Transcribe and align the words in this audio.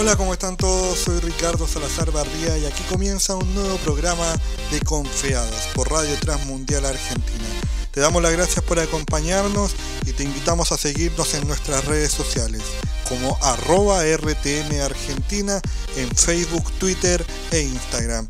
Hola, 0.00 0.14
¿cómo 0.14 0.32
están 0.32 0.56
todos? 0.56 0.96
Soy 0.96 1.18
Ricardo 1.18 1.66
Salazar 1.66 2.12
Barría 2.12 2.56
y 2.56 2.66
aquí 2.66 2.84
comienza 2.84 3.34
un 3.34 3.52
nuevo 3.52 3.76
programa 3.78 4.32
de 4.70 4.78
Confeados 4.82 5.66
por 5.74 5.90
Radio 5.90 6.14
Transmundial 6.20 6.84
Argentina. 6.86 7.44
Te 7.90 8.00
damos 8.00 8.22
las 8.22 8.30
gracias 8.30 8.64
por 8.64 8.78
acompañarnos 8.78 9.72
y 10.06 10.12
te 10.12 10.22
invitamos 10.22 10.70
a 10.70 10.78
seguirnos 10.78 11.34
en 11.34 11.48
nuestras 11.48 11.84
redes 11.86 12.12
sociales 12.12 12.62
como 13.08 13.36
arroba 13.42 14.04
RTM 14.04 14.80
Argentina 14.84 15.60
en 15.96 16.08
Facebook, 16.14 16.70
Twitter 16.78 17.26
e 17.50 17.62
Instagram. 17.62 18.28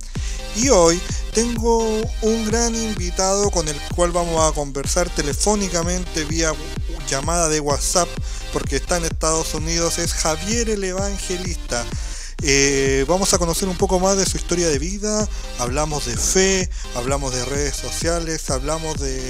Y 0.56 0.70
hoy 0.70 0.98
tengo 1.34 1.80
un 2.22 2.46
gran 2.46 2.74
invitado 2.74 3.50
con 3.50 3.68
el 3.68 3.78
cual 3.94 4.10
vamos 4.10 4.42
a 4.42 4.54
conversar 4.54 5.10
telefónicamente 5.10 6.24
vía 6.24 6.54
llamada 7.10 7.50
de 7.50 7.60
WhatsApp 7.60 8.08
porque 8.52 8.76
está 8.76 8.96
en 8.96 9.04
Estados 9.04 9.54
Unidos, 9.54 9.98
es 9.98 10.12
Javier 10.12 10.70
el 10.70 10.84
Evangelista. 10.84 11.84
Eh, 12.42 13.04
vamos 13.08 13.34
a 13.34 13.38
conocer 13.38 13.68
un 13.68 13.76
poco 13.76 13.98
más 13.98 14.16
de 14.16 14.24
su 14.24 14.36
historia 14.36 14.68
de 14.68 14.78
vida, 14.78 15.28
hablamos 15.58 16.06
de 16.06 16.16
fe, 16.16 16.70
hablamos 16.94 17.34
de 17.34 17.44
redes 17.44 17.74
sociales, 17.74 18.48
hablamos 18.50 19.00
de 19.00 19.20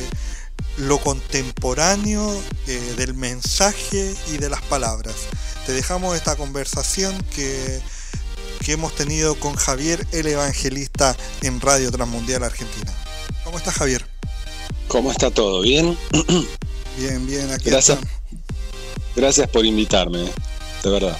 lo 0.77 0.98
contemporáneo, 0.98 2.30
eh, 2.66 2.94
del 2.96 3.14
mensaje 3.14 4.14
y 4.32 4.36
de 4.36 4.50
las 4.50 4.62
palabras. 4.62 5.14
Te 5.66 5.72
dejamos 5.72 6.16
esta 6.16 6.36
conversación 6.36 7.16
que, 7.34 7.80
que 8.64 8.72
hemos 8.72 8.94
tenido 8.94 9.38
con 9.41 9.55
Javier 9.55 10.06
el 10.12 10.27
Evangelista 10.27 11.16
en 11.42 11.60
Radio 11.60 11.91
Transmundial 11.91 12.44
Argentina. 12.44 12.92
¿Cómo 13.44 13.58
estás 13.58 13.74
Javier? 13.74 14.05
¿Cómo 14.88 15.10
está 15.10 15.30
todo? 15.30 15.62
¿Bien? 15.62 15.96
Bien, 16.98 17.24
bien, 17.28 17.52
aquí 17.52 17.70
Gracias. 17.70 17.98
Gracias 19.18 19.48
por 19.48 19.66
invitarme, 19.66 20.32
de 20.84 20.91
verdad. 20.91 21.19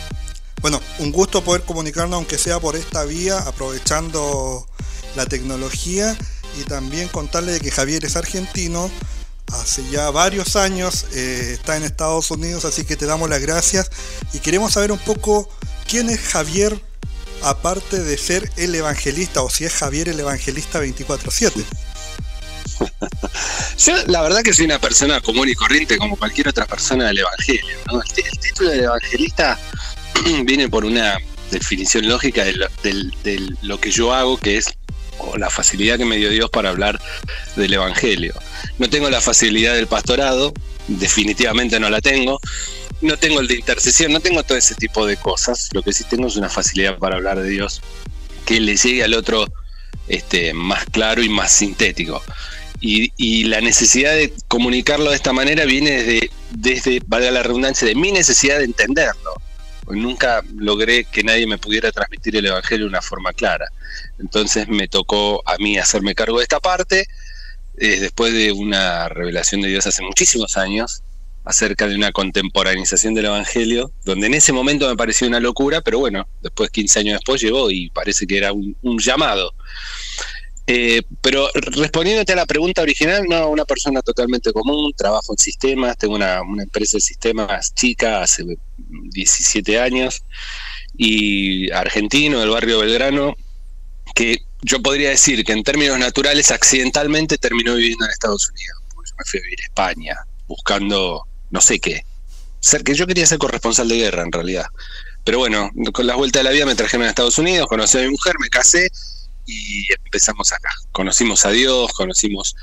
Bueno, 0.63 0.81
un 1.01 1.11
gusto 1.11 1.43
poder 1.43 1.63
comunicarnos, 1.63 2.15
aunque 2.15 2.39
sea 2.39 2.61
por 2.61 2.77
esta 2.77 3.05
vía, 3.05 3.41
aprovechando 3.41 4.69
la 5.17 5.27
tecnología 5.27 6.17
y 6.61 6.63
también 6.63 7.09
contarle 7.09 7.59
que 7.59 7.73
Javier 7.73 8.05
es 8.05 8.15
argentino, 8.15 8.89
hace 9.53 9.83
ya 9.91 10.11
varios 10.11 10.55
años 10.55 11.07
eh, 11.13 11.51
está 11.55 11.77
en 11.77 11.83
Estados 11.83 12.31
Unidos, 12.31 12.65
así 12.65 12.85
que 12.85 12.95
te 12.95 13.05
damos 13.05 13.29
las 13.29 13.41
gracias 13.41 13.91
y 14.33 14.39
queremos 14.39 14.75
saber 14.75 14.93
un 14.93 15.01
poco 15.01 15.49
quién 15.89 16.09
es 16.09 16.21
Javier, 16.21 16.81
aparte 17.43 17.99
de 17.99 18.17
ser 18.17 18.49
el 18.57 18.77
evangelista, 18.77 19.43
o 19.43 19.51
si 19.51 19.65
es 19.65 19.73
Javier 19.73 20.09
el 20.09 20.21
evangelista 20.21 20.79
24/7. 20.79 21.65
Yo 23.79 23.95
la 24.07 24.23
verdad 24.23 24.43
que 24.43 24.53
soy 24.53 24.67
una 24.67 24.79
persona 24.79 25.21
común 25.21 25.49
y 25.49 25.55
corriente 25.55 25.99
como 25.99 26.17
cualquier 26.17 26.49
otra 26.49 26.67
persona 26.67 27.07
del 27.07 27.19
Evangelio. 27.19 27.77
¿no? 27.87 28.01
El, 28.03 28.39
título 28.39 28.71
del 28.71 28.85
evangelista 28.85 29.59
viene 30.45 30.69
por 30.69 30.85
una 30.85 31.19
definición 31.51 32.09
lógica 32.09 32.45
de 32.45 32.55
lo, 33.63 33.81
que 33.81 33.91
yo 33.91 34.13
hago, 34.13 34.37
que 34.37 34.57
es 34.59 34.67
la 35.37 35.51
facilidad 35.51 35.99
que 35.99 36.05
me 36.05 36.17
dio 36.17 36.31
Dios 36.31 36.51
para 36.51 36.71
hablar 36.71 37.01
del 37.57 37.73
Evangelio. 37.73 38.35
No 38.79 38.89
tengo 38.89 39.11
la 39.11 39.21
facilidad 39.21 39.75
del 39.75 39.87
pastorado, 39.87 40.53
definitivamente 40.87 41.81
no 41.81 41.91
la 41.91 42.01
tengo. 42.01 42.41
No 43.01 43.17
tengo 43.17 43.41
el 43.41 43.47
de 43.47 43.55
intercesión, 43.55 44.13
no 44.13 44.19
tengo 44.19 44.43
todo 44.43 44.59
ese 44.59 44.75
tipo 44.75 45.07
de 45.07 45.17
cosas. 45.17 45.69
Lo 45.73 45.83
que 45.83 45.93
sí 45.93 46.05
tengo 46.05 46.27
es 46.27 46.37
una 46.37 46.49
facilidad 46.49 46.99
para 46.99 47.17
hablar 47.17 47.41
de 47.41 47.49
Dios 47.49 47.81
que 48.45 48.61
le 48.61 48.77
llegue 48.77 49.05
al 49.05 49.15
otro 49.15 49.47
este, 50.09 50.55
más 50.55 50.85
claro 50.87 51.23
y 51.23 51.29
más 51.29 51.53
sintético. 51.53 52.23
Y, 52.81 53.13
y, 53.17 53.45
la 53.45 53.61
necesidad 53.61 54.15
de 54.15 54.33
comunicarlo 54.47 55.11
de 55.11 55.17
esta 55.17 55.33
manera 55.33 55.65
viene 55.65 56.03
desde, 56.03 56.31
desde, 56.51 57.03
valga 57.07 57.31
la 57.31 57.43
redundancia, 57.43 57.89
de 57.89 57.95
mi 57.95 58.13
necesidad 58.13 58.59
de 58.59 58.65
entenderlo. 58.65 59.35
Nunca 59.89 60.43
logré 60.55 61.05
que 61.05 61.25
nadie 61.25 61.47
me 61.47 61.59
pudiera 61.59 61.91
transmitir 61.91 62.37
el 62.37 62.47
Evangelio 62.47 62.85
de 62.85 62.91
una 62.91 63.03
forma 63.03 63.33
clara. 63.33 63.67
Entonces 64.19 64.69
me 64.69 64.87
tocó 64.87 65.43
a 65.49 65.57
mí 65.59 65.79
hacerme 65.79 66.15
cargo 66.15 66.39
de 66.39 66.45
esta 66.45 66.61
parte, 66.61 67.07
eh, 67.79 68.01
después 68.01 68.33
de 68.33 68.53
una 68.53 69.09
revelación 69.09 69.61
de 69.61 69.69
Dios 69.69 69.87
hace 69.87 70.03
muchísimos 70.03 70.57
años, 70.57 71.03
acerca 71.45 71.89
de 71.89 71.97
una 71.97 72.13
contemporaneización 72.13 73.15
del 73.15 73.27
Evangelio, 73.27 73.91
donde 74.05 74.27
en 74.27 74.35
ese 74.35 74.53
momento 74.53 74.89
me 74.89 74.97
pareció 74.97 75.27
una 75.27 75.41
locura, 75.41 75.81
pero 75.81 75.99
bueno, 75.99 76.29
después, 76.43 76.71
15 76.71 77.01
años 77.01 77.15
después, 77.15 77.41
llegó 77.41 77.71
y 77.71 77.89
parece 77.91 78.27
que 78.27 78.37
era 78.37 78.53
un 78.53 78.99
llamado. 78.99 79.55
Eh, 80.71 81.01
pero 81.23 81.49
respondiéndote 81.55 82.35
a 82.35 82.37
la 82.37 82.45
pregunta 82.45 82.83
original, 82.83 83.25
no, 83.27 83.49
una 83.49 83.65
persona 83.65 84.03
totalmente 84.03 84.53
común, 84.53 84.93
trabajo 84.95 85.33
en 85.33 85.39
sistemas, 85.39 85.97
tengo 85.97 86.15
una, 86.15 86.43
empresa 86.63 86.99
de 86.99 87.01
sistemas 87.01 87.75
chica 87.75 88.23
hace 88.23 88.45
17 88.77 89.81
años, 89.81 90.23
y 90.95 91.71
argentino 91.71 92.41
del 92.41 92.51
barrio 92.51 92.81
Belgrano, 92.81 93.35
que 94.15 94.43
yo 94.61 94.83
podría 94.83 95.09
decir 95.09 95.43
que 95.43 95.53
en 95.53 95.63
términos 95.63 95.99
naturales 95.99 96.51
accidentalmente 96.51 97.39
terminó 97.39 97.75
viviendo 97.75 98.05
en 98.05 98.11
Estados 98.11 98.51
Unidos, 98.51 98.79
porque 98.95 99.13
me 99.17 99.25
fui 99.25 99.41
a 99.41 99.43
vivir 99.45 99.61
a 99.63 99.65
España, 99.65 100.17
buscando 100.47 101.23
no 101.49 101.63
sé 101.63 101.79
qué. 101.79 102.05
Ser 102.61 102.85
que 102.85 102.95
yo 102.95 103.07
quería 103.07 103.25
ser 103.25 103.39
corresponsal 103.39 103.89
de 103.89 103.97
guerra 103.97 104.23
en 104.23 104.33
realidad. 104.33 104.67
Pero 105.25 105.39
bueno, 105.39 105.71
con 105.95 106.07
las 106.07 106.17
vueltas 106.17 106.41
de 106.41 106.45
la 106.45 106.51
vida 106.51 106.67
me 106.67 106.75
trajeron 106.75 107.07
a 107.07 107.09
Estados 107.09 107.39
Unidos, 107.39 107.69
conocí 107.69 107.97
a 107.97 108.03
mi 108.03 108.11
mujer, 108.11 108.35
me 108.39 108.51
casé 108.51 108.91
y 109.49 109.91
empezamos 110.05 110.53
acá. 110.53 110.69
Conocimos 110.93 111.47
a 111.47 111.51
Dios, 111.51 111.93
conocimos, 111.95 112.55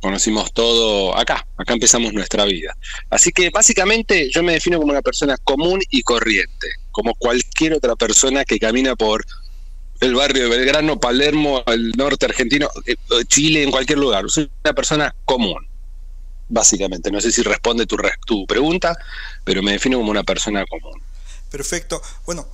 conocimos 0.00 0.52
todo 0.52 1.16
acá, 1.16 1.46
acá 1.56 1.72
empezamos 1.72 2.12
nuestra 2.12 2.44
vida. 2.44 2.76
Así 3.08 3.32
que 3.32 3.48
básicamente 3.48 4.30
yo 4.30 4.42
me 4.42 4.52
defino 4.52 4.78
como 4.78 4.92
una 4.92 5.00
persona 5.02 5.38
común 5.38 5.80
y 5.90 6.02
corriente, 6.02 6.68
como 6.90 7.14
cualquier 7.14 7.72
otra 7.72 7.96
persona 7.96 8.44
que 8.44 8.58
camina 8.58 8.94
por 8.94 9.24
el 10.00 10.14
barrio 10.14 10.44
de 10.44 10.48
Belgrano, 10.50 11.00
Palermo, 11.00 11.64
el 11.66 11.92
norte 11.92 12.26
argentino, 12.26 12.68
Chile, 13.26 13.62
en 13.62 13.70
cualquier 13.70 13.98
lugar. 13.98 14.28
Soy 14.28 14.50
una 14.62 14.74
persona 14.74 15.14
común, 15.24 15.66
básicamente. 16.48 17.10
No 17.10 17.22
sé 17.22 17.32
si 17.32 17.42
responde 17.42 17.86
tu, 17.86 17.96
tu 18.26 18.46
pregunta, 18.46 18.96
pero 19.44 19.62
me 19.62 19.72
defino 19.72 19.96
como 19.96 20.10
una 20.10 20.24
persona 20.24 20.64
común. 20.66 21.00
Perfecto. 21.50 22.02
Bueno, 22.26 22.46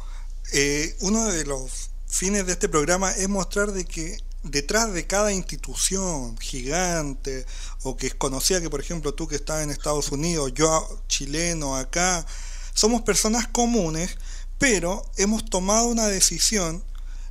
eh, 0.52 0.94
uno 1.00 1.24
de 1.26 1.44
los 1.44 1.90
fines 2.14 2.46
de 2.46 2.52
este 2.52 2.68
programa 2.68 3.10
es 3.10 3.28
mostrar 3.28 3.72
de 3.72 3.84
que 3.84 4.16
detrás 4.44 4.92
de 4.92 5.04
cada 5.04 5.32
institución 5.32 6.38
gigante 6.38 7.44
o 7.82 7.96
que 7.96 8.06
es 8.06 8.14
conocida 8.14 8.60
que 8.60 8.70
por 8.70 8.80
ejemplo 8.80 9.14
tú 9.14 9.26
que 9.26 9.34
estás 9.34 9.64
en 9.64 9.70
Estados 9.70 10.12
Unidos, 10.12 10.52
yo 10.54 11.02
chileno 11.08 11.74
acá, 11.74 12.24
somos 12.72 13.02
personas 13.02 13.48
comunes, 13.48 14.16
pero 14.58 15.04
hemos 15.16 15.44
tomado 15.44 15.88
una 15.88 16.06
decisión 16.06 16.84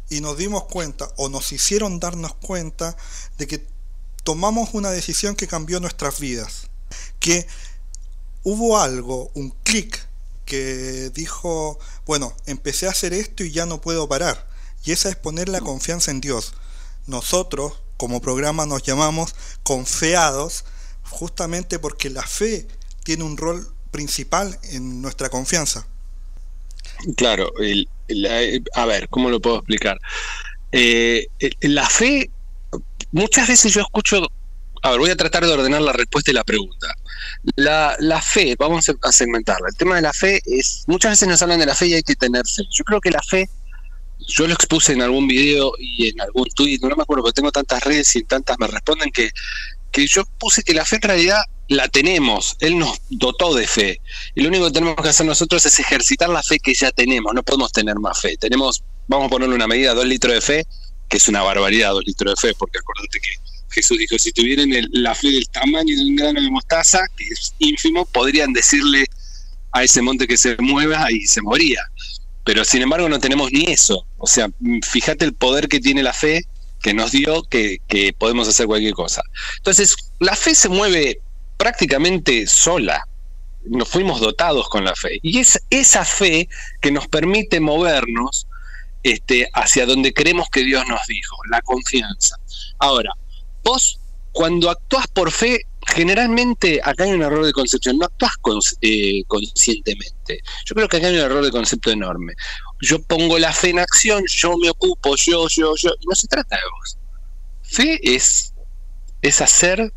y 0.10 0.20
nos 0.20 0.38
dimos 0.38 0.66
cuenta 0.66 1.10
o 1.16 1.30
nos 1.30 1.54
hicieron 1.54 2.02
darnos 2.02 2.36
cuenta 2.36 2.98
de 3.38 3.48
que 3.48 3.66
tomamos 4.26 4.74
una 4.74 4.92
decisión 4.92 5.38
que 5.38 5.48
cambió 5.48 5.80
nuestras 5.80 6.20
vidas, 6.20 6.68
que 7.22 7.48
hubo 8.44 8.78
algo, 8.78 9.32
un 9.34 9.52
clic 9.64 10.10
que 10.44 11.10
dijo, 11.12 11.80
bueno, 12.06 12.36
empecé 12.48 12.88
a 12.88 12.92
hacer 12.92 13.14
esto 13.14 13.46
y 13.46 13.52
ya 13.52 13.66
no 13.66 13.80
puedo 13.80 14.10
parar 14.10 14.52
y 14.86 14.92
esa 14.92 15.10
es 15.10 15.16
poner 15.16 15.50
la 15.50 15.62
confianza 15.62 16.12
en 16.12 16.22
Dios. 16.22 16.54
Nosotros, 17.08 17.74
como 17.98 18.22
programa, 18.22 18.66
nos 18.66 18.84
llamamos 18.84 19.36
confeados 19.64 20.66
justamente 21.04 21.80
porque 21.80 22.10
la 22.10 22.24
fe 22.24 22.68
tiene 23.04 23.24
un 23.24 23.38
rol 23.38 23.68
principal 23.92 24.58
en 24.72 25.02
nuestra 25.02 25.30
confianza. 25.30 25.86
Claro, 27.16 27.52
el, 27.60 27.88
el, 28.08 28.64
a 28.74 28.86
ver, 28.86 29.08
¿cómo 29.10 29.30
lo 29.30 29.40
puedo 29.40 29.58
explicar? 29.58 30.00
Eh, 30.72 31.28
la 31.62 31.88
fe, 31.88 32.30
muchas 33.12 33.48
veces 33.48 33.74
yo 33.74 33.82
escucho, 33.82 34.28
a 34.82 34.92
ver, 34.92 35.00
voy 35.00 35.10
a 35.12 35.16
tratar 35.16 35.46
de 35.46 35.52
ordenar 35.52 35.82
la 35.82 35.94
respuesta 35.94 36.32
y 36.32 36.34
la 36.34 36.44
pregunta. 36.44 36.88
La, 37.56 37.96
la 38.00 38.22
fe, 38.22 38.56
vamos 38.58 38.90
a 38.90 39.12
segmentarla. 39.12 39.68
El 39.70 39.76
tema 39.78 39.96
de 39.96 40.02
la 40.02 40.14
fe 40.14 40.42
es, 40.46 40.84
muchas 40.88 41.12
veces 41.12 41.28
nos 41.28 41.42
hablan 41.42 41.60
de 41.60 41.68
la 41.68 41.76
fe 41.76 41.88
y 41.88 41.94
hay 41.94 42.04
que 42.04 42.16
tener 42.16 42.46
fe. 42.48 42.64
Yo 42.72 42.84
creo 42.84 43.00
que 43.00 43.12
la 43.12 43.22
fe 43.22 43.50
yo 44.28 44.48
lo 44.48 44.54
expuse 44.54 44.94
en 44.94 45.02
algún 45.02 45.28
video 45.28 45.74
y 45.80 46.10
en 46.10 46.22
algún 46.22 46.48
tweet, 46.50 46.80
no 46.82 46.96
me 46.96 47.04
acuerdo, 47.04 47.24
porque 47.24 47.36
tengo 47.36 47.52
tantas 47.52 47.84
redes 47.84 48.16
y 48.16 48.24
tantas 48.24 48.58
me 48.60 48.68
responden 48.68 49.12
que, 49.12 49.32
que 49.92 50.08
yo 50.08 50.24
puse 50.40 50.64
que 50.64 50.74
la 50.74 50.86
fe 50.86 50.98
en 50.98 51.02
realidad 51.04 51.42
la 51.68 51.88
tenemos, 51.88 52.56
Él 52.60 52.78
nos 52.78 53.00
dotó 53.10 53.54
de 53.54 53.68
fe. 53.68 54.02
Y 54.36 54.42
lo 54.42 54.50
único 54.50 54.66
que 54.66 54.72
tenemos 54.72 54.96
que 55.02 55.10
hacer 55.10 55.26
nosotros 55.26 55.66
es 55.66 55.80
ejercitar 55.80 56.30
la 56.30 56.44
fe 56.44 56.60
que 56.60 56.74
ya 56.74 56.92
tenemos, 56.92 57.34
no 57.34 57.44
podemos 57.44 57.72
tener 57.72 57.96
más 58.00 58.20
fe. 58.20 58.38
Tenemos, 58.38 58.84
vamos 59.08 59.28
a 59.28 59.30
ponerle 59.30 59.56
una 59.56 59.68
medida, 59.68 59.94
dos 59.94 60.06
litros 60.06 60.34
de 60.34 60.42
fe, 60.42 60.68
que 61.10 61.18
es 61.18 61.28
una 61.28 61.42
barbaridad, 61.42 61.92
dos 61.92 62.06
litros 62.06 62.36
de 62.36 62.50
fe, 62.50 62.56
porque 62.58 62.80
acuérdate 62.80 63.20
que 63.20 63.30
Jesús 63.70 63.98
dijo, 63.98 64.18
si 64.20 64.32
tuvieran 64.32 64.72
el, 64.74 64.88
la 64.92 65.16
fe 65.16 65.32
del 65.32 65.48
tamaño 65.50 65.96
de 65.96 66.04
un 66.04 66.16
grano 66.16 66.42
de 66.42 66.50
mostaza, 66.52 67.08
que 67.16 67.26
es 67.26 67.54
ínfimo, 67.60 68.06
podrían 68.06 68.54
decirle 68.54 69.06
a 69.72 69.84
ese 69.84 70.02
monte 70.02 70.28
que 70.28 70.38
se 70.38 70.56
mueva 70.58 71.12
y 71.12 71.22
se 71.26 71.42
moría 71.42 71.82
pero 72.44 72.66
sin 72.66 72.82
embargo 72.82 73.10
no 73.10 73.20
tenemos 73.20 73.52
ni 73.52 73.66
eso. 73.72 74.06
O 74.18 74.28
sea, 74.28 74.50
fíjate 74.82 75.26
el 75.26 75.34
poder 75.34 75.68
que 75.68 75.80
tiene 75.80 76.04
la 76.04 76.14
fe 76.14 76.46
que 76.82 76.94
nos 76.94 77.12
dio 77.12 77.44
que, 77.44 77.78
que, 77.88 78.12
podemos 78.14 78.48
hacer 78.48 78.68
cualquier 78.68 78.94
cosa. 78.94 79.22
Entonces, 79.58 79.96
la 80.20 80.36
fe 80.36 80.54
se 80.54 80.68
mueve 80.68 81.22
prácticamente 81.58 82.46
sola. 82.46 83.08
nos 83.66 83.88
fuimos 83.88 84.20
dotados 84.20 84.68
con 84.68 84.84
la 84.84 84.94
fe. 84.94 85.20
Y 85.22 85.40
es 85.40 85.58
esa 85.70 86.04
fe 86.04 86.50
que 86.82 86.92
nos 86.92 87.08
permite 87.08 87.62
movernos 87.62 88.48
este, 89.04 89.50
hacia 89.54 89.86
donde 89.86 90.14
creemos 90.14 90.50
que 90.50 90.64
Dios 90.64 90.86
nos 90.88 91.06
dijo, 91.08 91.38
la 91.50 91.62
confianza. 91.62 92.36
Ahora, 92.80 93.12
vos 93.64 94.00
cuando 94.34 94.70
actúas 94.70 95.08
por 95.08 95.32
fe, 95.32 95.62
generalmente 95.94 96.82
acá 96.84 97.04
hay 97.04 97.12
un 97.12 97.22
error 97.22 97.46
de 97.46 97.54
concepción, 97.54 97.98
no 97.98 98.06
actúas 98.06 98.78
eh, 98.82 99.24
conscientemente. 99.28 100.40
Yo 100.66 100.76
creo 100.76 100.88
que 100.88 100.98
acá 100.98 101.08
hay 101.08 101.16
un 101.16 101.22
error 101.22 101.46
de 101.46 101.52
concepto 101.52 101.92
enorme. 101.92 102.34
Yo 102.82 103.02
pongo 103.04 103.38
la 103.38 103.54
fe 103.54 103.70
en 103.70 103.80
acción, 103.80 104.24
yo 104.28 104.58
me 104.58 104.70
ocupo, 104.70 105.16
yo, 105.16 105.48
yo, 105.48 105.76
yo, 105.76 105.92
y 106.00 106.08
no 106.08 106.16
se 106.16 106.28
trata 106.28 106.56
de 106.56 106.62
vos. 106.72 106.98
Fe 107.62 108.00
es, 108.04 108.54
es 109.22 109.42
hacer 109.42 109.94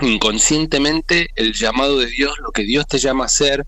inconscientemente 0.00 1.28
el 1.34 1.52
llamado 1.52 1.98
de 1.98 2.06
Dios, 2.06 2.34
lo 2.40 2.50
que 2.50 2.62
Dios 2.62 2.86
te 2.86 2.98
llama 2.98 3.24
a 3.24 3.26
hacer, 3.26 3.66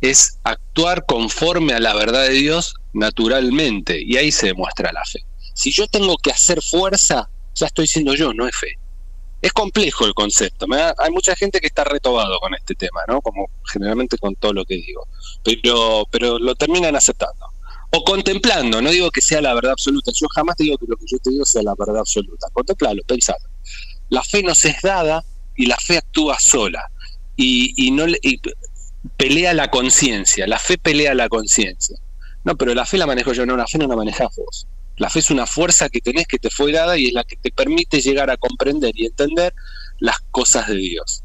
es 0.00 0.38
actuar 0.44 1.04
conforme 1.06 1.74
a 1.74 1.80
la 1.80 1.94
verdad 1.94 2.22
de 2.22 2.34
Dios 2.34 2.74
naturalmente, 2.92 4.00
y 4.04 4.16
ahí 4.16 4.32
se 4.32 4.46
demuestra 4.46 4.92
la 4.92 5.04
fe. 5.04 5.20
Si 5.54 5.70
yo 5.70 5.86
tengo 5.86 6.16
que 6.16 6.30
hacer 6.30 6.62
fuerza, 6.62 7.28
ya 7.54 7.66
estoy 7.66 7.86
siendo 7.86 8.14
yo, 8.14 8.32
no 8.32 8.46
es 8.46 8.56
fe 8.56 8.81
es 9.42 9.52
complejo 9.52 10.06
el 10.06 10.14
concepto. 10.14 10.66
hay 10.96 11.10
mucha 11.10 11.34
gente 11.34 11.60
que 11.60 11.66
está 11.66 11.82
retobado 11.82 12.38
con 12.38 12.54
este 12.54 12.76
tema, 12.76 13.00
¿no? 13.08 13.20
Como 13.20 13.50
generalmente 13.70 14.16
con 14.16 14.36
todo 14.36 14.52
lo 14.52 14.64
que 14.64 14.76
digo. 14.76 15.08
Pero, 15.42 16.06
pero 16.10 16.38
lo 16.38 16.54
terminan 16.54 16.94
aceptando. 16.94 17.46
O 17.90 18.04
contemplando, 18.04 18.80
no 18.80 18.90
digo 18.90 19.10
que 19.10 19.20
sea 19.20 19.40
la 19.42 19.52
verdad 19.52 19.72
absoluta. 19.72 20.12
Yo 20.14 20.28
jamás 20.28 20.56
te 20.56 20.62
digo 20.64 20.78
que 20.78 20.86
lo 20.88 20.96
que 20.96 21.06
yo 21.08 21.18
te 21.18 21.30
digo 21.30 21.44
sea 21.44 21.62
la 21.62 21.74
verdad 21.76 21.98
absoluta. 21.98 22.46
Contemplalo, 22.52 23.02
pensalo. 23.02 23.44
La 24.10 24.22
fe 24.22 24.44
nos 24.44 24.64
es 24.64 24.80
dada 24.80 25.24
y 25.56 25.66
la 25.66 25.76
fe 25.76 25.98
actúa 25.98 26.38
sola. 26.38 26.88
Y, 27.36 27.74
y 27.76 27.90
no 27.90 28.06
y 28.08 28.40
pelea 29.16 29.54
la 29.54 29.70
conciencia. 29.70 30.46
La 30.46 30.60
fe 30.60 30.78
pelea 30.78 31.14
la 31.14 31.28
conciencia. 31.28 31.98
No, 32.44 32.56
pero 32.56 32.74
la 32.74 32.86
fe 32.86 32.96
la 32.96 33.06
manejo 33.06 33.32
yo, 33.32 33.44
no, 33.44 33.56
la 33.56 33.66
fe 33.66 33.78
no 33.78 33.88
la 33.88 33.96
manejas 33.96 34.28
vos. 34.36 34.68
La 34.96 35.10
fe 35.10 35.20
es 35.20 35.30
una 35.30 35.46
fuerza 35.46 35.88
que 35.88 36.00
tenés 36.00 36.26
que 36.26 36.38
te 36.38 36.50
fue 36.50 36.72
dada 36.72 36.98
y 36.98 37.08
es 37.08 37.12
la 37.12 37.24
que 37.24 37.36
te 37.36 37.50
permite 37.50 38.00
llegar 38.00 38.30
a 38.30 38.36
comprender 38.36 38.92
y 38.94 39.06
entender 39.06 39.54
las 39.98 40.18
cosas 40.30 40.68
de 40.68 40.76
Dios. 40.76 41.22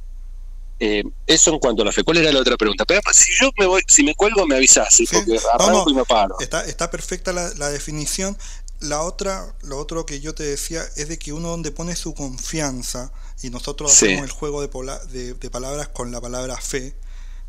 Eh, 0.79 1.03
eso 1.25 1.51
en 1.51 1.59
cuanto 1.59 1.81
a 1.81 1.85
la 1.85 1.91
fe. 1.91 2.03
¿Cuál 2.03 2.17
era 2.17 2.31
la 2.31 2.39
otra 2.39 2.55
pregunta? 2.55 2.85
Pero 2.85 3.01
si 3.11 3.31
yo 3.39 3.49
me 3.57 3.65
voy, 3.65 3.81
si 3.87 4.03
me 4.03 4.13
cuelgo, 4.13 4.45
me 4.45 4.55
avisas, 4.55 4.95
porque 5.11 5.39
arranco 5.53 5.89
y 5.89 5.93
me 5.93 6.05
paro. 6.05 6.39
Está, 6.39 6.63
está 6.65 6.91
perfecta 6.91 7.33
la, 7.33 7.69
definición. 7.69 8.37
La 8.79 9.01
otra, 9.01 9.55
lo 9.63 9.79
otro 9.79 10.05
que 10.05 10.19
yo 10.19 10.35
te 10.35 10.43
decía 10.43 10.83
es 10.95 11.07
de 11.07 11.17
que 11.17 11.33
uno 11.33 11.49
donde 11.49 11.71
pone 11.71 11.95
su 11.95 12.13
confianza, 12.13 13.11
y 13.41 13.49
nosotros 13.49 13.91
hacemos 13.91 14.23
el 14.23 14.31
juego 14.31 14.61
de, 14.61 15.33
de, 15.33 15.49
palabras 15.49 15.87
con 15.87 16.11
la 16.11 16.21
palabra 16.21 16.57
fe, 16.57 16.95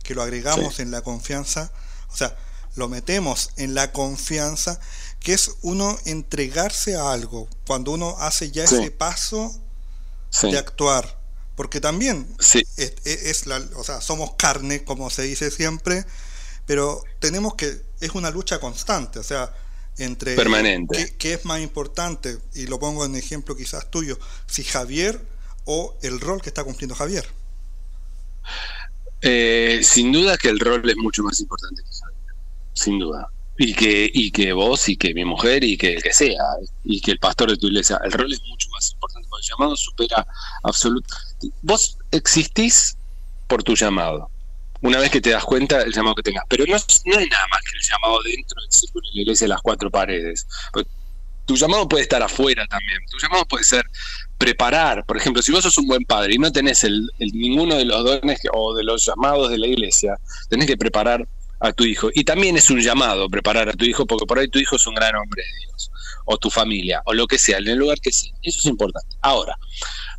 que 0.03 0.15
lo 0.15 0.23
agregamos 0.23 0.81
en 0.81 0.91
la 0.91 1.03
confianza, 1.03 1.71
o 2.11 2.17
sea, 2.17 2.35
lo 2.77 2.89
metemos 2.89 3.51
en 3.57 3.75
la 3.75 3.93
confianza 3.93 4.81
que 5.21 5.33
es 5.33 5.57
uno 5.63 5.99
entregarse 6.05 6.97
a 6.97 7.13
algo, 7.13 7.49
cuando 7.67 7.93
uno 7.93 8.17
hace 8.19 8.51
ya 8.51 8.65
ese 8.65 8.91
paso 8.91 9.55
de 10.43 10.59
actuar. 10.59 11.19
Porque 11.55 11.81
también 11.81 12.27
es, 12.77 13.47
la, 13.47 13.61
o 13.77 13.83
sea, 13.83 14.01
somos 14.01 14.35
carne, 14.37 14.85
como 14.85 15.11
se 15.11 15.23
dice 15.23 15.51
siempre, 15.51 16.05
pero 16.67 17.03
tenemos 17.19 17.55
que, 17.55 17.83
es 18.01 18.11
una 18.15 18.31
lucha 18.31 18.61
constante, 18.61 19.19
o 19.19 19.25
sea, 19.25 19.53
entre 19.97 20.37
Permanente. 20.37 21.15
¿qué, 21.19 21.35
es 21.35 21.45
más 21.45 21.61
importante? 21.61 22.39
Y 22.55 22.67
lo 22.67 22.79
pongo 22.79 23.05
en 23.05 23.17
ejemplo 23.17 23.57
quizás 23.57 23.91
tuyo, 23.91 24.19
si 24.47 24.63
Javier 24.63 25.21
o 25.65 25.97
el 26.03 26.21
rol 26.21 26.41
que 26.41 26.51
está 26.51 26.63
cumpliendo 26.63 26.95
Javier. 26.95 27.27
Eh, 29.21 29.81
sin 29.83 30.13
duda 30.13 30.39
que 30.39 30.49
el 30.49 30.61
rol 30.61 30.89
es 30.89 30.97
mucho 30.97 31.25
más 31.25 31.41
importante 31.41 31.83
que 31.83 31.91
Javier, 31.91 32.35
sin 32.73 33.01
duda 33.01 33.29
y 33.61 33.75
que, 33.75 34.09
y 34.15 34.31
que 34.31 34.53
vos 34.53 34.89
y 34.89 34.97
que 34.97 35.13
mi 35.13 35.25
mujer 35.25 35.65
y 35.65 35.77
que 35.77 35.95
el 35.95 36.03
que 36.03 36.13
sea, 36.13 36.45
y 36.85 37.01
que 37.01 37.11
el 37.11 37.19
pastor 37.19 37.51
de 37.51 37.57
tu 37.57 37.67
iglesia, 37.67 38.01
el 38.05 38.13
rol 38.13 38.33
es 38.33 38.41
mucho 38.45 38.69
más 38.71 38.93
importante, 38.93 39.29
porque 39.29 39.45
el 39.45 39.51
llamado 39.51 39.77
supera 39.77 40.27
absolutamente. 40.63 41.49
Vos 41.63 41.99
existís 42.13 42.97
por 43.49 43.65
tu 43.65 43.75
llamado, 43.75 44.31
una 44.81 45.01
vez 45.01 45.11
que 45.11 45.21
te 45.21 45.31
das 45.31 45.45
cuenta 45.45 45.79
del 45.79 45.93
llamado 45.93 46.15
que 46.15 46.23
tengas, 46.23 46.45
pero 46.49 46.65
no, 46.67 46.73
no 46.73 47.19
es 47.19 47.29
nada 47.31 47.47
más 47.51 47.61
que 47.63 47.77
el 47.77 47.85
llamado 47.91 48.23
dentro 48.23 48.63
del 48.63 48.73
círculo 48.73 49.09
de 49.09 49.17
la 49.17 49.23
iglesia 49.23 49.45
de 49.47 49.49
las 49.49 49.63
cuatro 49.63 49.91
paredes. 49.91 50.47
Tu 51.45 51.57
llamado 51.57 51.89
puede 51.89 52.03
estar 52.03 52.23
afuera 52.23 52.65
también, 52.69 53.01
tu 53.11 53.19
llamado 53.19 53.45
puede 53.47 53.65
ser 53.65 53.85
preparar, 54.37 55.05
por 55.05 55.17
ejemplo, 55.17 55.43
si 55.43 55.51
vos 55.51 55.65
sos 55.65 55.79
un 55.79 55.89
buen 55.89 56.05
padre 56.05 56.35
y 56.35 56.39
no 56.39 56.53
tenés 56.53 56.85
el 56.85 57.11
ninguno 57.19 57.75
de 57.75 57.87
los 57.87 58.05
dones 58.05 58.39
o 58.53 58.75
de 58.75 58.85
los 58.85 59.05
llamados 59.05 59.51
de 59.51 59.59
la 59.59 59.67
iglesia, 59.67 60.17
tenés 60.49 60.67
que 60.69 60.77
preparar 60.77 61.27
a 61.61 61.73
tu 61.73 61.85
hijo. 61.85 62.11
Y 62.15 62.25
también 62.25 62.57
es 62.57 62.71
un 62.71 62.81
llamado 62.81 63.29
preparar 63.29 63.69
a 63.69 63.73
tu 63.73 63.85
hijo, 63.85 64.07
porque 64.07 64.27
por 64.27 64.39
ahí 64.39 64.49
tu 64.49 64.59
hijo 64.59 64.77
es 64.77 64.87
un 64.87 64.95
gran 64.95 65.15
hombre 65.17 65.43
de 65.43 65.67
Dios, 65.67 65.91
o 66.25 66.39
tu 66.39 66.51
familia, 66.51 67.03
o 67.05 67.15
lo 67.15 67.27
que 67.27 67.39
sea, 67.39 67.59
en 67.59 67.69
el 67.69 67.79
lugar 67.79 68.01
que 68.01 68.13
sea. 68.13 68.33
Eso 68.43 68.59
es 68.59 68.67
importante. 68.67 69.17
Ahora, 69.21 69.59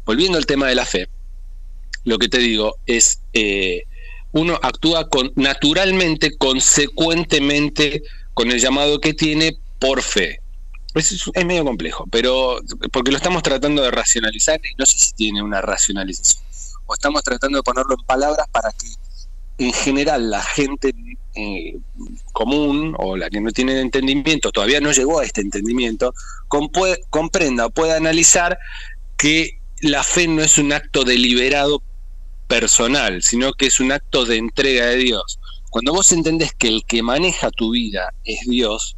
volviendo 0.06 0.38
al 0.38 0.46
tema 0.46 0.68
de 0.68 0.76
la 0.76 0.86
fe, 0.86 1.08
lo 2.04 2.18
que 2.18 2.28
te 2.28 2.40
digo 2.40 2.78
es, 2.86 3.22
eh, 3.34 3.84
uno 4.32 4.60
actúa 4.62 5.10
con, 5.10 5.32
naturalmente, 5.36 6.38
consecuentemente, 6.38 8.04
con 8.34 8.52
el 8.52 8.60
llamado 8.60 9.00
que 9.00 9.14
tiene 9.14 9.58
por 9.80 10.02
fe. 10.02 10.42
Es, 10.96 11.12
es 11.12 11.46
medio 11.46 11.64
complejo, 11.64 12.06
pero 12.12 12.60
porque 12.92 13.12
lo 13.12 13.18
estamos 13.18 13.44
tratando 13.44 13.84
de 13.84 13.92
racionalizar 13.92 14.60
y 14.64 14.76
no 14.76 14.86
sé 14.86 14.98
si 14.98 15.14
tiene 15.14 15.42
una 15.42 15.62
racionalización. 15.62 16.44
O 16.88 16.94
estamos 16.96 17.22
tratando 17.24 17.60
de 17.60 17.64
ponerlo 17.64 17.94
en 17.94 18.06
palabras 18.06 18.48
para 18.52 18.72
que 18.72 18.88
en 19.60 19.74
general 19.74 20.30
la 20.32 20.42
gente 20.42 20.94
eh, 21.36 21.78
común 22.32 22.96
o 22.98 23.18
la 23.18 23.30
que 23.30 23.42
no 23.42 23.52
tiene 23.52 23.80
entendimiento, 23.80 24.52
todavía 24.52 24.80
no 24.80 24.92
llegó 24.92 25.20
a 25.20 25.26
este 25.26 25.42
entendimiento, 25.42 26.14
comprenda, 26.48 27.70
pueda 27.70 27.98
analizar 27.98 28.58
que 29.18 29.60
la 29.82 30.04
fe 30.04 30.28
no 30.28 30.42
es 30.42 30.58
un 30.58 30.72
acto 30.72 31.04
deliberado 31.04 31.84
personal, 32.48 33.22
sino 33.22 33.54
que 33.54 33.68
es 33.68 33.80
un 33.80 33.92
acto 33.92 34.26
de 34.26 34.38
entrega 34.38 34.86
de 34.88 34.98
Dios. 34.98 35.40
Cuando 35.70 35.94
vos 35.94 36.12
entendés 36.14 36.54
que 36.54 36.70
el 36.70 36.86
que 36.86 37.04
maneja 37.04 37.52
tu 37.52 37.72
vida 37.72 38.14
es 38.24 38.40
Dios 38.48 38.96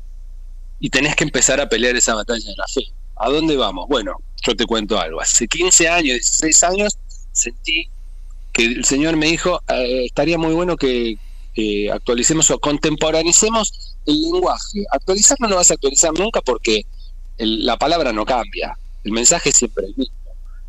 y 0.79 0.89
tenés 0.89 1.15
que 1.15 1.23
empezar 1.23 1.59
a 1.59 1.67
pelear 1.67 1.95
esa 1.95 2.15
batalla 2.15 2.45
de 2.45 2.55
la 2.55 2.67
fe, 2.67 2.83
¿a 3.17 3.29
dónde 3.29 3.57
vamos? 3.57 3.87
Bueno, 3.89 4.15
yo 4.43 4.55
te 4.55 4.65
cuento 4.65 4.99
algo. 4.99 5.19
Hace 5.19 5.47
15 5.47 5.89
años, 5.89 6.15
16 6.17 6.63
años, 6.63 6.97
sentí 7.31 7.89
que 8.53 8.63
el 8.63 8.85
Señor 8.85 9.17
me 9.17 9.27
dijo, 9.27 9.61
eh, 9.67 10.05
estaría 10.05 10.37
muy 10.37 10.53
bueno 10.53 10.77
que 10.77 11.17
actualicemos 11.93 12.49
o 12.51 12.59
contemporanicemos 12.59 13.95
el 14.05 14.21
lenguaje. 14.21 14.83
Actualizar 14.91 15.37
no 15.41 15.55
vas 15.55 15.71
a 15.71 15.75
actualizar 15.75 16.11
nunca 16.17 16.41
porque 16.41 16.85
la 17.37 17.77
palabra 17.77 18.13
no 18.13 18.25
cambia, 18.25 18.77
el 19.03 19.11
mensaje 19.11 19.49
es 19.49 19.57
siempre 19.57 19.85
el 19.87 19.95
mismo. 19.95 20.15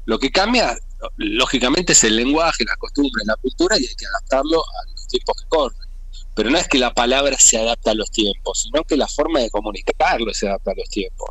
Lo 0.04 0.18
que 0.18 0.30
cambia, 0.30 0.76
lógicamente, 1.16 1.92
es 1.92 2.04
el 2.04 2.16
lenguaje, 2.16 2.64
la 2.64 2.76
costumbre, 2.76 3.22
la 3.24 3.36
cultura 3.36 3.78
y 3.78 3.86
hay 3.86 3.94
que 3.94 4.06
adaptarlo 4.06 4.60
a 4.60 4.90
los 4.90 5.06
tiempos 5.06 5.36
que 5.40 5.48
corren. 5.48 5.78
Pero 6.34 6.50
no 6.50 6.58
es 6.58 6.66
que 6.66 6.78
la 6.78 6.94
palabra 6.94 7.36
se 7.38 7.58
adapta 7.58 7.90
a 7.90 7.94
los 7.94 8.10
tiempos, 8.10 8.62
sino 8.62 8.82
que 8.84 8.96
la 8.96 9.06
forma 9.06 9.40
de 9.40 9.50
comunicarlo 9.50 10.32
se 10.32 10.48
adapta 10.48 10.72
a 10.72 10.74
los 10.74 10.88
tiempos. 10.88 11.28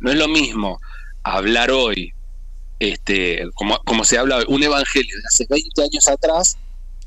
No 0.00 0.10
es 0.10 0.16
lo 0.16 0.26
mismo 0.26 0.80
hablar 1.22 1.70
hoy 1.70 2.12
este, 2.78 3.48
como, 3.54 4.04
se 4.04 4.18
habla, 4.18 4.44
un 4.48 4.62
evangelio 4.62 5.16
de 5.16 5.26
hace 5.26 5.46
20 5.48 5.82
años 5.82 6.08
atrás, 6.08 6.56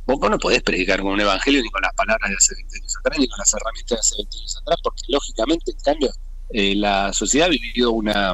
vos, 0.06 0.20
no 0.30 0.38
podés 0.38 0.62
predicar 0.64 1.02
con 1.02 1.14
un 1.14 1.22
evangelio 1.22 1.62
ni 1.62 1.70
con 1.70 1.82
las 1.82 1.94
palabras 1.94 2.30
de 2.30 2.36
hace 2.36 2.56
20 2.56 2.78
años 2.78 2.98
atrás, 3.00 3.20
ni 3.20 3.28
con 3.28 3.40
las 3.40 3.54
herramientas 3.54 3.90
de 3.90 4.00
hace 4.00 4.16
20 4.18 4.38
años 4.38 4.58
atrás, 4.62 4.80
porque 4.84 5.02
lógicamente, 5.08 5.72
en 5.72 5.80
cambio, 5.80 6.12
eh, 6.54 6.76
la 6.76 7.14
sociedad 7.14 7.48
ha 7.48 7.52
vivido 7.52 7.92
una, 7.92 8.34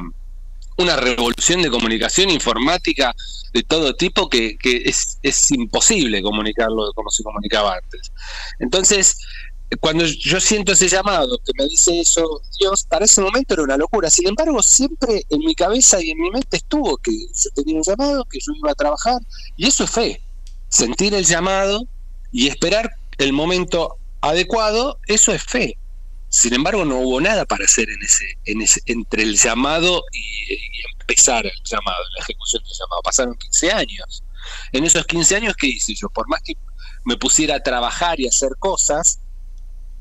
una 0.78 0.96
revolución 0.96 1.62
de 1.62 1.70
comunicación 1.70 2.30
informática 2.30 3.14
de 3.52 3.62
todo 3.62 3.94
tipo 3.94 4.28
que, 4.28 4.56
que 4.58 4.82
es, 4.84 5.18
es 5.22 5.50
imposible 5.50 6.22
comunicarlo 6.22 6.92
como 6.94 7.10
se 7.10 7.22
comunicaba 7.22 7.76
antes. 7.76 8.12
Entonces, 8.58 9.18
cuando 9.76 10.04
yo 10.06 10.40
siento 10.40 10.72
ese 10.72 10.88
llamado 10.88 11.38
que 11.44 11.52
me 11.56 11.68
dice 11.68 12.00
eso 12.00 12.40
Dios, 12.58 12.84
para 12.84 13.04
ese 13.04 13.20
momento 13.20 13.54
era 13.54 13.62
una 13.62 13.76
locura. 13.76 14.08
Sin 14.10 14.26
embargo, 14.28 14.62
siempre 14.62 15.24
en 15.28 15.40
mi 15.40 15.54
cabeza 15.54 16.02
y 16.02 16.10
en 16.10 16.18
mi 16.18 16.30
mente 16.30 16.56
estuvo 16.56 16.96
que 16.96 17.12
yo 17.12 17.50
tenía 17.54 17.76
un 17.76 17.82
llamado, 17.82 18.24
que 18.24 18.38
yo 18.40 18.52
iba 18.56 18.70
a 18.70 18.74
trabajar, 18.74 19.20
y 19.56 19.66
eso 19.66 19.84
es 19.84 19.90
fe. 19.90 20.22
Sentir 20.68 21.14
el 21.14 21.24
llamado 21.24 21.86
y 22.32 22.48
esperar 22.48 22.90
el 23.18 23.32
momento 23.32 23.96
adecuado, 24.20 24.98
eso 25.06 25.32
es 25.32 25.42
fe. 25.42 25.76
Sin 26.30 26.54
embargo, 26.54 26.84
no 26.84 26.98
hubo 27.00 27.20
nada 27.20 27.44
para 27.44 27.64
hacer 27.64 27.88
en 27.88 28.02
ese, 28.02 28.24
en 28.44 28.62
ese, 28.62 28.80
entre 28.86 29.22
el 29.22 29.36
llamado 29.36 30.02
y, 30.12 30.54
y 30.54 31.00
empezar 31.00 31.46
el 31.46 31.62
llamado, 31.64 32.02
la 32.16 32.24
ejecución 32.24 32.62
del 32.62 32.72
llamado. 32.72 33.02
Pasaron 33.02 33.34
15 33.34 33.72
años. 33.72 34.22
En 34.72 34.84
esos 34.84 35.06
15 35.06 35.36
años, 35.36 35.54
¿qué 35.56 35.68
hice 35.68 35.94
yo? 35.94 36.08
Por 36.10 36.28
más 36.28 36.42
que 36.42 36.54
me 37.04 37.16
pusiera 37.16 37.56
a 37.56 37.60
trabajar 37.60 38.20
y 38.20 38.28
hacer 38.28 38.50
cosas, 38.58 39.20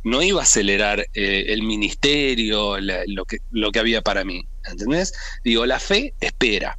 no 0.03 0.21
iba 0.21 0.41
a 0.41 0.43
acelerar 0.43 1.05
eh, 1.13 1.45
el 1.47 1.63
ministerio, 1.63 2.77
lo, 2.79 3.25
que, 3.25 3.37
lo 3.51 3.71
que 3.71 3.79
había 3.79 4.01
para 4.01 4.23
mí. 4.23 4.47
¿Entendés? 4.65 5.13
Digo, 5.43 5.65
la 5.65 5.79
fe 5.79 6.13
espera. 6.19 6.77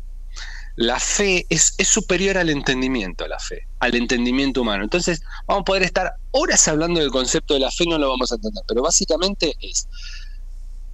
la 0.77 1.01
fe 1.01 1.47
es, 1.49 1.75
es, 1.79 1.89
superior 1.89 2.39
al 2.39 2.51
entendimiento, 2.51 3.27
la 3.27 3.39
fe, 3.39 3.67
al 3.81 3.95
entendimiento 3.95 4.63
humano. 4.63 4.85
Entonces, 4.85 5.23
vamos 5.47 5.63
a 5.63 5.65
poder 5.65 5.83
estar 5.83 6.15
horas 6.31 6.69
hablando 6.69 7.01
del 7.01 7.11
concepto 7.11 7.55
de 7.55 7.61
la 7.61 7.71
fe, 7.71 7.85
no 7.87 7.99
lo 7.99 8.09
vamos 8.09 8.31
a 8.31 8.37
entender, 8.37 8.63
pero 8.67 8.83
básicamente 8.83 9.55
es, 9.61 9.89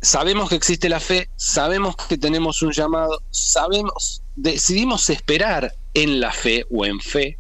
sabemos 0.05 0.49
que 0.49 0.57
existe 0.57 0.89
la 0.89 1.01
fe, 1.01 1.29
sabemos 1.37 1.97
que 1.97 2.19
tenemos 2.19 2.63
un 2.63 2.73
llamado, 2.73 3.23
sabemos, 3.31 4.23
decidimos 4.37 5.11
esperar 5.11 5.75
en 5.95 6.21
la 6.21 6.33
fe 6.33 6.67
o 6.71 6.85
en 6.85 7.01
fe 7.01 7.39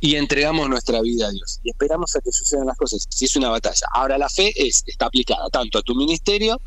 y 0.00 0.14
entregamos 0.16 0.68
nuestra 0.68 1.00
vida 1.00 1.26
a 1.26 1.30
Dios 1.30 1.60
y 1.62 1.70
esperamos 1.70 2.14
a 2.14 2.20
que 2.20 2.30
sucedan 2.30 2.66
las 2.66 2.76
cosas. 2.76 3.06
Si 3.08 3.24
es 3.24 3.36
una 3.36 3.48
batalla. 3.48 3.86
Ahora 3.92 4.18
la 4.18 4.28
fe 4.28 4.52
es, 4.56 4.82
está 4.86 5.06
aplicada 5.06 5.48
tanto 5.50 5.78
a 5.78 5.82
tu 5.82 5.94
ministerio 5.94 6.60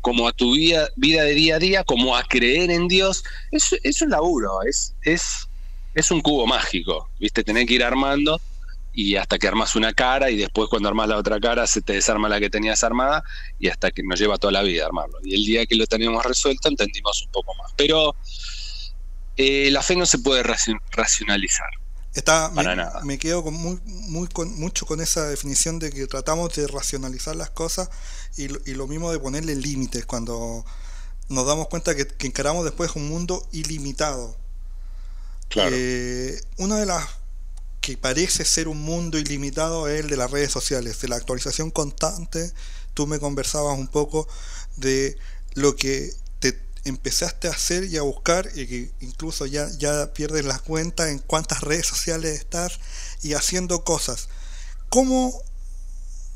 como 0.00 0.28
a 0.28 0.32
tu 0.32 0.54
vida, 0.54 0.88
vida 0.96 1.22
de 1.22 1.34
día 1.34 1.56
a 1.56 1.58
día, 1.58 1.84
como 1.84 2.16
a 2.16 2.22
creer 2.22 2.70
en 2.70 2.88
Dios, 2.88 3.24
es, 3.50 3.74
es 3.82 4.00
un 4.00 4.10
laburo, 4.10 4.62
es, 4.62 4.94
es, 5.02 5.48
es 5.94 6.10
un 6.10 6.20
cubo 6.20 6.46
mágico, 6.46 7.10
¿viste? 7.18 7.42
Tener 7.42 7.66
que 7.66 7.74
ir 7.74 7.84
armando 7.84 8.40
y 8.92 9.16
hasta 9.16 9.38
que 9.38 9.48
armas 9.48 9.76
una 9.76 9.92
cara 9.92 10.30
y 10.30 10.36
después 10.36 10.68
cuando 10.68 10.88
armas 10.88 11.08
la 11.08 11.18
otra 11.18 11.38
cara 11.40 11.66
se 11.66 11.82
te 11.82 11.94
desarma 11.94 12.28
la 12.28 12.40
que 12.40 12.50
tenías 12.50 12.82
armada 12.84 13.22
y 13.58 13.68
hasta 13.68 13.90
que 13.90 14.02
nos 14.02 14.18
lleva 14.18 14.38
toda 14.38 14.52
la 14.52 14.62
vida 14.62 14.86
armarlo. 14.86 15.18
Y 15.24 15.34
el 15.34 15.44
día 15.44 15.66
que 15.66 15.76
lo 15.76 15.86
teníamos 15.86 16.24
resuelto 16.24 16.68
entendimos 16.68 17.22
un 17.24 17.30
poco 17.30 17.54
más. 17.54 17.72
Pero 17.76 18.16
eh, 19.36 19.70
la 19.70 19.82
fe 19.82 19.94
no 19.94 20.06
se 20.06 20.18
puede 20.18 20.42
racionalizar. 20.42 21.68
Está, 22.14 22.50
me, 22.50 22.64
me, 23.04 23.18
quedo 23.18 23.44
con 23.44 23.54
muy, 23.54 23.78
muy 23.84 24.28
con, 24.28 24.58
mucho 24.58 24.86
con 24.86 25.00
esa 25.00 25.28
definición 25.28 25.78
de 25.78 25.90
que 25.90 26.06
tratamos 26.06 26.54
de 26.54 26.66
racionalizar 26.66 27.36
las 27.36 27.50
cosas 27.50 27.90
y, 28.36 28.44
y 28.68 28.74
lo 28.74 28.86
mismo 28.86 29.12
de 29.12 29.18
ponerle 29.18 29.54
límites 29.54 30.06
cuando 30.06 30.64
nos 31.28 31.46
damos 31.46 31.68
cuenta 31.68 31.94
que, 31.94 32.08
encaramos 32.26 32.64
después 32.64 32.96
un 32.96 33.08
mundo 33.08 33.46
ilimitado. 33.52 34.36
Claro. 35.48 35.70
Eh, 35.72 36.40
una 36.56 36.78
de 36.78 36.86
las 36.86 37.06
que 37.80 37.96
parece 37.96 38.44
ser 38.44 38.68
un 38.68 38.80
mundo 38.80 39.18
ilimitado 39.18 39.88
es 39.88 40.00
el 40.00 40.10
de 40.10 40.16
las 40.16 40.30
redes 40.30 40.50
sociales, 40.50 41.00
de 41.00 41.08
la 41.08 41.16
actualización 41.16 41.70
constante. 41.70 42.52
Tú 42.94 43.06
me 43.06 43.18
conversabas 43.18 43.78
un 43.78 43.88
poco 43.88 44.26
de 44.76 45.16
lo 45.54 45.76
que 45.76 46.12
empezaste 46.84 47.48
a 47.48 47.52
hacer 47.52 47.84
y 47.84 47.96
a 47.96 48.02
buscar 48.02 48.48
y 48.54 48.66
que 48.66 48.90
incluso 49.00 49.46
ya, 49.46 49.68
ya 49.78 50.12
pierdes 50.12 50.44
la 50.44 50.58
cuenta 50.58 51.10
en 51.10 51.18
cuántas 51.18 51.60
redes 51.60 51.86
sociales 51.86 52.38
estás 52.38 52.78
y 53.22 53.34
haciendo 53.34 53.84
cosas. 53.84 54.28
¿Cómo 54.88 55.32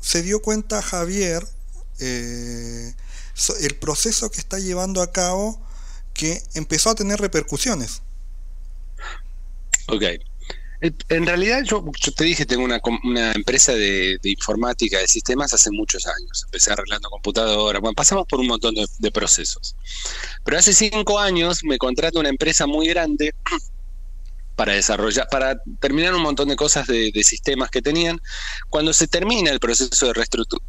se 0.01 0.21
dio 0.21 0.41
cuenta 0.41 0.81
Javier 0.81 1.47
eh, 1.99 2.93
el 3.61 3.75
proceso 3.77 4.29
que 4.29 4.39
está 4.39 4.59
llevando 4.59 5.01
a 5.01 5.11
cabo 5.11 5.61
que 6.13 6.43
empezó 6.53 6.89
a 6.89 6.95
tener 6.95 7.19
repercusiones? 7.19 8.01
Ok, 9.87 10.03
en 11.09 11.25
realidad 11.25 11.63
yo, 11.63 11.83
te 12.15 12.23
dije, 12.25 12.45
tengo 12.45 12.65
una, 12.65 12.81
empresa 13.31 13.73
de, 13.73 14.19
informática, 14.23 14.99
de 14.99 15.07
sistemas 15.07 15.53
hace 15.53 15.71
muchos 15.71 16.05
años. 16.05 16.43
Empecé 16.45 16.73
arreglando 16.73 17.09
computadoras, 17.09 17.81
bueno, 17.81 17.95
pasamos 17.95 18.25
por 18.27 18.41
un 18.41 18.47
montón 18.47 18.75
de, 18.75 19.11
procesos. 19.11 19.75
Pero 20.43 20.57
hace 20.57 20.73
cinco 20.73 21.19
años 21.19 21.63
me 21.63 21.77
contrata 21.77 22.19
una 22.19 22.29
empresa 22.29 22.67
muy 22.67 22.87
grande 22.87 23.33
para 24.55 24.73
desarrollar, 24.73 25.27
para 25.29 25.57
terminar 25.79 26.13
un 26.13 26.21
montón 26.21 26.47
de 26.49 26.55
cosas 26.55 26.87
de, 26.87 27.11
sistemas 27.23 27.69
que 27.69 27.81
tenían. 27.81 28.19
Cuando 28.69 28.93
se 28.93 29.07
termina 29.07 29.51
el 29.51 29.59
proceso 29.59 30.11
de, 30.11 30.13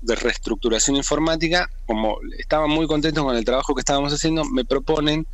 de 0.02 0.14
reestructuración 0.14 0.96
informática, 0.96 1.68
como 1.86 2.18
estaban 2.38 2.70
muy 2.70 2.86
contentos 2.86 3.24
con 3.24 3.36
el 3.36 3.44
trabajo 3.44 3.74
que 3.74 3.80
estábamos 3.80 4.12
haciendo, 4.12 4.44
me 4.44 4.64
proponen 4.64 5.26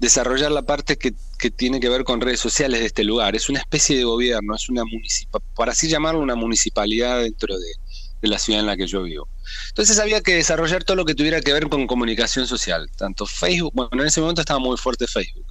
desarrollar 0.00 0.50
la 0.50 0.62
parte 0.62 0.96
que, 0.96 1.12
tiene 1.50 1.78
que 1.78 1.88
ver 1.88 2.04
con 2.04 2.20
redes 2.20 2.40
sociales 2.40 2.80
de 2.80 2.86
este 2.86 3.04
lugar. 3.04 3.36
Es 3.36 3.48
una 3.48 3.60
especie 3.60 3.96
de 3.96 4.04
gobierno, 4.04 4.54
es 4.54 4.68
una 4.68 4.84
municipal, 4.84 5.42
para 5.54 5.72
así 5.72 5.88
llamarlo, 5.88 6.20
una 6.20 6.34
municipalidad 6.34 7.20
dentro 7.22 7.56
de, 7.56 8.28
la 8.28 8.38
ciudad 8.38 8.60
en 8.60 8.66
la 8.66 8.76
que 8.76 8.86
yo 8.86 9.02
vivo. 9.02 9.28
Entonces 9.68 9.98
había 9.98 10.20
que 10.20 10.34
desarrollar 10.34 10.84
todo 10.84 10.96
lo 10.96 11.04
que 11.04 11.14
tuviera 11.14 11.40
que 11.40 11.52
ver 11.52 11.68
con 11.68 11.86
comunicación 11.86 12.46
social, 12.46 12.90
tanto 12.96 13.24
Facebook, 13.26 13.72
bueno, 13.74 14.02
en 14.02 14.08
ese 14.08 14.20
momento 14.20 14.42
estaba 14.42 14.60
muy 14.60 14.76
fuerte 14.76 15.06
Facebook, 15.06 15.46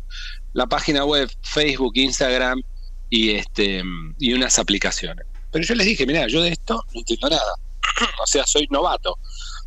la 0.54 0.68
página 0.68 1.06
web, 1.06 1.30
Facebook, 1.42 1.94
Instagram 1.96 2.62
y 3.10 3.32
este 3.32 3.84
y 4.20 4.34
unas 4.34 4.60
aplicaciones. 4.60 5.26
Pero 5.52 5.66
yo 5.66 5.76
les 5.76 5.88
dije, 5.88 6.06
mira, 6.06 6.28
yo 6.28 6.42
de 6.42 6.50
esto 6.50 6.84
no 6.94 7.00
entiendo 7.00 7.30
nada. 7.30 7.54
o 8.24 8.28
sea, 8.28 8.46
soy 8.46 8.68
novato. 8.70 9.18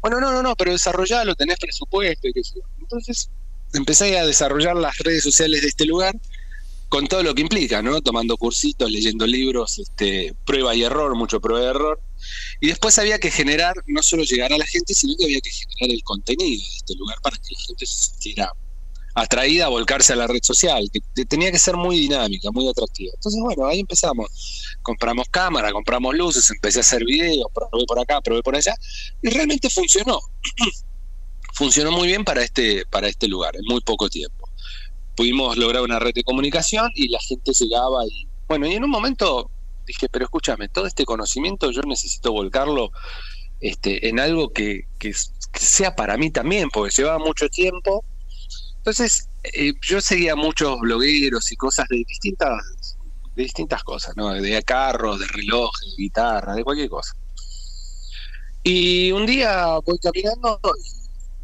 Bueno, 0.01 0.21
no, 0.21 0.33
no, 0.33 0.43
no, 0.43 0.55
pero 0.57 0.73
desarrollalo, 0.73 1.35
tenés 1.35 1.59
presupuesto 1.59 2.29
y 2.29 2.33
qué 2.33 2.45
sé 2.45 2.55
yo. 2.57 2.63
Entonces 2.81 3.31
empecé 3.73 4.19
a 4.19 4.27
desarrollar 4.27 4.77
las 4.77 4.97
redes 4.99 5.23
sociales 5.23 5.63
de 5.63 5.69
este 5.69 5.85
lugar 5.87 6.15
con 6.89 7.07
todo 7.07 7.23
lo 7.23 7.35
que 7.35 7.41
implica, 7.41 7.81
¿no? 7.81 8.03
Tomando 8.03 8.37
cursitos, 8.37 8.91
leyendo 8.91 9.27
libros, 9.27 9.79
este, 9.79 10.35
prueba 10.45 10.75
y 10.75 10.83
error, 10.83 11.17
mucho 11.17 11.41
prueba 11.41 11.65
y 11.65 11.69
error. 11.69 12.01
Y 12.61 12.67
después 12.67 12.99
había 12.99 13.19
que 13.19 13.31
generar, 13.31 13.75
no 13.87 14.03
solo 14.03 14.25
llegar 14.25 14.53
a 14.53 14.59
la 14.59 14.67
gente, 14.67 14.93
sino 14.93 15.15
que 15.17 15.25
había 15.25 15.41
que 15.41 15.51
generar 15.51 15.95
el 15.95 16.03
contenido 16.05 16.51
de 16.51 16.77
este 16.77 16.95
lugar 16.97 17.17
para 17.23 17.37
que 17.37 17.49
la 17.51 17.61
gente 17.61 17.87
se 17.87 18.11
sintiera 18.11 18.53
atraída 19.15 19.67
a 19.67 19.69
volcarse 19.69 20.13
a 20.13 20.17
la 20.17 20.27
red 20.27 20.43
social, 20.43 20.89
que 21.15 21.25
tenía 21.25 21.51
que 21.51 21.59
ser 21.59 21.77
muy 21.77 21.99
dinámica, 21.99 22.51
muy 22.51 22.69
atractiva. 22.69 23.13
Entonces, 23.15 23.41
bueno, 23.43 23.67
ahí 23.67 23.81
empezamos. 23.81 24.29
Compramos 24.83 25.29
cámara, 25.29 25.71
compramos 25.73 26.15
luces, 26.15 26.51
empecé 26.51 26.79
a 26.79 26.83
hacer 26.83 27.05
videos, 27.05 27.47
probé 27.53 27.85
por 27.87 27.99
acá, 27.99 28.21
probé 28.21 28.43
por 28.43 28.57
allá, 28.57 28.75
y 29.23 29.31
realmente 29.31 29.69
funcionó. 29.71 30.19
funcionó 31.53 31.93
muy 31.93 32.09
bien 32.09 32.25
para 32.25 32.43
este, 32.43 32.85
para 32.87 33.09
este 33.09 33.29
lugar, 33.29 33.55
en 33.57 33.65
muy 33.67 33.81
poco 33.83 34.09
tiempo. 34.09 34.49
Pudimos 35.15 35.57
lograr 35.59 35.83
una 35.83 35.99
red 35.99 36.15
de 36.15 36.25
comunicación 36.25 36.91
y 36.95 37.09
la 37.09 37.21
gente 37.21 37.53
llegaba 37.53 38.07
y, 38.07 38.27
bueno, 38.49 38.67
y 38.67 38.73
en 38.73 38.85
un 38.85 38.91
momento 38.91 39.51
dije, 39.87 40.09
pero 40.09 40.25
escúchame, 40.25 40.69
todo 40.69 40.87
este 40.87 41.05
conocimiento 41.05 41.71
yo 41.71 41.83
necesito 41.83 42.33
volcarlo 42.33 42.93
este, 43.61 44.09
en 44.09 44.21
algo 44.21 44.53
que, 44.53 44.87
que, 44.99 45.15
sea 45.55 45.95
para 45.95 46.17
mí 46.17 46.31
también, 46.31 46.71
porque 46.71 46.95
llevaba 46.97 47.19
mucho 47.19 47.49
tiempo. 47.49 48.05
Entonces, 48.83 49.29
eh, 49.45 49.75
yo 49.81 50.01
seguía 50.01 50.35
muchos 50.35 50.81
blogueros 50.81 51.53
y 51.53 51.57
cosas 51.57 51.87
de 51.89 51.99
distintas, 51.99 52.99
de 53.37 53.43
distintas 53.45 53.85
cosas, 53.85 54.17
¿no? 54.17 54.33
De 54.33 54.61
carros, 54.65 55.21
de 55.21 55.27
relojes, 55.29 55.95
de 55.97 56.03
guitarra, 56.03 56.55
de 56.57 56.65
cualquier 56.65 56.89
cosa. 56.89 57.15
Y 58.65 59.13
un 59.13 59.25
día 59.25 59.79
voy 59.85 59.99
caminando 59.99 60.61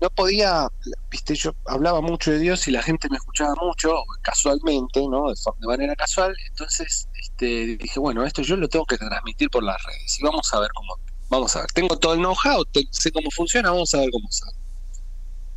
no 0.00 0.10
podía, 0.10 0.68
viste, 1.10 1.34
yo 1.34 1.54
hablaba 1.66 2.00
mucho 2.00 2.30
de 2.30 2.38
Dios 2.38 2.66
y 2.68 2.70
la 2.70 2.82
gente 2.82 3.08
me 3.10 3.16
escuchaba 3.16 3.54
mucho, 3.60 3.94
casualmente, 4.22 5.00
¿no? 5.08 5.28
De, 5.28 5.66
manera 5.66 5.94
casual. 5.96 6.36
Entonces 6.48 7.08
este, 7.20 7.76
dije, 7.76 7.98
bueno, 8.00 8.24
esto 8.24 8.42
yo 8.42 8.56
lo 8.56 8.68
tengo 8.68 8.84
que 8.84 8.98
transmitir 8.98 9.50
por 9.50 9.62
las 9.62 9.82
redes 9.84 10.18
y 10.18 10.22
vamos 10.22 10.52
a 10.52 10.60
ver 10.60 10.70
cómo, 10.74 10.96
vamos 11.28 11.54
a 11.56 11.60
ver. 11.60 11.70
Tengo 11.72 11.96
todo 11.98 12.14
el 12.14 12.20
know-how, 12.20 12.64
sé 12.90 13.12
cómo 13.12 13.30
funciona, 13.30 13.70
vamos 13.70 13.94
a 13.94 13.98
ver 13.98 14.10
cómo 14.10 14.30
sale. 14.30 14.57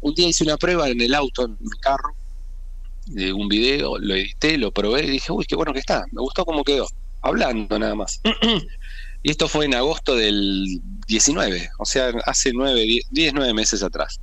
Un 0.01 0.13
día 0.13 0.27
hice 0.27 0.43
una 0.43 0.57
prueba 0.57 0.89
en 0.89 0.99
el 1.01 1.13
auto, 1.13 1.45
en 1.45 1.57
mi 1.59 1.77
carro, 1.79 2.15
de 3.05 3.33
un 3.33 3.47
video, 3.47 3.97
lo 3.97 4.15
edité, 4.15 4.57
lo 4.57 4.71
probé 4.71 5.05
y 5.05 5.11
dije, 5.11 5.31
uy, 5.31 5.45
qué 5.45 5.55
bueno 5.55 5.73
que 5.73 5.79
está, 5.79 6.05
me 6.11 6.21
gustó 6.21 6.45
cómo 6.45 6.63
quedó, 6.63 6.87
hablando 7.21 7.77
nada 7.77 7.95
más. 7.95 8.21
y 9.23 9.31
esto 9.31 9.47
fue 9.47 9.65
en 9.65 9.75
agosto 9.75 10.15
del 10.15 10.81
19, 11.07 11.69
o 11.79 11.85
sea, 11.85 12.11
hace 12.25 12.51
9, 12.53 13.01
10, 13.09 13.33
9 13.33 13.53
meses 13.53 13.83
atrás. 13.83 14.19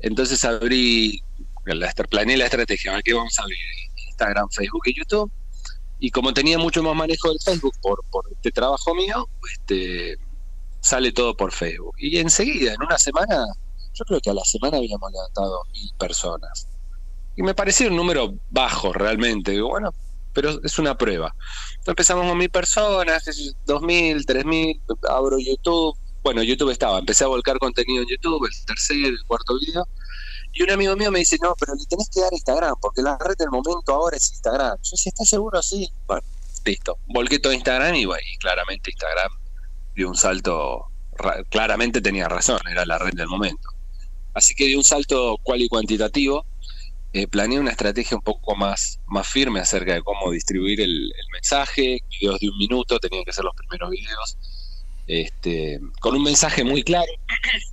Entonces 0.00 0.44
abrí, 0.44 1.20
la, 1.64 1.92
planeé 1.92 2.36
la 2.36 2.44
estrategia, 2.44 2.98
¿qué 3.04 3.14
vamos 3.14 3.38
a 3.38 3.42
abrir? 3.42 3.58
Instagram, 4.06 4.48
Facebook 4.50 4.82
y 4.86 4.98
YouTube. 4.98 5.30
Y 5.98 6.10
como 6.10 6.34
tenía 6.34 6.58
mucho 6.58 6.82
más 6.82 6.94
manejo 6.94 7.30
del 7.30 7.40
Facebook 7.40 7.74
por, 7.80 8.04
por 8.10 8.24
este 8.30 8.52
trabajo 8.52 8.94
mío, 8.94 9.28
este, 9.52 10.16
sale 10.80 11.10
todo 11.12 11.34
por 11.36 11.52
Facebook. 11.52 11.94
Y 11.98 12.18
enseguida, 12.18 12.74
en 12.74 12.82
una 12.82 12.98
semana, 12.98 13.46
yo 13.96 14.04
creo 14.04 14.20
que 14.20 14.30
a 14.30 14.34
la 14.34 14.44
semana 14.44 14.76
habíamos 14.76 15.10
levantado 15.10 15.64
mil 15.72 15.90
personas. 15.98 16.68
Y 17.36 17.42
me 17.42 17.54
pareció 17.54 17.88
un 17.88 17.96
número 17.96 18.34
bajo 18.50 18.92
realmente. 18.92 19.60
bueno, 19.60 19.92
pero 20.32 20.62
es 20.62 20.78
una 20.78 20.96
prueba. 20.96 21.34
Entonces 21.78 21.88
empezamos 21.88 22.26
con 22.26 22.38
mil 22.38 22.50
personas, 22.50 23.24
dos 23.64 23.82
mil, 23.82 24.24
tres 24.26 24.44
mil, 24.44 24.80
abro 25.08 25.38
YouTube, 25.38 25.96
bueno, 26.22 26.42
YouTube 26.42 26.70
estaba, 26.70 26.98
empecé 26.98 27.22
a 27.22 27.28
volcar 27.28 27.56
contenido 27.58 28.02
en 28.02 28.08
YouTube, 28.08 28.44
el 28.46 28.66
tercer, 28.66 28.96
el 28.96 29.24
cuarto 29.26 29.56
video, 29.58 29.86
y 30.52 30.62
un 30.64 30.70
amigo 30.70 30.96
mío 30.96 31.10
me 31.12 31.20
dice, 31.20 31.38
no, 31.40 31.54
pero 31.58 31.74
le 31.74 31.86
tenés 31.86 32.10
que 32.12 32.20
dar 32.20 32.32
Instagram, 32.32 32.74
porque 32.80 33.00
la 33.00 33.16
red 33.16 33.36
del 33.38 33.50
momento 33.50 33.92
ahora 33.94 34.16
es 34.16 34.32
Instagram. 34.32 34.76
Yo 34.82 34.90
decía, 34.90 35.10
¿estás 35.10 35.28
seguro? 35.28 35.62
Sí. 35.62 35.88
Bueno, 36.06 36.26
listo. 36.64 36.98
Volqué 37.06 37.38
todo 37.38 37.52
Instagram 37.52 37.94
y, 37.94 38.06
bueno, 38.06 38.22
y 38.28 38.36
claramente 38.38 38.90
Instagram 38.90 39.32
dio 39.94 40.08
un 40.08 40.16
salto, 40.16 40.86
claramente 41.48 42.00
tenía 42.00 42.28
razón, 42.28 42.58
era 42.68 42.84
la 42.84 42.98
red 42.98 43.14
del 43.14 43.28
momento. 43.28 43.68
Así 44.36 44.54
que 44.54 44.66
dio 44.66 44.76
un 44.76 44.84
salto 44.84 45.38
cual 45.42 45.62
y 45.62 45.68
cuantitativo. 45.68 46.44
Eh, 47.14 47.26
planeé 47.26 47.58
una 47.58 47.70
estrategia 47.70 48.18
un 48.18 48.22
poco 48.22 48.54
más, 48.54 49.00
más 49.06 49.26
firme 49.26 49.60
acerca 49.60 49.94
de 49.94 50.02
cómo 50.02 50.30
distribuir 50.30 50.82
el, 50.82 51.10
mensaje, 51.32 52.02
videos 52.20 52.38
de 52.40 52.50
un 52.50 52.58
minuto, 52.58 52.98
tenían 52.98 53.24
que 53.24 53.32
ser 53.32 53.44
los 53.44 53.54
primeros 53.56 53.88
videos 53.88 54.36
este, 55.06 55.80
con 56.00 56.14
un 56.16 56.22
mensaje 56.22 56.64
muy 56.64 56.82
claro, 56.82 57.10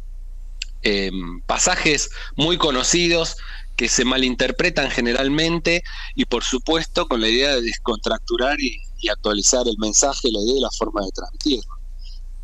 em, 0.84 1.42
pasajes 1.42 2.10
muy 2.38 2.58
conocidos 2.58 3.36
que 3.76 3.90
se 3.90 4.06
malinterpretan 4.06 4.90
generalmente 4.90 5.84
y 6.16 6.24
por 6.24 6.46
supuesto 6.46 7.10
con 7.10 7.20
la 7.20 7.28
idea 7.28 7.56
de 7.56 7.64
descontracturar 7.64 8.58
y, 8.62 8.80
actualizar 9.12 9.68
el 9.68 9.78
mensaje, 9.80 10.30
la 10.32 10.40
idea 10.40 10.60
y 10.60 10.62
la 10.62 10.72
forma 10.72 11.02
de 11.02 11.12
transmitirlo. 11.12 11.73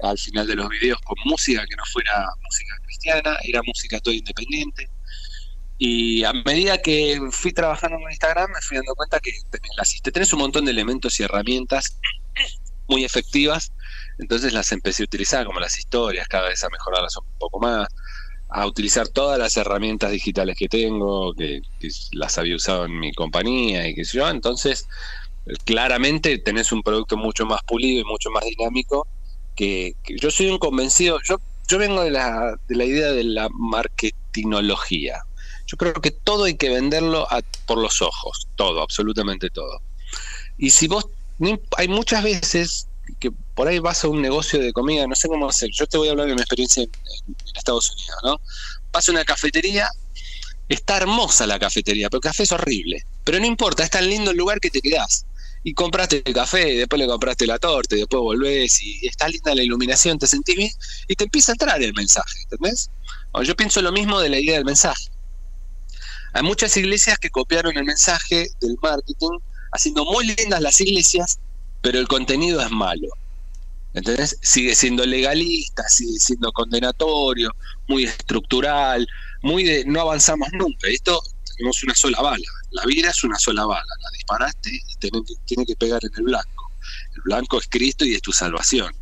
Al 0.01 0.17
final 0.17 0.47
de 0.47 0.55
los 0.55 0.69
videos 0.69 0.99
con 1.01 1.17
música 1.25 1.65
que 1.67 1.75
no 1.75 1.83
fuera 1.85 2.25
música 2.41 2.75
cristiana, 2.85 3.37
era 3.43 3.61
música 3.65 3.99
todo 3.99 4.13
independiente. 4.13 4.89
Y 5.77 6.23
a 6.23 6.33
medida 6.33 6.77
que 6.81 7.19
fui 7.31 7.53
trabajando 7.53 7.97
en 7.97 8.11
Instagram 8.11 8.51
me 8.51 8.61
fui 8.61 8.77
dando 8.77 8.95
cuenta 8.95 9.19
que 9.19 9.31
tenés, 9.49 10.01
tenés 10.01 10.33
un 10.33 10.39
montón 10.39 10.65
de 10.65 10.71
elementos 10.71 11.19
y 11.19 11.23
herramientas 11.23 11.97
muy 12.89 13.05
efectivas, 13.05 13.71
entonces 14.17 14.51
las 14.51 14.71
empecé 14.71 15.03
a 15.03 15.05
utilizar 15.05 15.45
como 15.45 15.59
las 15.59 15.77
historias, 15.77 16.27
cada 16.27 16.49
vez 16.49 16.63
a 16.63 16.69
mejorarlas 16.69 17.15
un 17.17 17.25
poco 17.37 17.59
más, 17.59 17.87
a 18.49 18.65
utilizar 18.65 19.07
todas 19.07 19.39
las 19.39 19.55
herramientas 19.57 20.11
digitales 20.11 20.57
que 20.57 20.67
tengo, 20.67 21.33
que, 21.33 21.61
las 22.11 22.37
había 22.37 22.55
usado 22.55 22.85
en 22.85 22.99
mi 22.99 23.13
compañía 23.13 23.87
y 23.87 23.93
que 23.93 24.03
yo, 24.03 24.27
entonces 24.27 24.87
claramente 25.65 26.39
tenés 26.39 26.71
un 26.71 26.81
producto 26.81 27.15
mucho 27.15 27.45
más 27.45 27.61
pulido 27.63 28.01
y 28.01 28.03
mucho 28.03 28.29
más 28.31 28.43
dinámico 28.43 29.07
que, 29.59 29.93
yo 30.21 30.31
soy 30.31 30.47
un 30.47 30.57
convencido, 30.57 31.19
yo, 31.27 31.41
yo 31.67 31.77
vengo 31.77 32.01
de 32.01 32.11
la, 32.11 32.57
de 32.69 32.75
la 32.75 32.85
idea 32.85 33.11
de 33.11 33.25
la 33.25 33.49
marketingología. 33.49 35.21
Yo 35.67 35.75
creo 35.75 35.93
que 35.95 36.11
todo 36.11 36.45
hay 36.45 36.55
que 36.55 36.69
venderlo 36.69 37.27
por 37.65 37.77
los 37.77 38.01
ojos, 38.01 38.47
todo, 38.55 38.81
absolutamente 38.81 39.49
todo. 39.49 39.81
Y 40.57 40.69
si 40.69 40.87
vos, 40.87 41.07
hay 41.77 41.89
muchas 41.89 42.23
veces 42.23 42.87
que 43.19 43.31
por 43.31 43.67
ahí 43.67 43.79
vas 43.79 44.03
a 44.03 44.07
un 44.07 44.21
negocio 44.21 44.59
de 44.59 44.71
comida, 44.71 45.05
no 45.07 45.15
sé 45.15 45.27
cómo 45.27 45.49
hacer. 45.49 45.69
Yo 45.73 45.85
te 45.87 45.97
voy 45.97 46.07
a 46.07 46.11
hablar 46.11 46.27
de 46.27 46.35
mi 46.35 46.41
experiencia 46.41 46.83
en, 46.83 46.89
Estados 47.53 47.91
Unidos, 47.91 48.17
¿no? 48.23 48.41
Vas 48.93 49.09
a 49.09 49.11
una 49.11 49.25
cafetería, 49.25 49.89
está 50.69 50.97
hermosa 50.97 51.45
la 51.45 51.59
cafetería, 51.59 52.09
pero 52.09 52.19
el 52.19 52.23
café 52.23 52.43
es 52.43 52.51
horrible. 52.53 53.03
Pero 53.25 53.39
no 53.39 53.45
importa, 53.45 53.83
es 53.83 53.89
tan 53.89 54.09
lindo 54.09 54.31
el 54.31 54.37
lugar 54.37 54.61
que 54.61 54.69
te 54.69 54.79
quedás. 54.79 55.25
Y 55.63 55.73
compraste 55.73 56.21
el 56.23 56.33
café, 56.33 56.73
y 56.73 56.77
después 56.77 56.99
le 56.99 57.07
compraste 57.07 57.45
la 57.45 57.59
torta, 57.59 57.95
y 57.95 57.99
después 57.99 58.21
volvés, 58.21 58.81
y 58.81 59.05
está 59.07 59.27
linda 59.27 59.53
la 59.53 59.63
iluminación, 59.63 60.17
te 60.17 60.27
sentís 60.27 60.55
bien, 60.55 60.71
y 61.07 61.15
te 61.15 61.25
empieza 61.25 61.51
a 61.51 61.55
entrar 61.55 61.81
el 61.81 61.93
mensaje, 61.93 62.41
¿entendés? 62.43 62.89
yo 63.43 63.55
pienso 63.55 63.81
lo 63.81 63.91
mismo 63.91 64.19
de 64.19 64.29
la 64.29 64.39
idea 64.39 64.55
del 64.55 64.65
mensaje. 64.65 65.09
Hay 66.33 66.43
muchas 66.43 66.75
iglesias 66.77 67.17
que 67.17 67.29
copiaron 67.29 67.75
el 67.77 67.85
mensaje 67.85 68.49
del 68.61 68.77
marketing, 68.81 69.39
haciendo 69.71 70.05
muy 70.05 70.25
lindas 70.27 70.61
las 70.61 70.79
iglesias, 70.79 71.39
pero 71.81 71.99
el 71.99 72.07
contenido 72.07 72.61
es 72.61 72.71
malo. 72.71 73.07
Entonces 73.93 74.37
sigue 74.41 74.75
siendo 74.75 75.05
legalista, 75.05 75.83
sigue 75.89 76.19
siendo 76.19 76.51
condenatorio, 76.51 77.51
muy 77.87 78.03
estructural, 78.05 79.07
muy 79.41 79.63
de 79.63 79.85
no 79.85 80.01
avanzamos 80.01 80.49
nunca. 80.53 80.87
Esto 80.87 81.19
tenemos 81.57 81.81
una 81.83 81.95
sola 81.95 82.21
bala. 82.21 82.47
La 82.71 82.85
vida 82.85 83.09
es 83.09 83.23
una 83.23 83.37
sola 83.37 83.65
bala. 83.65 83.93
La 84.01 84.09
disparaste 84.11 84.69
y 84.69 84.95
tiene, 85.45 85.65
que 85.65 85.75
pegar 85.75 85.99
en 86.03 86.11
el 86.17 86.23
blanco. 86.23 86.71
El 87.15 87.21
blanco 87.23 87.59
es 87.59 87.67
Cristo 87.67 88.05
y 88.05 88.15
es 88.15 88.21
tu 88.21 88.31
salvación. 88.31 88.93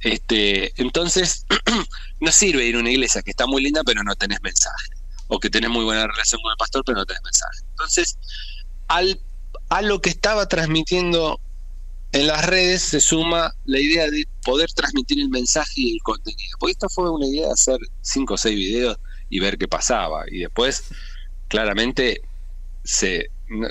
Este, 0.00 0.72
entonces, 0.80 1.46
no 2.20 2.32
sirve 2.32 2.66
ir 2.66 2.76
a 2.76 2.80
una 2.80 2.90
iglesia 2.90 3.22
que 3.22 3.30
está 3.30 3.46
muy 3.46 3.62
linda, 3.62 3.82
pero 3.84 4.02
no 4.02 4.14
tenés 4.14 4.40
mensaje. 4.42 4.88
O 5.28 5.38
que 5.38 5.48
tenés 5.48 5.70
muy 5.70 5.84
buena 5.84 6.06
relación 6.06 6.40
con 6.42 6.50
el 6.50 6.56
pastor, 6.56 6.82
pero 6.84 6.98
no 6.98 7.06
tenés 7.06 7.22
mensaje. 7.22 7.58
Entonces, 7.70 8.18
al, 8.88 9.20
a 9.68 9.82
lo 9.82 10.00
que 10.00 10.10
estaba 10.10 10.48
transmitiendo 10.48 11.40
en 12.12 12.26
las 12.26 12.44
redes 12.44 12.82
se 12.82 13.00
suma 13.00 13.54
la 13.64 13.80
idea 13.80 14.10
de 14.10 14.28
poder 14.44 14.70
transmitir 14.72 15.18
el 15.18 15.30
mensaje 15.30 15.72
y 15.76 15.94
el 15.94 16.02
contenido. 16.02 16.56
Porque 16.58 16.72
esta 16.72 16.88
fue 16.88 17.10
una 17.10 17.26
idea 17.26 17.46
de 17.46 17.52
hacer 17.52 17.78
cinco 18.02 18.34
o 18.34 18.38
seis 18.38 18.54
videos 18.54 18.98
y 19.30 19.40
ver 19.40 19.56
qué 19.56 19.66
pasaba. 19.66 20.24
Y 20.30 20.40
después, 20.40 20.84
claramente, 21.48 22.20
se 22.84 23.30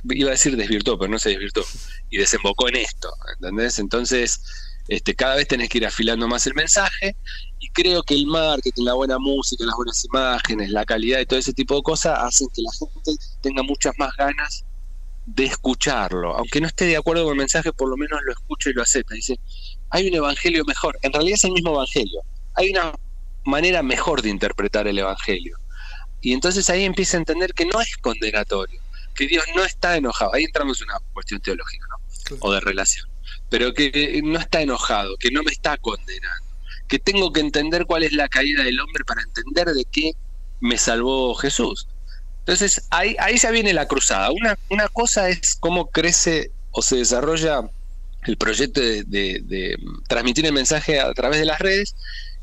iba 0.10 0.30
a 0.30 0.32
decir 0.32 0.56
desvirtuó, 0.56 0.98
pero 0.98 1.12
no 1.12 1.20
se 1.20 1.30
desvirtuó. 1.30 1.64
Y 2.10 2.18
desembocó 2.18 2.70
en 2.70 2.78
esto, 2.78 3.12
¿entendés? 3.36 3.80
Entonces, 3.80 4.42
este, 4.88 5.16
cada 5.16 5.36
vez 5.36 5.48
tenés 5.48 5.70
que 5.70 5.80
ir 5.80 5.86
afilando 5.86 6.28
más 6.28 6.46
el 6.48 6.54
mensaje. 6.54 7.16
Y 7.60 7.70
creo 7.70 8.04
que 8.04 8.14
el 8.14 8.28
marketing, 8.28 8.84
la 8.84 8.94
buena 8.94 9.18
música, 9.20 9.66
las 9.66 9.76
buenas 9.76 10.04
imágenes, 10.06 10.70
la 10.70 10.86
calidad 10.86 11.20
y 11.20 11.26
todo 11.26 11.40
ese 11.40 11.54
tipo 11.54 11.76
de 11.76 11.84
cosas 11.84 12.20
hacen 12.20 12.48
que 12.54 12.62
la 12.62 12.72
gente 12.72 13.24
tenga 13.42 13.64
muchas 13.64 13.94
más 13.98 14.16
ganas 14.18 14.66
de 15.26 15.46
escucharlo, 15.46 16.36
aunque 16.36 16.60
no 16.60 16.68
esté 16.68 16.86
de 16.86 16.98
acuerdo 16.98 17.24
con 17.24 17.34
el 17.34 17.38
mensaje, 17.38 17.72
por 17.72 17.90
lo 17.90 17.96
menos 17.96 18.20
lo 18.24 18.32
escucha 18.32 18.70
y 18.70 18.74
lo 18.74 18.82
acepta. 18.82 19.14
Dice, 19.14 19.40
hay 19.90 20.08
un 20.08 20.16
evangelio 20.16 20.66
mejor, 20.66 20.98
en 21.02 21.14
realidad 21.14 21.36
es 21.36 21.44
el 21.44 21.52
mismo 21.52 21.72
evangelio, 21.72 22.22
hay 22.56 22.72
una 22.72 22.94
manera 23.46 23.84
mejor 23.84 24.22
de 24.22 24.30
interpretar 24.30 24.88
el 24.88 24.98
evangelio. 24.98 25.58
Y 26.22 26.34
entonces 26.34 26.70
ahí 26.70 26.84
empieza 26.84 27.18
a 27.18 27.20
entender 27.20 27.54
que 27.54 27.66
no 27.66 27.80
es 27.82 27.98
condenatorio, 27.98 28.80
que 29.16 29.28
Dios 29.28 29.46
no 29.56 29.64
está 29.64 29.98
enojado. 29.98 30.34
Ahí 30.34 30.44
entramos 30.44 30.82
en 30.82 30.90
una 30.90 31.00
cuestión 31.14 31.42
teológica, 31.42 31.86
¿no? 31.90 32.38
O 32.40 32.52
de 32.52 32.60
relación. 32.60 33.08
Pero 33.50 33.74
que 33.74 34.22
no 34.24 34.40
está 34.40 34.62
enojado, 34.62 35.18
que 35.18 35.32
no 35.32 35.44
me 35.44 35.52
está 35.52 35.78
condenando, 35.78 36.46
que 36.88 37.00
tengo 37.00 37.32
que 37.34 37.42
entender 37.42 37.86
cuál 37.86 38.04
es 38.04 38.14
la 38.14 38.30
caída 38.30 38.64
del 38.64 38.80
hombre 38.80 39.04
para 39.06 39.22
entender 39.22 39.68
de 39.68 39.86
qué 39.86 40.14
me 40.60 40.78
salvó 40.78 41.36
Jesús. 41.36 41.88
Entonces, 42.40 42.88
ahí, 42.90 43.16
ahí 43.20 43.38
ya 43.38 43.52
viene 43.52 43.74
la 43.74 43.88
cruzada. 43.88 44.32
Una, 44.32 44.58
una 44.70 44.88
cosa 44.88 45.30
es 45.30 45.56
cómo 45.60 45.92
crece 45.92 46.52
o 46.72 46.82
se 46.82 46.98
desarrolla 46.98 47.70
el 48.24 48.38
proyecto 48.38 48.82
de, 48.82 49.78
transmitir 50.08 50.46
el 50.46 50.54
mensaje 50.54 51.00
a 51.00 51.12
través 51.14 51.40
de 51.40 51.46
las 51.46 51.60
redes, 51.60 51.96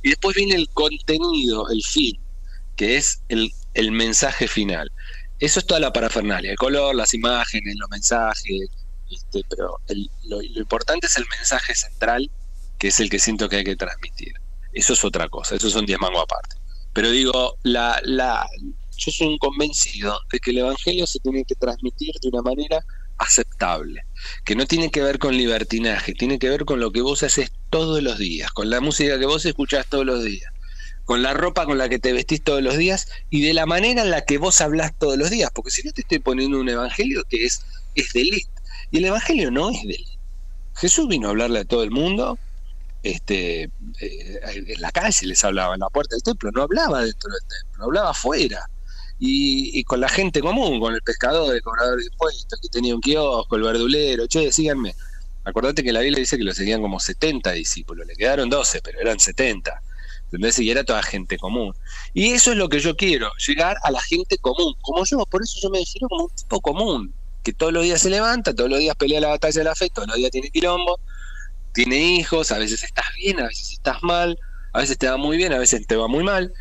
y 0.03 0.11
después 0.11 0.37
viene 0.37 0.55
el 0.55 0.69
contenido, 0.71 1.69
el 1.71 1.83
fin, 1.83 2.19
que 2.77 2.97
es 2.97 3.21
el, 3.29 3.53
mensaje 3.93 4.49
final. 4.49 4.91
Eso 5.41 5.61
es 5.61 5.67
toda 5.67 5.81
la 5.81 5.93
parafernalia, 5.93 6.51
el 6.51 6.57
color, 6.57 6.95
las 6.95 7.15
imágenes, 7.15 7.77
los 7.77 7.89
mensajes, 7.91 8.69
este, 9.11 9.43
pero 9.49 9.81
lo, 10.25 10.43
importante 10.43 11.07
es 11.07 11.17
el 11.17 11.27
mensaje 11.31 11.75
central, 11.75 12.31
que 12.79 12.89
es 12.89 13.01
el 13.01 13.09
que 13.09 13.19
siento 13.19 13.49
que 13.49 13.57
hay 13.57 13.65
que 13.65 13.77
transmitir. 13.77 14.33
Eso 14.73 14.93
es 14.93 15.05
otra 15.05 15.29
cosa, 15.29 15.55
eso 15.55 15.71
son 15.71 15.87
diez 15.87 15.99
mangos 15.99 16.23
aparte. 16.23 16.57
Pero 16.93 17.11
digo, 17.11 17.57
la, 17.63 18.01
la, 18.03 18.47
yo 18.97 19.13
soy 19.13 19.29
un 19.29 19.39
convencido 19.39 20.19
de 20.31 20.41
que 20.41 20.51
el 20.51 20.59
Evangelio 20.59 21.07
se 21.07 21.21
tiene 21.21 21.45
que 21.45 21.55
transmitir 21.55 22.15
de 22.21 22.29
una 22.29 22.43
manera 22.43 22.85
aceptable, 23.19 24.03
que 24.45 24.55
no 24.55 24.67
tiene 24.67 24.91
que 24.91 25.03
ver 25.03 25.19
con 25.19 25.37
libertinaje, 25.37 26.15
tiene 26.15 26.39
que 26.39 26.49
ver 26.49 26.65
con 26.65 26.81
lo 26.81 26.93
que 26.93 27.03
vos 27.03 27.23
haces 27.23 27.51
todos 27.71 28.03
los 28.03 28.19
días, 28.19 28.51
con 28.53 28.71
la 28.71 28.81
música 28.81 29.19
que 29.19 29.27
vos 29.27 29.45
escuchás 29.45 29.87
todos 29.87 30.07
los 30.07 30.25
días, 30.25 30.53
con 31.09 31.23
la 31.23 31.33
ropa 31.33 31.65
con 31.65 31.79
la 31.79 31.89
que 31.89 31.99
te 31.99 32.13
vestís 32.13 32.43
todos 32.43 32.63
los 32.63 32.77
días 32.77 33.09
y 33.31 33.41
de 33.41 33.55
la 33.55 33.65
manera 33.65 34.03
en 34.03 34.11
la 34.11 34.27
que 34.27 34.37
vos 34.37 34.61
hablás 34.61 34.93
todos 34.99 35.17
los 35.17 35.31
días, 35.31 35.51
porque 35.55 35.71
si 35.71 35.83
no 35.83 35.91
te 35.91 36.03
estoy 36.03 36.19
poniendo 36.19 36.61
un 36.61 36.69
evangelio 36.69 37.25
que 37.31 37.47
es, 37.47 37.63
es 37.95 38.13
de 38.13 38.43
y 38.91 38.99
el 38.99 39.07
evangelio 39.07 39.51
no 39.51 39.71
es 39.71 39.83
de. 39.85 40.05
Jesús 40.75 41.09
vino 41.09 41.29
a 41.29 41.31
hablarle 41.31 41.61
a 41.61 41.65
todo 41.65 41.83
el 41.83 41.91
mundo, 41.91 42.39
este, 43.03 43.71
eh, 44.01 44.41
en 44.43 44.83
la 44.83 44.91
calle 44.93 45.27
les 45.27 45.43
hablaba, 45.45 45.73
en 45.73 45.81
la 45.81 45.89
puerta 45.89 46.15
del 46.15 46.23
templo, 46.23 46.51
no 46.53 46.61
hablaba 46.65 47.03
dentro 47.03 47.31
del 47.31 47.41
templo, 47.41 47.85
hablaba 47.85 48.11
afuera 48.11 48.69
y, 49.19 49.83
con 49.85 50.01
la 50.01 50.11
gente 50.11 50.43
común, 50.43 50.79
con 50.79 50.93
el 50.93 51.01
pescador, 51.01 51.55
el 51.55 51.63
cobrador 51.63 52.01
de 52.01 52.05
impuestos, 52.05 52.61
que 52.61 52.69
tenía 52.69 52.95
un 52.95 53.01
kiosco, 53.01 53.57
el 53.57 53.63
verdulero, 53.63 54.27
che, 54.27 54.53
síganme. 54.53 54.95
Acordate 55.45 55.83
que 55.83 55.91
la 55.91 56.01
Biblia 56.01 56.21
dice 56.21 56.37
que 56.37 56.45
lo 56.45 56.53
seguían 56.53 56.83
como 56.83 57.01
70 57.01 57.53
discípulos, 57.53 58.07
le 58.07 58.15
quedaron 58.15 58.51
12, 58.51 58.83
pero 58.83 59.01
eran 59.01 59.19
70. 59.19 59.83
¿Entendés? 60.29 60.59
Y 60.59 60.71
era 60.71 60.85
toda 60.85 61.03
gente 61.03 61.39
común. 61.39 61.75
Y 62.15 62.33
eso 62.33 62.53
es 62.53 62.59
lo 62.59 62.69
que 62.69 62.81
yo 62.81 62.97
quiero, 62.97 63.31
llegar 63.47 63.77
a 63.83 63.91
la 63.91 64.01
gente 64.03 64.37
común, 64.39 64.75
como 64.83 65.05
yo, 65.05 65.25
por 65.27 65.43
eso 65.43 65.59
yo 65.63 65.71
me 65.71 65.79
defino 65.79 66.09
como 66.09 66.25
un 66.25 66.31
tipo 66.31 66.61
común, 66.61 67.15
que 67.43 67.53
todos 67.53 67.73
los 67.73 67.83
días 67.85 68.03
se 68.03 68.11
levanta, 68.11 68.55
todos 68.55 68.69
los 68.69 68.79
días 68.79 68.95
pelea 68.97 69.21
la 69.21 69.29
batalla 69.29 69.61
de 69.61 69.65
la 69.65 69.75
fe, 69.75 69.89
todos 69.89 70.09
los 70.09 70.17
días 70.17 70.31
tiene 70.31 70.51
quilombo, 70.51 71.01
tiene 71.73 71.97
hijos, 71.97 72.51
a 72.53 72.59
veces 72.59 72.83
estás 72.83 73.07
bien, 73.17 73.41
a 73.41 73.47
veces 73.47 73.73
estás 73.73 74.03
mal, 74.03 74.39
a 74.73 74.81
veces 74.81 74.99
te 74.99 75.09
va 75.09 75.17
muy 75.17 75.37
bien, 75.37 75.53
a 75.53 75.59
veces 75.59 75.87
te 75.87 75.97
va 75.97 76.09
muy 76.09 76.25
mal, 76.25 76.53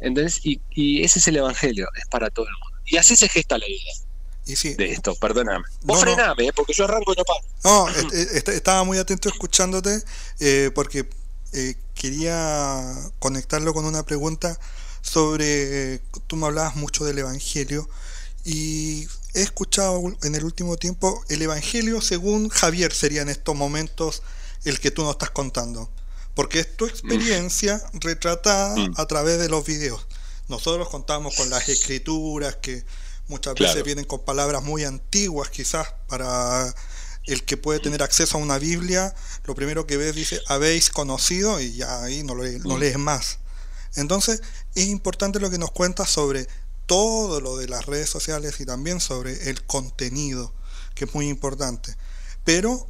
¿Entendés? 0.00 0.40
Y, 0.42 1.02
ese 1.02 1.18
es 1.18 1.28
el 1.28 1.36
evangelio, 1.36 1.88
es 1.96 2.06
para 2.08 2.30
todo 2.30 2.46
el 2.46 2.52
mundo. 2.52 2.78
Y 2.84 2.96
así 2.98 3.16
se 3.16 3.28
gesta 3.28 3.58
la 3.58 3.66
vida. 3.66 4.76
de 4.76 4.92
esto, 4.92 5.14
perdóname. 5.16 5.64
Vos 5.82 6.00
frename, 6.00 6.48
eh, 6.48 6.52
porque 6.54 6.72
yo 6.74 6.84
arranco 6.84 7.12
y 7.12 7.16
no 7.16 7.24
paro. 7.24 7.40
No, 7.64 7.88
estaba 8.52 8.84
muy 8.84 8.98
atento 8.98 9.28
escuchándote 9.28 10.02
eh, 10.40 10.70
porque 10.74 11.08
eh, 11.52 11.74
quería 11.96 12.94
conectarlo 13.18 13.74
con 13.74 13.84
una 13.84 14.04
pregunta 14.04 14.58
sobre, 15.02 15.98
tú 16.28 16.36
me 16.36 16.46
hablabas 16.46 16.76
mucho 16.76 17.04
del 17.04 17.18
Evangelio 17.18 17.88
y 18.44 19.08
he 19.34 19.42
escuchado 19.42 20.00
en 20.22 20.34
el 20.34 20.44
último 20.44 20.76
tiempo 20.76 21.24
el 21.28 21.42
Evangelio 21.42 22.00
según 22.00 22.48
Javier 22.48 22.92
sería 22.92 23.22
en 23.22 23.28
estos 23.28 23.56
momentos 23.56 24.22
el 24.64 24.78
que 24.78 24.92
tú 24.92 25.02
nos 25.02 25.12
estás 25.12 25.30
contando 25.30 25.90
porque 26.36 26.60
es 26.60 26.76
tu 26.76 26.86
experiencia 26.86 27.82
retratada 27.94 28.76
mm. 28.76 28.94
a 28.98 29.06
través 29.06 29.38
de 29.38 29.48
los 29.48 29.64
videos. 29.64 30.06
Nosotros 30.48 30.88
contamos 30.90 31.34
con 31.34 31.48
las 31.48 31.66
escrituras 31.70 32.56
que 32.56 32.84
muchas 33.26 33.54
veces 33.54 33.82
vienen 33.82 34.04
con 34.04 34.22
palabras 34.22 34.62
muy 34.62 34.84
antiguas 34.84 35.48
quizás 35.48 35.88
para 36.08 36.72
el 37.26 37.44
que 37.44 37.56
puede 37.56 37.80
tener 37.80 38.02
acceso 38.02 38.38
a 38.38 38.40
una 38.40 38.58
Biblia, 38.58 39.14
lo 39.44 39.54
primero 39.54 39.86
que 39.86 39.96
ves 39.96 40.14
dice 40.14 40.40
habéis 40.46 40.90
conocido 40.90 41.60
y 41.60 41.74
ya 41.74 42.02
ahí 42.02 42.22
no, 42.22 42.34
no 42.34 42.76
mm. 42.76 42.78
lees 42.78 42.98
más. 42.98 43.38
Entonces 43.96 44.42
es 44.74 44.86
importante 44.86 45.40
lo 45.40 45.50
que 45.50 45.58
nos 45.58 45.72
cuentas 45.72 46.10
sobre 46.10 46.48
todo 46.86 47.40
lo 47.40 47.56
de 47.56 47.68
las 47.68 47.86
redes 47.86 48.08
sociales 48.08 48.60
y 48.60 48.66
también 48.66 49.00
sobre 49.00 49.50
el 49.50 49.64
contenido, 49.64 50.52
que 50.94 51.04
es 51.04 51.14
muy 51.14 51.28
importante. 51.28 51.96
Pero 52.44 52.86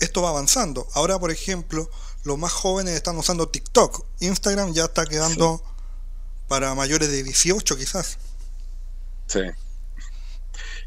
esto 0.00 0.22
va 0.22 0.30
avanzando. 0.30 0.86
Ahora, 0.94 1.18
por 1.18 1.30
ejemplo, 1.30 1.88
los 2.24 2.38
más 2.38 2.52
jóvenes 2.52 2.94
están 2.94 3.16
usando 3.16 3.48
TikTok. 3.48 4.04
Instagram 4.20 4.72
ya 4.72 4.86
está 4.86 5.06
quedando 5.06 5.62
para 6.48 6.74
mayores 6.74 7.10
de 7.10 7.22
18 7.22 7.76
quizás. 7.76 8.18
Sí. 9.28 9.40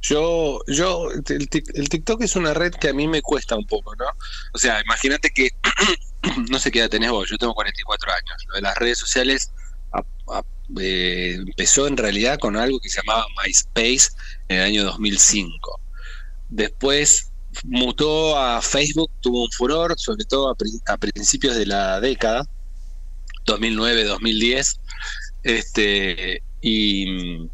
Yo, 0.02 0.60
yo, 0.68 1.10
el, 1.12 1.50
TikTok 1.50 2.22
es 2.22 2.36
una 2.36 2.54
red 2.54 2.74
que 2.74 2.90
a 2.90 2.94
mí 2.94 3.08
me 3.08 3.22
cuesta 3.22 3.58
un 3.58 3.66
poco, 3.66 3.96
¿no? 3.96 4.06
O 4.54 4.58
sea, 4.58 4.82
imagínate 4.82 5.30
que, 5.32 5.52
no 6.50 6.58
sé 6.60 6.72
qué 6.72 6.80
edad 6.80 6.90
tenés 6.90 7.12
vos, 7.12 7.30
yo 7.30 7.38
tengo 7.38 7.54
44 7.54 8.12
años. 8.12 8.46
Lo 8.48 8.56
de 8.56 8.62
las 8.62 8.78
redes 8.78 8.98
sociales 8.98 9.52
eh, 10.80 11.36
empezó 11.36 11.88
en 11.88 11.98
realidad 11.98 12.38
con 12.40 12.56
algo 12.56 12.80
que 12.80 12.90
se 12.90 13.02
llamaba 13.02 13.26
MySpace 13.44 14.10
en 14.48 14.58
el 14.58 14.64
año 14.64 14.84
2005. 14.86 15.82
Después 16.50 17.32
mutó 17.64 18.38
a 18.38 18.62
Facebook, 18.62 19.12
tuvo 19.22 19.44
un 19.44 19.52
furor, 19.52 19.96
sobre 19.98 20.26
todo 20.26 20.50
a, 20.50 20.98
principios 20.98 21.56
de 21.56 21.66
la 21.66 22.00
década, 22.00 22.48
2009-2010, 23.46 24.80
este, 25.44 26.44
y, 26.62 27.50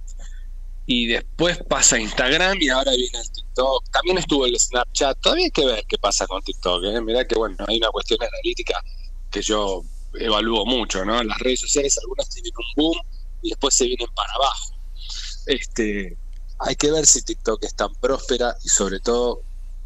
y 0.88 1.08
después 1.08 1.58
pasa 1.68 2.00
Instagram 2.00 2.58
y 2.62 2.70
ahora 2.70 2.92
viene 2.92 3.20
el 3.20 3.32
TikTok. 3.32 3.90
También 3.92 4.18
estuvo 4.20 4.46
el 4.46 4.60
Snapchat, 4.60 5.20
todavía 5.20 5.46
hay 5.46 5.52
que 5.52 5.66
ver 5.66 5.84
qué 5.88 5.98
pasa 5.98 6.28
con 6.28 6.42
TikTok. 6.44 6.84
¿eh? 6.84 7.02
Mirá 7.02 7.26
que 7.26 7.36
bueno, 7.36 7.58
hay 7.68 7.78
una 7.78 7.90
cuestión 7.90 8.20
analítica 8.22 8.80
que 9.32 9.42
yo 9.42 9.84
evalúo 10.14 10.66
mucho, 10.66 11.04
¿no? 11.04 11.22
Las 11.24 11.40
redes 11.40 11.62
sociales 11.62 11.98
algunas 11.98 12.30
tienen 12.30 12.52
un 12.56 12.84
boom 12.84 12.98
y 13.42 13.50
después 13.50 13.74
se 13.74 13.86
vienen 13.86 14.08
para 14.16 14.32
abajo. 14.34 14.76
Este, 15.48 16.18
hay 16.60 16.76
que 16.76 16.92
ver 16.92 17.06
si 17.06 17.22
TikTok 17.22 17.64
es 17.64 17.76
tan 17.76 17.94
próspera 17.96 18.56
y 18.64 18.70
sobre 18.70 19.00
todo 19.00 19.42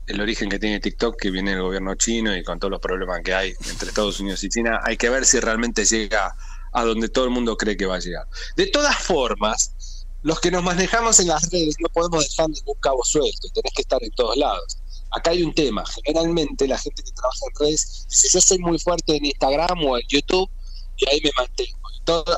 el 0.07 0.19
origen 0.21 0.49
que 0.49 0.59
tiene 0.59 0.79
TikTok, 0.79 1.19
que 1.19 1.29
viene 1.29 1.51
del 1.51 1.61
gobierno 1.61 1.95
chino 1.95 2.35
y 2.35 2.43
con 2.43 2.59
todos 2.59 2.71
los 2.71 2.81
problemas 2.81 3.21
que 3.23 3.33
hay 3.33 3.53
entre 3.69 3.89
Estados 3.89 4.19
Unidos 4.19 4.43
y 4.43 4.49
China, 4.49 4.79
hay 4.83 4.97
que 4.97 5.09
ver 5.09 5.25
si 5.25 5.39
realmente 5.39 5.85
llega 5.85 6.35
a 6.73 6.83
donde 6.83 7.09
todo 7.09 7.25
el 7.25 7.31
mundo 7.31 7.55
cree 7.57 7.77
que 7.77 7.85
va 7.85 7.95
a 7.95 7.99
llegar. 7.99 8.27
De 8.55 8.67
todas 8.67 8.95
formas, 8.97 9.98
los 10.21 10.39
que 10.39 10.51
nos 10.51 10.63
manejamos 10.63 11.19
en 11.19 11.27
las 11.27 11.49
redes 11.49 11.75
no 11.79 11.89
podemos 11.89 12.27
dejar 12.27 12.49
ningún 12.49 12.75
cabo 12.81 13.03
suelto, 13.03 13.47
tenés 13.53 13.73
que 13.73 13.81
estar 13.81 14.03
en 14.03 14.11
todos 14.11 14.37
lados. 14.37 14.77
Acá 15.11 15.31
hay 15.31 15.43
un 15.43 15.53
tema, 15.53 15.83
generalmente 15.85 16.67
la 16.67 16.77
gente 16.77 17.01
que 17.01 17.11
trabaja 17.11 17.45
en 17.47 17.65
redes 17.65 18.05
si 18.07 18.29
yo 18.29 18.41
soy 18.41 18.59
muy 18.59 18.77
fuerte 18.79 19.15
en 19.15 19.25
Instagram 19.25 19.83
o 19.85 19.97
en 19.97 20.03
YouTube 20.07 20.49
y 20.97 21.09
ahí 21.09 21.21
me 21.23 21.31
mantengo. 21.35 21.79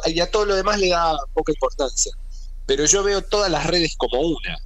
y 0.06 0.20
a 0.20 0.30
todo 0.30 0.46
lo 0.46 0.56
demás 0.56 0.80
le 0.80 0.90
da 0.90 1.18
poca 1.34 1.52
importancia. 1.52 2.12
Pero 2.66 2.86
yo 2.86 3.04
veo 3.04 3.22
todas 3.22 3.52
las 3.52 3.66
redes 3.66 3.96
como 3.98 4.20
una 4.22 4.58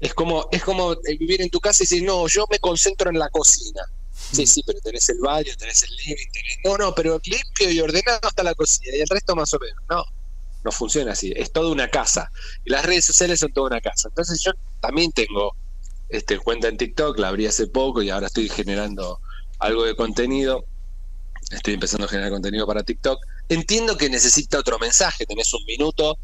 es 0.00 0.14
como, 0.14 0.48
es 0.50 0.64
como 0.64 0.96
vivir 1.18 1.42
en 1.42 1.50
tu 1.50 1.60
casa 1.60 1.82
y 1.82 1.86
decir, 1.86 2.02
no, 2.02 2.26
yo 2.26 2.46
me 2.50 2.58
concentro 2.58 3.10
en 3.10 3.18
la 3.18 3.28
cocina. 3.28 3.82
Sí, 4.32 4.46
sí, 4.46 4.62
pero 4.66 4.80
tenés 4.80 5.08
el 5.10 5.18
baño, 5.18 5.52
tenés 5.58 5.82
el 5.82 5.94
living, 5.96 6.30
tenés... 6.32 6.58
No, 6.64 6.78
no, 6.78 6.94
pero 6.94 7.20
limpio 7.22 7.70
y 7.70 7.80
ordenado 7.80 8.20
hasta 8.22 8.42
la 8.42 8.54
cocina 8.54 8.96
y 8.96 9.00
el 9.00 9.08
resto 9.08 9.36
más 9.36 9.52
o 9.52 9.58
menos. 9.58 9.82
No, 9.90 10.04
no 10.64 10.72
funciona 10.72 11.12
así. 11.12 11.32
Es 11.36 11.52
toda 11.52 11.70
una 11.70 11.88
casa. 11.88 12.30
Y 12.64 12.70
las 12.70 12.84
redes 12.84 13.04
sociales 13.04 13.40
son 13.40 13.52
toda 13.52 13.68
una 13.68 13.80
casa. 13.80 14.08
Entonces 14.08 14.42
yo 14.44 14.52
también 14.80 15.12
tengo 15.12 15.54
este, 16.08 16.38
cuenta 16.38 16.68
en 16.68 16.76
TikTok, 16.76 17.18
la 17.18 17.28
abrí 17.28 17.46
hace 17.46 17.66
poco 17.66 18.02
y 18.02 18.10
ahora 18.10 18.26
estoy 18.26 18.48
generando 18.48 19.20
algo 19.58 19.84
de 19.84 19.94
contenido. 19.94 20.64
Estoy 21.50 21.74
empezando 21.74 22.06
a 22.06 22.08
generar 22.08 22.30
contenido 22.30 22.66
para 22.66 22.82
TikTok. 22.82 23.18
Entiendo 23.48 23.96
que 23.96 24.08
necesita 24.08 24.58
otro 24.58 24.78
mensaje. 24.78 25.26
Tenés 25.26 25.52
un 25.54 25.64
minuto 25.64 26.18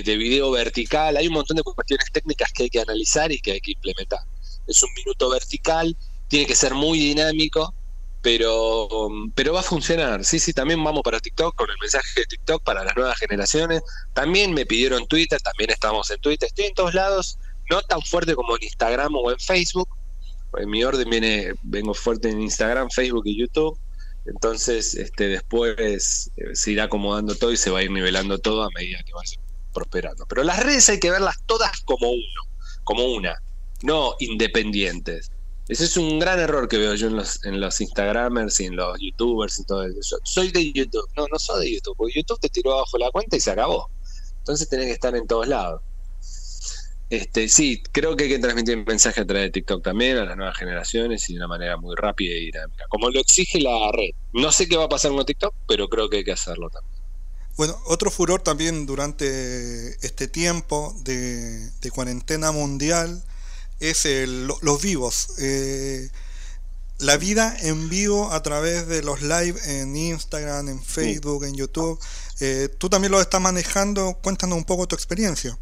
de 0.00 0.16
video 0.16 0.50
vertical, 0.50 1.18
hay 1.18 1.28
un 1.28 1.34
montón 1.34 1.58
de 1.58 1.62
cuestiones 1.62 2.10
técnicas 2.10 2.50
que 2.52 2.62
hay 2.62 2.70
que 2.70 2.80
analizar 2.80 3.30
y 3.30 3.38
que 3.38 3.52
hay 3.52 3.60
que 3.60 3.72
implementar. 3.72 4.20
Es 4.66 4.82
un 4.82 4.88
minuto 4.94 5.28
vertical, 5.28 5.94
tiene 6.28 6.46
que 6.46 6.54
ser 6.54 6.72
muy 6.72 6.98
dinámico, 6.98 7.74
pero, 8.22 8.88
pero 9.34 9.52
va 9.52 9.60
a 9.60 9.64
funcionar. 9.64 10.24
Sí, 10.24 10.38
sí, 10.38 10.52
también 10.52 10.82
vamos 10.82 11.02
para 11.02 11.18
TikTok 11.18 11.56
con 11.56 11.68
el 11.68 11.76
mensaje 11.78 12.20
de 12.20 12.26
TikTok 12.26 12.62
para 12.62 12.84
las 12.84 12.96
nuevas 12.96 13.18
generaciones. 13.18 13.82
También 14.14 14.54
me 14.54 14.64
pidieron 14.64 15.06
Twitter, 15.08 15.40
también 15.40 15.70
estamos 15.70 16.10
en 16.10 16.20
Twitter, 16.20 16.46
estoy 16.46 16.66
en 16.66 16.74
todos 16.74 16.94
lados, 16.94 17.38
no 17.68 17.82
tan 17.82 18.00
fuerte 18.00 18.34
como 18.36 18.56
en 18.56 18.62
Instagram 18.62 19.14
o 19.16 19.30
en 19.32 19.38
Facebook. 19.40 19.88
En 20.56 20.70
mi 20.70 20.84
orden 20.84 21.10
viene, 21.10 21.54
vengo 21.62 21.94
fuerte 21.94 22.30
en 22.30 22.40
Instagram, 22.40 22.90
Facebook 22.90 23.24
y 23.26 23.40
YouTube. 23.40 23.76
Entonces, 24.24 24.94
este, 24.94 25.26
después 25.26 26.30
eh, 26.36 26.54
se 26.54 26.70
irá 26.70 26.84
acomodando 26.84 27.34
todo 27.34 27.50
y 27.50 27.56
se 27.56 27.70
va 27.70 27.80
a 27.80 27.82
ir 27.82 27.90
nivelando 27.90 28.38
todo 28.38 28.62
a 28.62 28.68
medida 28.70 29.02
que 29.02 29.12
vaya 29.12 29.38
prosperando. 29.72 30.26
Pero 30.26 30.44
las 30.44 30.62
redes 30.62 30.88
hay 30.90 31.00
que 31.00 31.10
verlas 31.10 31.38
todas 31.46 31.80
como 31.80 32.10
uno, 32.10 32.42
como 32.84 33.04
una, 33.06 33.42
no 33.82 34.14
independientes. 34.20 35.32
Ese 35.68 35.84
es 35.84 35.96
un 35.96 36.18
gran 36.18 36.40
error 36.40 36.68
que 36.68 36.76
veo 36.76 36.94
yo 36.94 37.06
en 37.06 37.16
los, 37.16 37.44
en 37.44 37.60
los 37.60 37.80
Instagramers 37.80 38.60
y 38.60 38.66
en 38.66 38.76
los 38.76 38.98
YouTubers 39.00 39.60
y 39.60 39.64
todo 39.64 39.84
eso. 39.84 40.18
Soy 40.24 40.50
de 40.50 40.72
YouTube. 40.72 41.08
No, 41.16 41.26
no 41.30 41.38
soy 41.38 41.66
de 41.66 41.74
YouTube, 41.74 41.96
porque 41.96 42.14
YouTube 42.14 42.40
te 42.40 42.48
tiró 42.48 42.74
abajo 42.74 42.98
la 42.98 43.10
cuenta 43.10 43.36
y 43.36 43.40
se 43.40 43.50
acabó. 43.50 43.88
Entonces 44.38 44.68
tenés 44.68 44.86
que 44.86 44.92
estar 44.92 45.14
en 45.14 45.26
todos 45.26 45.46
lados. 45.46 45.80
Este, 47.10 47.46
sí, 47.48 47.82
creo 47.92 48.16
que 48.16 48.24
hay 48.24 48.30
que 48.30 48.38
transmitir 48.38 48.76
un 48.76 48.84
mensaje 48.84 49.20
a 49.20 49.26
través 49.26 49.44
de 49.44 49.50
TikTok 49.50 49.84
también 49.84 50.16
a 50.16 50.24
las 50.24 50.34
nuevas 50.34 50.56
generaciones 50.56 51.28
y 51.28 51.34
de 51.34 51.40
una 51.40 51.46
manera 51.46 51.76
muy 51.76 51.94
rápida 51.94 52.34
y 52.34 52.46
dinámica, 52.46 52.86
como 52.88 53.10
lo 53.10 53.20
exige 53.20 53.60
la 53.60 53.92
red. 53.92 54.12
No 54.32 54.50
sé 54.50 54.66
qué 54.66 54.78
va 54.78 54.84
a 54.84 54.88
pasar 54.88 55.12
con 55.12 55.26
TikTok, 55.26 55.54
pero 55.68 55.88
creo 55.88 56.08
que 56.08 56.16
hay 56.16 56.24
que 56.24 56.32
hacerlo 56.32 56.70
también. 56.70 57.02
Bueno, 57.58 57.78
otro 57.86 58.10
furor 58.10 58.40
también 58.40 58.86
durante 58.86 59.88
este 60.06 60.26
tiempo 60.26 60.94
de, 61.04 61.70
cuarentena 61.92 62.50
mundial 62.50 63.22
es 63.90 64.06
los 64.28 64.82
vivos. 64.82 65.28
Eh, 65.38 66.08
la 66.98 67.16
vida 67.16 67.56
en 67.60 67.88
vivo 67.88 68.32
a 68.32 68.42
través 68.42 68.86
de 68.86 69.02
los 69.02 69.22
live 69.22 69.58
en 69.64 69.96
Instagram, 69.96 70.68
en 70.68 70.82
Facebook, 70.82 71.44
en 71.44 71.54
YouTube. 71.54 71.98
Eh, 72.40 72.68
tú 72.78 72.88
también 72.88 73.12
lo 73.12 73.20
estás 73.20 73.40
manejando. 73.40 74.18
Cuéntanos 74.22 74.56
un 74.56 74.64
poco 74.64 74.86
tu 74.86 74.94
experiencia. 74.94 75.58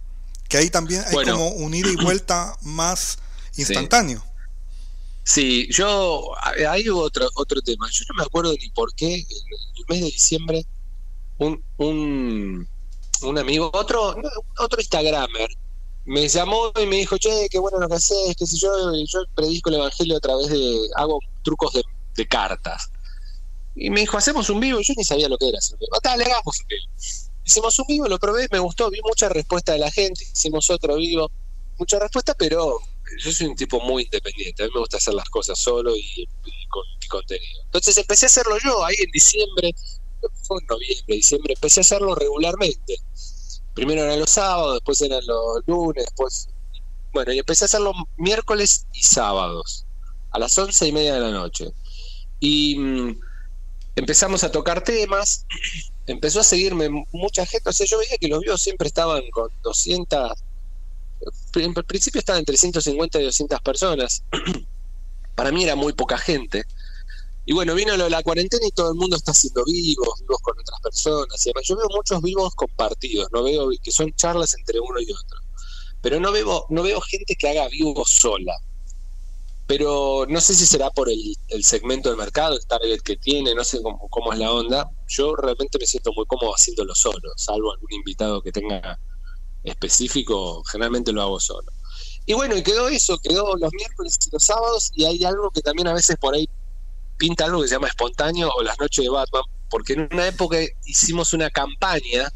Que 0.49 0.59
ahí 0.59 0.71
también 0.71 1.03
hay 1.07 1.25
como 1.27 1.49
un 1.49 1.75
ida 1.75 1.91
y 1.91 1.97
vuelta 2.05 2.57
más 2.63 3.19
instantáneo. 3.57 4.25
Sí. 5.25 5.69
yo. 5.71 6.33
Hay 6.69 6.89
otro, 6.89 7.29
otro 7.35 7.63
tema. 7.63 7.89
Yo 7.91 8.05
no 8.11 8.17
me 8.17 8.25
acuerdo 8.25 8.53
ni 8.53 8.69
por 8.71 8.95
qué. 8.95 9.15
el 9.15 9.85
mes 9.89 10.01
de 10.01 10.07
diciembre 10.07 10.67
un, 11.41 11.63
un, 11.79 12.69
un 13.23 13.39
amigo, 13.39 13.71
otro, 13.73 14.15
otro 14.59 14.81
Instagramer, 14.81 15.51
me 16.05 16.29
llamó 16.29 16.73
y 16.81 16.87
me 16.87 16.97
dijo, 16.97 17.19
che, 17.19 17.49
qué 17.51 17.59
bueno 17.59 17.79
lo 17.79 17.89
que 17.89 17.95
haces, 17.95 18.35
que 18.37 18.47
si 18.47 18.59
yo, 18.59 18.71
yo 19.07 19.21
predico 19.35 19.71
el 19.71 19.77
evangelio 19.77 20.17
a 20.17 20.21
través 20.21 20.49
de, 20.49 20.89
hago 20.97 21.19
trucos 21.43 21.73
de, 21.73 22.27
cartas. 22.27 22.91
Y 23.75 23.89
me 23.89 24.01
dijo, 24.01 24.19
hacemos 24.19 24.51
un 24.51 24.61
vivo, 24.61 24.81
yo 24.81 24.93
ni 24.95 25.05
sabía 25.05 25.27
lo 25.29 25.39
que 25.39 25.49
era 25.49 25.59
hacer 25.59 25.75
un 25.75 25.81
vivo. 25.81 25.97
Dale, 26.03 26.25
hagamos. 26.25 26.59
Hicimos 27.47 27.79
un 27.79 27.87
vivo, 27.87 28.09
lo 28.09 28.19
probé, 28.19 28.47
me 28.53 28.59
gustó, 28.59 28.91
vi 28.91 29.01
mucha 29.03 29.29
respuesta 29.31 29.73
de 29.73 29.79
la 29.79 29.91
gente, 29.91 30.23
hicimos 30.23 30.69
otro 30.69 30.97
vivo, 30.97 31.31
mucha 31.79 31.99
respuesta, 31.99 32.35
pero 32.35 32.79
yo 33.19 33.33
soy 33.33 33.47
un 33.47 33.57
tipo 33.57 33.81
muy 33.81 34.05
independiente, 34.05 34.63
a 34.63 34.67
mí 34.67 34.73
me 34.75 34.81
gusta 34.81 34.99
hacer 34.99 35.15
las 35.15 35.29
cosas 35.31 35.59
solo 35.59 35.97
y, 35.97 36.29
con 36.69 36.83
mi 37.01 37.07
contenido. 37.09 37.63
Entonces 37.65 37.97
empecé 37.97 38.27
a 38.27 38.29
hacerlo 38.29 38.57
yo 38.63 38.85
ahí 38.85 38.97
en 38.99 39.11
diciembre, 39.11 39.75
fue 40.43 40.59
en 40.61 40.67
noviembre, 40.67 41.17
diciembre, 41.17 41.55
empecé 41.55 41.81
a 41.81 41.83
hacerlo 41.83 42.15
regularmente. 42.15 42.99
Primero 43.75 44.03
eran 44.03 44.19
los 44.19 44.31
sábados, 44.31 44.75
después 44.75 45.01
eran 45.01 45.25
los 45.27 45.63
lunes, 45.67 46.05
después... 46.05 46.49
Bueno, 47.13 47.33
y 47.33 47.39
empecé 47.39 47.65
a 47.65 47.67
hacerlo 47.67 47.93
miércoles 48.17 48.87
y 48.93 49.03
sábados, 49.03 49.85
a 50.31 50.39
las 50.39 50.57
once 50.59 50.87
y 50.87 50.93
media 50.93 51.15
de 51.15 51.21
la 51.21 51.31
noche. 51.31 51.73
Y 52.39 52.79
mm, 52.79 53.21
empezamos 53.97 54.45
a 54.45 54.53
tocar 54.53 54.83
temas, 54.83 55.47
empezó 56.07 56.41
a 56.41 56.45
seguirme 56.45 56.89
mucha 57.13 57.45
gente, 57.47 57.69
o 57.69 57.73
sea, 57.73 57.87
yo 57.87 57.99
veía 57.99 58.17
que 58.19 58.29
los 58.29 58.41
videos 58.41 58.63
siempre 58.63 58.89
estaban 58.89 59.23
con 59.31 59.51
200, 59.63 60.33
en 61.57 61.75
principio 61.75 62.21
estaban 62.21 62.41
entre 62.41 62.57
150 62.57 63.21
y 63.21 63.25
200 63.25 63.61
personas. 63.61 64.23
Para 65.35 65.53
mí 65.53 65.65
era 65.65 65.75
muy 65.75 65.93
poca 65.93 66.19
gente 66.19 66.65
y 67.51 67.53
bueno, 67.53 67.75
vino 67.75 67.97
lo 67.97 68.05
de 68.05 68.11
la 68.11 68.23
cuarentena 68.23 68.65
y 68.65 68.71
todo 68.71 68.93
el 68.93 68.97
mundo 68.97 69.17
está 69.17 69.33
haciendo 69.33 69.65
vivos, 69.65 70.21
vivos 70.21 70.39
con 70.41 70.57
otras 70.57 70.81
personas. 70.83 71.45
Y 71.45 71.51
además 71.51 71.67
yo 71.67 71.77
veo 71.77 71.89
muchos 71.89 72.23
vivos 72.23 72.55
compartidos, 72.55 73.29
no 73.33 73.43
veo 73.43 73.71
que 73.83 73.91
son 73.91 74.15
charlas 74.15 74.55
entre 74.57 74.79
uno 74.79 75.01
y 75.01 75.11
otro. 75.11 75.41
Pero 76.01 76.21
no 76.21 76.31
veo, 76.31 76.67
no 76.69 76.85
veo 76.85 77.01
gente 77.01 77.35
que 77.35 77.49
haga 77.49 77.67
vivos 77.67 78.09
sola. 78.09 78.53
Pero 79.67 80.27
no 80.29 80.41
sé 80.41 80.55
si 80.55 80.65
será 80.65 80.91
por 80.91 81.09
el, 81.11 81.65
segmento 81.65 82.09
del 82.09 82.19
mercado, 82.19 82.55
el 82.57 82.65
target 82.69 83.01
que 83.01 83.17
tiene, 83.17 83.53
no 83.53 83.65
sé 83.65 83.83
cómo, 83.83 84.09
cómo 84.11 84.33
es 84.33 84.39
la 84.39 84.53
onda. 84.53 84.89
Yo 85.09 85.35
realmente 85.35 85.77
me 85.81 85.87
siento 85.87 86.13
muy 86.13 86.27
cómodo 86.27 86.55
haciéndolo 86.55 86.95
solo, 86.95 87.33
salvo 87.35 87.73
algún 87.73 87.93
invitado 87.93 88.41
que 88.43 88.53
tenga 88.53 88.97
específico, 89.65 90.63
generalmente 90.71 91.11
lo 91.11 91.23
hago 91.23 91.41
solo. 91.41 91.73
Y 92.27 92.33
bueno, 92.33 92.57
y 92.57 92.63
quedó 92.63 92.89
eso, 92.89 93.19
quedó 93.19 93.57
los 93.57 93.73
miércoles 93.73 94.17
y 94.25 94.31
los 94.31 94.45
sábados, 94.45 94.93
y 94.95 95.05
hay 95.05 95.25
algo 95.25 95.51
que 95.51 95.63
también 95.63 95.89
a 95.89 95.95
veces 95.95 96.17
por 96.17 96.33
ahí 96.33 96.49
pinta 97.21 97.45
algo 97.45 97.61
que 97.61 97.69
se 97.69 97.75
llama 97.75 97.89
espontáneo 97.89 98.51
o 98.57 98.63
las 98.63 98.81
noches 98.81 99.05
de 99.05 99.11
Batman, 99.11 99.43
porque 99.69 99.93
en 99.93 100.09
una 100.11 100.27
época 100.27 100.57
hicimos 100.87 101.35
una 101.35 101.51
campaña 101.51 102.33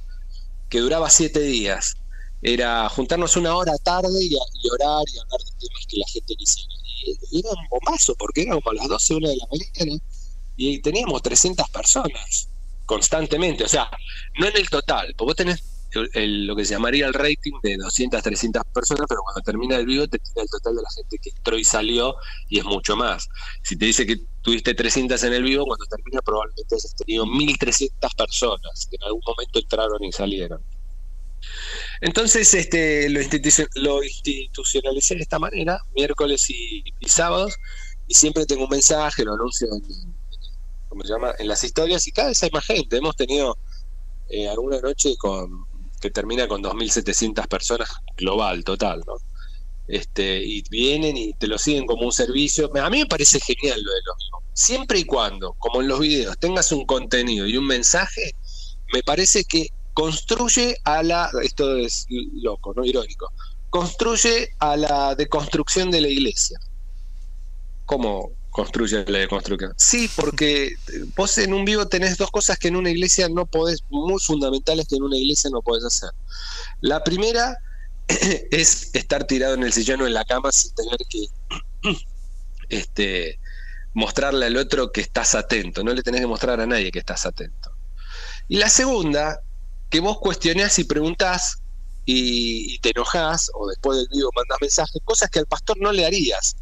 que 0.68 0.80
duraba 0.80 1.08
siete 1.10 1.40
días. 1.40 1.96
era 2.42 2.88
juntarnos 2.90 3.36
una 3.36 3.56
hora 3.56 3.72
tarde 3.82 4.18
y, 4.22 4.36
orar 4.70 5.04
y 5.12 5.18
hablar 5.18 5.40
de 5.40 5.66
temas 5.66 5.86
que 5.88 5.96
la 5.96 6.06
gente 6.06 6.34
quisiera. 6.36 6.74
Y 7.30 7.40
era 7.40 7.50
un 7.50 7.68
bombazo, 7.70 8.14
porque 8.16 8.42
era 8.42 8.54
como 8.54 8.70
a 8.70 8.74
las 8.74 8.88
12 8.88 9.14
horas 9.14 9.30
de 9.30 9.36
la 9.36 9.46
mañana 9.50 10.02
y 10.56 10.78
teníamos 10.80 11.22
300 11.22 11.68
personas 11.70 12.48
constantemente, 12.86 13.64
o 13.64 13.68
sea, 13.68 13.90
no 14.38 14.46
en 14.46 14.56
el 14.56 14.68
total, 14.68 15.14
porque 15.16 15.28
vos 15.28 15.36
tenés 15.36 15.73
lo 15.94 16.56
que 16.56 16.64
se 16.64 16.74
llamaría 16.74 17.06
el 17.06 17.14
rating 17.14 17.52
de 17.62 17.76
200, 17.76 18.22
300 18.22 18.62
personas, 18.72 19.06
pero 19.08 19.22
cuando 19.22 19.40
termina 19.42 19.76
el 19.76 19.86
vivo 19.86 20.08
te 20.08 20.18
tiene 20.18 20.42
el 20.42 20.48
total 20.48 20.76
de 20.76 20.82
la 20.82 20.90
gente 20.90 21.18
que 21.18 21.30
entró 21.30 21.58
y 21.58 21.64
salió 21.64 22.16
y 22.48 22.58
es 22.58 22.64
mucho 22.64 22.96
más. 22.96 23.28
Si 23.62 23.76
te 23.76 23.86
dice 23.86 24.06
que 24.06 24.20
tuviste 24.42 24.74
300 24.74 25.22
en 25.24 25.32
el 25.32 25.42
vivo, 25.42 25.64
cuando 25.64 25.86
termina 25.86 26.20
probablemente 26.22 26.76
has 26.76 26.94
tenido 26.94 27.26
1300 27.26 28.14
personas 28.14 28.88
que 28.90 28.96
en 28.96 29.04
algún 29.04 29.22
momento 29.26 29.58
entraron 29.58 30.02
y 30.04 30.12
salieron. 30.12 30.60
Entonces 32.00 32.52
este, 32.54 33.08
lo, 33.08 34.02
institucionalicé 34.02 35.14
de 35.14 35.22
esta 35.22 35.38
manera, 35.38 35.78
miércoles 35.94 36.48
y, 36.50 36.84
sábados, 37.06 37.56
y 38.06 38.14
siempre 38.14 38.46
tengo 38.46 38.64
un 38.64 38.70
mensaje, 38.70 39.24
lo 39.24 39.34
anuncio 39.34 39.68
en, 39.72 39.82
¿cómo 40.88 41.02
se 41.02 41.12
llama? 41.12 41.32
en 41.38 41.48
las 41.48 41.62
historias, 41.64 42.06
y 42.06 42.12
cada 42.12 42.28
vez 42.28 42.42
hay 42.42 42.50
más 42.50 42.64
gente. 42.64 42.96
Hemos 42.96 43.16
tenido 43.16 43.56
eh, 44.28 44.48
alguna 44.48 44.80
noche 44.80 45.16
con 45.16 45.66
que 46.04 46.10
termina 46.10 46.46
con 46.46 46.62
2.700 46.62 47.48
personas 47.48 47.88
global, 48.14 48.62
total, 48.62 49.02
¿no? 49.06 49.14
Este, 49.88 50.44
y 50.44 50.62
vienen 50.68 51.16
y 51.16 51.32
te 51.32 51.46
lo 51.46 51.56
siguen 51.56 51.86
como 51.86 52.04
un 52.04 52.12
servicio. 52.12 52.70
A 52.76 52.90
mí 52.90 52.98
me 52.98 53.06
parece 53.06 53.40
genial 53.40 53.82
lo 53.82 53.90
de 53.90 54.00
los 54.04 54.16
vivos. 54.18 54.42
Siempre 54.52 54.98
y 54.98 55.04
cuando, 55.04 55.54
como 55.54 55.80
en 55.80 55.88
los 55.88 56.00
videos, 56.00 56.36
tengas 56.38 56.72
un 56.72 56.84
contenido 56.84 57.46
y 57.46 57.56
un 57.56 57.66
mensaje, 57.66 58.34
me 58.92 59.02
parece 59.02 59.44
que 59.44 59.68
construye 59.94 60.76
a 60.84 61.02
la, 61.02 61.30
esto 61.42 61.74
es 61.78 62.06
loco, 62.42 62.74
no 62.74 62.84
irónico, 62.84 63.32
construye 63.70 64.50
a 64.58 64.76
la 64.76 65.14
deconstrucción 65.14 65.90
de 65.90 66.02
la 66.02 66.08
iglesia. 66.08 66.58
¿Cómo 67.86 68.32
construye 68.54 69.04
la 69.08 69.18
deconstrucción? 69.18 69.74
Sí, 69.76 70.08
porque 70.14 70.76
vos 71.16 71.36
en 71.38 71.52
un 71.52 71.64
vivo 71.64 71.88
tenés 71.88 72.16
dos 72.16 72.30
cosas 72.30 72.56
que 72.56 72.68
en 72.68 72.76
una 72.76 72.88
iglesia 72.88 73.28
no 73.28 73.46
podés, 73.46 73.82
muy 73.90 74.20
fundamentales 74.20 74.86
que 74.86 74.94
en 74.94 75.02
una 75.02 75.18
iglesia 75.18 75.50
no 75.50 75.60
podés 75.60 75.84
hacer. 75.84 76.10
La 76.80 77.02
primera 77.02 77.58
es 78.08 78.94
estar 78.94 79.24
tirado 79.24 79.54
en 79.54 79.64
el 79.64 79.72
sillón 79.72 80.02
o 80.02 80.06
en 80.06 80.14
la 80.14 80.24
cama 80.24 80.52
sin 80.52 80.72
tener 80.72 80.98
que 81.08 81.26
este, 82.68 83.40
mostrarle 83.92 84.46
al 84.46 84.56
otro 84.56 84.92
que 84.92 85.00
estás 85.00 85.34
atento. 85.34 85.82
No 85.82 85.92
le 85.92 86.04
tenés 86.04 86.20
que 86.20 86.28
mostrar 86.28 86.60
a 86.60 86.66
nadie 86.66 86.92
que 86.92 87.00
estás 87.00 87.26
atento. 87.26 87.72
Y 88.46 88.58
la 88.58 88.68
segunda 88.68 89.40
que 89.90 89.98
vos 89.98 90.18
cuestionás 90.20 90.78
y 90.78 90.84
preguntás 90.84 91.58
y, 92.04 92.78
te 92.78 92.90
enojás, 92.90 93.50
o 93.52 93.66
después 93.66 93.98
del 93.98 94.06
video 94.12 94.30
mandás 94.36 94.58
mensajes, 94.60 95.02
cosas 95.04 95.28
que 95.28 95.40
al 95.40 95.46
pastor 95.46 95.76
no 95.80 95.90
le 95.90 96.06
harías, 96.06 96.54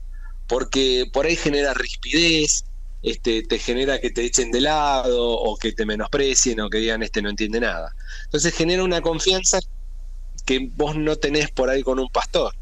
porque 0.53 1.09
por 1.11 1.25
ahí 1.25 1.35
genera 1.35 1.73
rispidez, 1.73 2.67
este, 3.03 3.43
te 3.43 3.59
genera 3.59 3.99
que 4.03 4.11
te 4.11 4.23
echen 4.23 4.51
de 4.51 4.61
lado, 4.61 5.31
o 5.31 5.57
que 5.57 5.73
te 5.73 5.87
menosprecien, 5.87 6.61
o 6.61 6.69
que 6.69 6.77
digan 6.77 7.03
este 7.03 7.23
no 7.23 7.31
entiende 7.31 7.59
nada. 7.59 7.97
Entonces 8.25 8.55
genera 8.55 8.85
una 8.85 9.01
confianza 9.01 9.61
que 10.45 10.69
vos 10.77 10.95
no 10.95 11.17
tenés 11.17 11.51
por 11.51 11.71
ahí 11.71 11.83
con 11.83 11.99
un 11.99 12.11
pastor. 12.11 12.55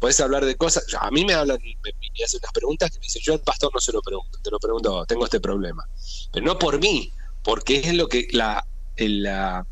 Podés 0.00 0.18
hablar 0.18 0.44
de 0.44 0.56
cosas, 0.56 0.84
a 1.00 1.08
mí 1.12 1.24
me 1.24 1.34
hablan, 1.34 1.58
y 1.64 1.76
me, 1.84 2.24
hacen 2.24 2.40
unas 2.42 2.52
preguntas 2.52 2.90
que 2.90 2.98
me 2.98 3.04
dicen, 3.04 3.22
yo 3.24 3.34
al 3.34 3.42
pastor 3.42 3.70
no 3.72 3.80
se 3.80 3.92
lo 3.92 4.02
pregunto, 4.02 4.40
te 4.42 4.50
lo 4.50 4.58
pregunto, 4.58 5.06
tengo 5.06 5.24
este 5.24 5.38
problema. 5.38 5.86
Pero 6.32 6.44
no 6.44 6.58
por 6.58 6.80
mí, 6.80 7.12
porque 7.44 7.76
es 7.76 7.94
lo 7.94 8.08
que 8.08 8.26
la, 8.32 8.66
la 8.96 9.64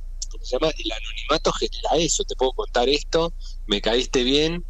se 0.43 0.57
llama? 0.57 0.71
El 0.79 0.93
anonimato 0.93 1.51
genera 1.55 1.97
eso, 1.97 2.23
te 2.23 2.37
puedo 2.37 2.53
contar 2.53 2.89
esto, 2.89 3.33
me 3.67 3.81
caíste 3.81 4.23
bien 4.23 4.65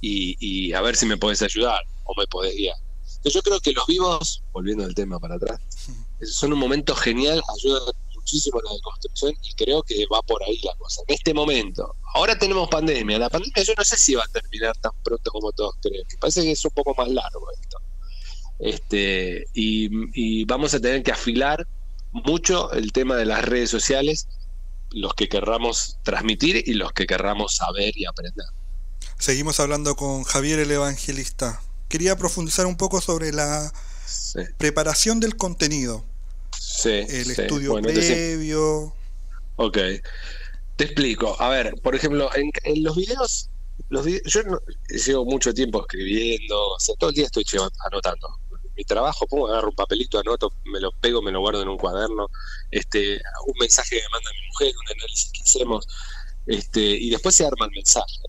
y, 0.00 0.72
a 0.72 0.80
ver 0.82 0.94
si 0.94 1.04
me 1.04 1.16
podés 1.16 1.42
ayudar 1.42 1.82
o 2.08 2.14
me 2.18 2.26
podés 2.26 2.56
guiar. 2.56 2.76
Entonces 3.18 3.34
yo 3.34 3.42
creo 3.42 3.60
que 3.60 3.72
los 3.72 3.86
vivos, 3.86 4.42
volviendo 4.52 4.84
al 4.84 4.94
tema 4.94 5.18
para 5.18 5.36
atrás, 5.36 5.60
son 6.22 6.52
un 6.52 6.58
momento 6.58 6.94
genial, 6.94 7.42
ayudan 7.56 7.94
muchísimo 8.14 8.58
a 8.60 8.62
la 8.64 8.74
deconstrucción 8.74 9.34
y 9.42 9.54
creo 9.54 9.82
que 9.82 10.06
va 10.12 10.22
por 10.22 10.42
ahí 10.42 10.58
la 10.62 10.74
cosa. 10.76 11.02
En 11.06 11.14
este 11.14 11.34
momento, 11.34 11.94
ahora 12.14 12.38
tenemos 12.38 12.68
pandemia, 12.68 13.18
la 13.18 13.28
pandemia 13.28 13.62
yo 13.62 13.74
no 13.76 13.84
sé 13.84 13.96
si 13.96 14.14
va 14.14 14.24
a 14.24 14.28
terminar 14.28 14.76
tan 14.78 14.92
pronto 15.02 15.30
como 15.30 15.52
todos 15.52 15.74
creen, 15.80 16.04
me 16.10 16.18
parece 16.18 16.42
que 16.42 16.52
es 16.52 16.64
un 16.64 16.70
poco 16.72 16.94
más 16.94 17.08
largo 17.08 17.46
esto. 17.60 17.78
Este, 18.58 19.46
y, 19.54 19.88
y 20.14 20.44
vamos 20.44 20.74
a 20.74 20.80
tener 20.80 21.02
que 21.02 21.12
afilar 21.12 21.66
mucho 22.12 22.72
el 22.72 22.92
tema 22.92 23.16
de 23.16 23.26
las 23.26 23.44
redes 23.44 23.70
sociales 23.70 24.26
los 24.90 25.14
que 25.14 25.28
querramos 25.28 25.98
transmitir 26.02 26.62
y 26.66 26.74
los 26.74 26.92
que 26.92 27.06
querramos 27.06 27.56
saber 27.56 27.96
y 27.96 28.06
aprender. 28.06 28.46
Seguimos 29.18 29.60
hablando 29.60 29.96
con 29.96 30.22
Javier 30.24 30.60
el 30.60 30.70
Evangelista. 30.70 31.60
Quería 31.88 32.16
profundizar 32.16 32.66
un 32.66 32.76
poco 32.76 33.00
sobre 33.00 33.32
la 33.32 33.72
preparación 34.58 35.20
del 35.20 35.36
contenido. 35.36 36.04
Sí, 36.58 36.90
el 36.90 37.30
estudio 37.30 37.74
previo. 37.80 38.94
Ok. 39.56 39.78
Te 40.76 40.84
explico. 40.84 41.40
A 41.40 41.48
ver, 41.48 41.74
por 41.82 41.94
ejemplo, 41.94 42.30
en, 42.34 42.82
los 42.82 42.96
videos, 42.96 43.50
los 43.88 44.06
yo 44.06 44.42
llevo 44.88 45.24
mucho 45.24 45.52
tiempo 45.52 45.80
escribiendo, 45.80 46.74
o 46.74 46.80
sea, 46.80 46.94
todo 46.96 47.10
el 47.10 47.16
día 47.16 47.26
estoy 47.26 47.44
anotando 47.84 48.38
mi 48.78 48.84
trabajo, 48.84 49.26
pongo, 49.26 49.48
agarro 49.48 49.70
un 49.70 49.74
papelito, 49.74 50.20
anoto, 50.20 50.52
me 50.64 50.78
lo 50.78 50.92
pego, 50.92 51.20
me 51.20 51.32
lo 51.32 51.40
guardo 51.40 51.60
en 51.60 51.68
un 51.68 51.76
cuaderno, 51.76 52.28
este, 52.70 53.20
un 53.46 53.54
mensaje 53.58 53.96
que 53.96 54.02
me 54.02 54.08
manda 54.10 54.30
mi 54.30 54.46
mujer, 54.46 54.74
un 54.78 54.96
análisis 54.96 55.32
que 55.32 55.42
hacemos, 55.42 55.88
este, 56.46 56.80
y 56.80 57.10
después 57.10 57.34
se 57.34 57.44
arma 57.44 57.66
el 57.66 57.72
mensaje. 57.72 58.20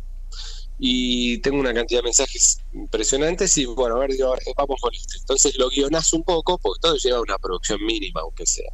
Y 0.79 1.39
tengo 1.39 1.59
una 1.59 1.73
cantidad 1.73 1.99
de 1.99 2.05
mensajes 2.05 2.59
impresionantes 2.73 3.57
y 3.57 3.65
bueno, 3.65 3.97
a 3.97 3.99
ver, 3.99 4.11
digo, 4.11 4.33
vamos 4.55 4.79
con 4.81 4.93
esto. 4.93 5.17
Entonces 5.19 5.57
lo 5.57 5.69
guionás 5.69 6.13
un 6.13 6.23
poco, 6.23 6.57
porque 6.57 6.79
todo 6.81 6.95
lleva 6.95 7.19
una 7.19 7.37
producción 7.37 7.83
mínima, 7.85 8.21
aunque 8.21 8.45
sea. 8.45 8.69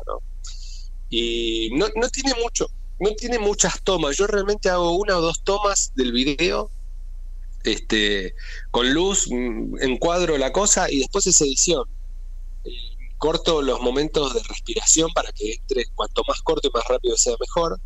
Y 1.09 1.69
no, 1.73 1.87
no 1.95 2.09
tiene 2.09 2.33
mucho, 2.41 2.69
no 2.99 3.09
tiene 3.15 3.39
muchas 3.39 3.81
tomas. 3.81 4.17
Yo 4.17 4.27
realmente 4.27 4.69
hago 4.69 4.91
una 4.91 5.17
o 5.17 5.21
dos 5.21 5.43
tomas 5.43 5.93
del 5.95 6.11
video 6.11 6.69
este, 7.65 8.35
con 8.71 8.93
luz, 8.93 9.27
mm, 9.29 9.81
encuadro 9.81 10.37
la 10.37 10.51
cosa 10.51 10.89
y 10.89 10.99
después 10.99 11.27
es 11.27 11.41
edición. 11.41 11.83
Corto 13.17 13.61
los 13.61 13.81
momentos 13.81 14.33
de 14.33 14.43
respiración 14.43 15.11
para 15.13 15.31
que 15.31 15.53
entre, 15.53 15.85
cuanto 15.95 16.23
más 16.27 16.41
corto 16.41 16.67
y 16.67 16.71
más 16.71 16.87
rápido 16.87 17.17
sea 17.17 17.35
mejor. 17.39 17.79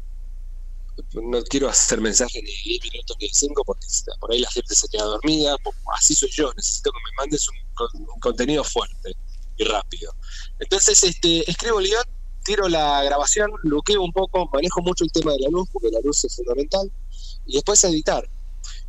No 1.13 1.41
quiero 1.43 1.69
hacer 1.69 2.01
mensajes 2.01 2.43
ni 2.43 2.51
10 2.51 2.83
minutos 2.91 3.17
ni 3.19 3.29
5 3.29 3.63
porque 3.63 3.85
por 4.19 4.31
ahí 4.31 4.39
la 4.39 4.51
gente 4.51 4.75
se 4.75 4.87
queda 4.87 5.03
dormida. 5.03 5.55
Así 5.97 6.15
soy 6.15 6.29
yo, 6.31 6.51
necesito 6.55 6.91
que 6.91 6.97
me 7.09 7.15
mandes 7.17 7.47
un, 7.49 8.05
contenido 8.19 8.63
fuerte 8.63 9.15
y 9.57 9.63
rápido. 9.63 10.13
Entonces, 10.59 11.03
este, 11.03 11.49
escribo 11.49 11.79
el 11.79 11.87
guion, 11.87 12.03
tiro 12.43 12.67
la 12.67 13.03
grabación, 13.03 13.51
luqueo 13.63 14.01
un 14.01 14.13
poco, 14.13 14.49
manejo 14.53 14.81
mucho 14.81 15.03
el 15.03 15.11
tema 15.11 15.33
de 15.33 15.39
la 15.39 15.49
luz 15.49 15.67
porque 15.71 15.89
la 15.91 15.99
luz 16.01 16.23
es 16.23 16.35
fundamental 16.35 16.91
y 17.45 17.53
después 17.53 17.83
editar 17.83 18.29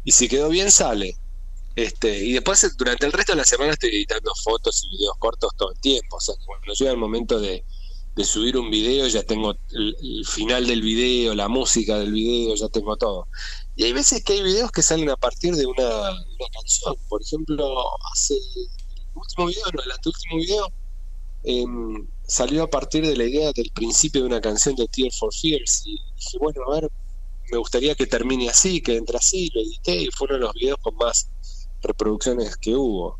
y 0.05 0.13
si 0.13 0.29
quedó 0.29 0.49
bien 0.49 0.71
sale. 0.71 1.17
Este, 1.77 2.19
y 2.19 2.33
después 2.33 2.77
durante 2.77 3.07
el 3.07 3.13
resto 3.13 3.33
de 3.33 3.39
la 3.39 3.45
semana 3.45 3.73
estoy 3.73 3.91
editando 3.91 4.33
fotos 4.43 4.83
y 4.85 4.97
videos 4.97 5.17
cortos 5.19 5.53
todo 5.57 5.73
el 5.73 5.81
tiempo. 5.81 6.17
O 6.17 6.21
sea, 6.21 6.35
cuando 6.45 6.73
llega 6.75 6.91
el 6.91 6.97
momento 6.97 7.41
de, 7.41 7.65
subir 8.25 8.59
un 8.59 8.71
video 8.71 9.07
ya 9.09 9.23
tengo 9.23 9.55
el, 9.71 10.27
final 10.27 10.67
del 10.67 10.83
video, 10.83 11.35
la 11.35 11.49
música 11.49 11.99
del 11.99 12.13
video, 12.13 12.55
ya 12.55 12.69
tengo 12.69 12.97
todo. 12.97 13.29
Y 13.77 13.85
hay 13.85 13.93
veces 13.93 14.23
que 14.23 14.35
hay 14.35 14.43
videos 14.43 14.71
que 14.73 14.83
salen 14.83 15.11
a 15.11 15.17
partir 15.17 15.55
de 15.55 15.67
una, 15.67 16.13
canción. 16.53 16.95
Por 17.09 17.23
ejemplo, 17.23 17.81
hace 18.13 18.35
el 18.35 18.69
último 19.15 19.47
video, 19.47 19.65
no, 19.73 19.83
el 19.83 20.39
video, 20.39 20.73
em, 21.45 22.07
salió 22.27 22.65
a 22.65 22.71
partir 22.71 23.07
de 23.07 23.17
la 23.17 23.25
idea 23.25 23.53
del 23.53 23.71
principio 23.75 24.23
de 24.23 24.27
una 24.27 24.41
canción 24.41 24.75
de 24.75 24.87
Tear 24.89 25.13
for 25.13 25.33
Fears. 25.33 25.83
Y 25.87 25.99
dije, 26.17 26.39
bueno, 26.39 26.63
a 26.69 26.81
ver, 26.81 26.91
me 27.51 27.59
gustaría 27.59 27.95
que 27.95 28.07
termine 28.07 28.49
así, 28.49 28.81
que 28.81 28.97
entre 28.97 29.17
así, 29.17 29.51
lo 29.55 29.61
edité 29.63 29.95
y 29.97 30.11
fueron 30.11 30.41
los 30.41 30.53
videos 30.55 30.79
con 30.83 30.95
más 30.97 31.29
reproducciones 31.83 32.57
que 32.57 32.75
hubo. 32.75 33.19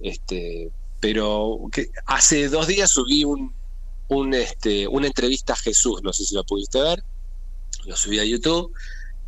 Este, 0.00 0.70
pero 1.00 1.58
hace 2.06 2.48
dos 2.48 2.66
días 2.66 2.90
subí 2.90 3.24
un, 3.24 3.52
un 4.08 4.34
este, 4.34 4.86
una 4.88 5.06
entrevista 5.06 5.52
a 5.52 5.56
Jesús, 5.56 6.02
no 6.02 6.12
sé 6.12 6.24
si 6.24 6.34
lo 6.34 6.44
pudiste 6.44 6.80
ver, 6.80 7.02
lo 7.84 7.96
subí 7.96 8.18
a 8.18 8.24
YouTube 8.24 8.72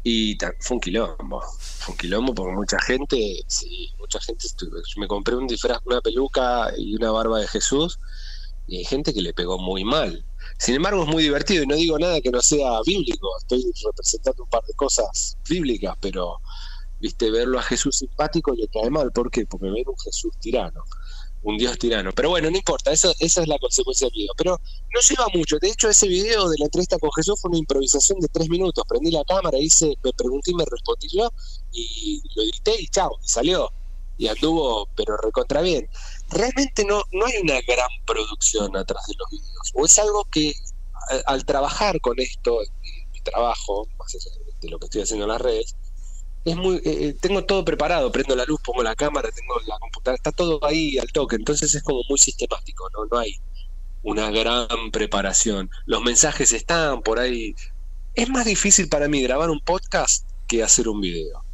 y 0.03 0.39
fue 0.61 0.77
un 0.77 0.81
quilombo, 0.81 1.43
fue 1.59 1.93
un 1.93 1.99
quilombo 1.99 2.35
porque 2.35 2.55
mucha 2.55 2.81
gente, 2.81 3.43
sí, 3.47 3.93
mucha 3.99 4.21
gente, 4.21 4.47
me 4.97 5.07
compré 5.07 5.37
un 5.37 5.47
disfraz, 5.47 5.81
una 5.85 6.01
peluca 6.01 6.73
y 6.77 6.95
una 6.95 7.11
barba 7.11 7.41
de 7.41 7.47
Jesús 7.49 7.99
y 8.67 8.79
hay 8.79 8.85
gente 8.85 9.13
que 9.13 9.21
le 9.21 9.35
pegó 9.35 9.59
muy 9.59 9.85
mal. 9.85 10.25
Sin 10.59 10.77
embargo, 10.77 11.03
es 11.03 11.09
muy 11.09 11.23
divertido 11.25 11.65
y 11.65 11.67
no 11.67 11.75
digo 11.75 11.99
nada 11.99 12.21
que 12.21 12.31
no 12.31 12.41
sea 12.41 12.81
bíblico. 12.87 13.29
Estoy 13.39 13.65
representando 13.85 14.45
un 14.45 14.49
par 14.49 14.63
de 14.65 14.75
cosas 14.75 15.37
bíblicas, 15.49 15.97
pero 16.01 16.41
viste 17.01 17.31
verlo 17.31 17.59
a 17.59 17.63
Jesús 17.63 17.97
simpático 17.97 18.55
le 18.55 18.69
cae 18.69 18.89
mal. 18.91 19.11
¿Por 19.11 19.31
qué? 19.31 19.45
Porque 19.45 19.71
ven 19.71 19.85
un 19.89 19.99
Jesús 19.99 20.33
tirano. 20.39 20.85
Un 21.43 21.57
dios 21.57 21.79
tirano. 21.79 22.13
Pero 22.13 22.31
bueno, 22.31 22.51
no 22.51 22.57
importa, 22.57 22.93
eso, 22.93 23.13
esa 23.19 23.43
es 23.43 23.49
la 23.49 23.59
consecuencia 23.59 24.07
del 24.07 24.15
video. 24.15 24.33
Pero 24.37 24.61
no 24.95 25.01
lleva 25.01 25.27
mucho. 25.35 25.59
De 25.59 25.69
hecho, 25.69 25.89
ese 25.89 26.09
video 26.09 26.49
de 26.49 26.59
la 26.59 26.67
entrevista 26.67 26.99
con 26.99 27.11
Jesús 27.13 27.41
fue 27.41 27.51
una 27.51 27.59
improvisación 27.59 28.21
de 28.21 28.29
tres 28.29 28.49
minutos. 28.49 28.85
Prendí 28.89 29.11
la 29.11 29.25
cámara, 29.25 29.59
hice, 29.59 29.97
me 30.03 30.13
pregunté 30.13 30.51
y 30.53 30.55
me 30.55 30.65
respondí 30.65 31.09
yo, 31.09 31.31
y 31.73 32.23
lo 32.35 32.43
edité 32.43 32.81
y 32.81 32.87
chao, 32.89 33.19
y 33.23 33.29
salió. 33.29 33.73
Y 34.19 34.29
anduvo, 34.29 34.87
pero 34.97 35.17
recontra 35.17 35.63
bien. 35.63 35.89
Realmente 36.29 36.85
no, 36.85 37.03
no 37.13 37.25
hay 37.25 37.39
una 37.43 37.59
gran 37.63 37.89
producción 38.07 38.77
atrás 38.77 39.07
de 39.07 39.15
los 39.17 39.31
videos. 39.31 39.73
O 39.75 39.87
es 39.87 39.99
algo 39.99 40.25
que 40.31 40.53
al, 41.27 41.45
trabajar 41.45 42.01
con 42.01 42.19
esto, 42.21 42.59
mi 43.13 43.21
trabajo, 43.23 43.89
más 43.99 44.15
allá 44.15 44.31
de 44.61 44.69
lo 44.69 44.79
que 44.79 44.87
estoy 44.87 45.03
haciendo 45.03 45.25
en 45.25 45.31
las 45.31 45.41
redes, 45.41 45.77
es 46.45 46.57
muy 46.57 46.77
eh, 46.77 46.81
eh, 46.85 47.17
tengo 47.21 47.45
todo 47.45 47.65
preparado, 47.65 48.11
prendo 48.11 48.35
la 48.35 48.45
luz, 48.45 48.61
pongo 48.65 48.83
la 48.83 48.95
cámara, 48.95 49.29
tengo 49.31 49.55
la 49.67 49.79
computadora, 49.79 50.17
está 50.17 50.33
todo 50.33 50.65
ahí 50.65 50.99
al 50.99 51.13
toque, 51.13 51.37
entonces 51.37 51.75
es 51.75 51.83
como 51.83 52.01
muy 52.09 52.19
sistemático, 52.19 52.89
no 52.91 53.07
no 53.07 53.19
hay 53.19 53.37
una 54.03 54.31
gran 54.31 54.91
preparación. 54.91 55.71
Los 55.85 56.03
mensajes 56.03 56.53
están 56.53 57.03
por 57.03 57.19
ahí. 57.19 57.55
Es 58.15 58.29
más 58.31 58.47
difícil 58.47 58.89
para 58.89 59.09
mí 59.09 59.23
grabar 59.23 59.51
un 59.51 59.61
podcast 59.61 60.27
que 60.49 60.63
hacer 60.63 60.89
un 60.89 61.01
video. 61.01 61.45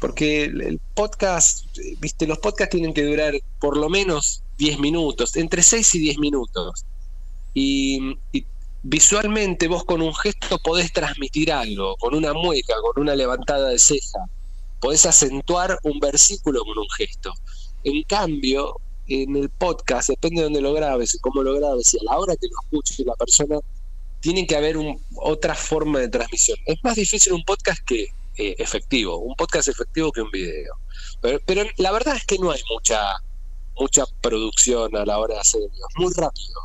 Porque 0.00 0.44
el, 0.44 0.80
podcast, 0.94 1.66
eh, 1.78 1.96
viste, 2.00 2.26
los 2.26 2.38
podcasts 2.38 2.72
tienen 2.72 2.94
que 2.94 3.04
durar 3.04 3.34
por 3.60 3.76
lo 3.76 3.90
menos 3.90 4.42
10 4.56 4.78
minutos, 4.78 5.36
entre 5.36 5.62
6 5.62 5.94
y 5.96 5.98
10 5.98 6.18
minutos. 6.18 6.86
y 7.52 8.16
visualmente 8.82 9.68
vos 9.68 9.84
con 9.84 10.00
un 10.02 10.14
gesto 10.14 10.58
podés 10.58 10.92
transmitir 10.92 11.52
algo, 11.52 11.96
con 11.96 12.14
una 12.14 12.32
mueca, 12.32 12.74
con 12.82 13.02
una 13.02 13.14
levantada 13.14 13.68
de 13.68 13.78
ceja, 13.78 14.26
podés 14.80 15.06
acentuar 15.06 15.78
un 15.82 15.98
versículo 16.00 16.64
con 16.64 16.78
un 16.78 16.88
gesto. 16.90 17.32
En 17.84 18.02
cambio, 18.04 18.76
en 19.08 19.36
el 19.36 19.50
podcast, 19.50 20.08
depende 20.08 20.40
de 20.40 20.44
dónde 20.44 20.60
lo 20.60 20.72
grabes 20.72 21.14
y 21.14 21.18
cómo 21.18 21.42
lo 21.42 21.54
grabes 21.54 21.92
y 21.94 21.98
a 21.98 22.04
la 22.04 22.18
hora 22.18 22.36
que 22.36 22.48
lo 22.48 22.54
escuche 22.62 23.04
la 23.04 23.14
persona, 23.14 23.58
tiene 24.20 24.46
que 24.46 24.56
haber 24.56 24.76
un, 24.76 25.00
otra 25.16 25.54
forma 25.54 25.98
de 25.98 26.08
transmisión. 26.08 26.58
Es 26.66 26.82
más 26.82 26.96
difícil 26.96 27.32
un 27.32 27.44
podcast 27.44 27.82
que 27.84 28.08
eh, 28.36 28.54
efectivo, 28.58 29.16
un 29.16 29.34
podcast 29.34 29.68
efectivo 29.68 30.12
que 30.12 30.22
un 30.22 30.30
video. 30.30 30.74
Pero, 31.20 31.40
pero, 31.46 31.64
la 31.76 31.92
verdad 31.92 32.16
es 32.16 32.24
que 32.24 32.38
no 32.38 32.50
hay 32.50 32.60
mucha 32.70 33.16
mucha 33.78 34.04
producción 34.20 34.94
a 34.94 35.06
la 35.06 35.18
hora 35.18 35.34
de 35.34 35.40
hacer 35.40 35.60
videos, 35.60 35.88
muy 35.96 36.12
rápido 36.14 36.60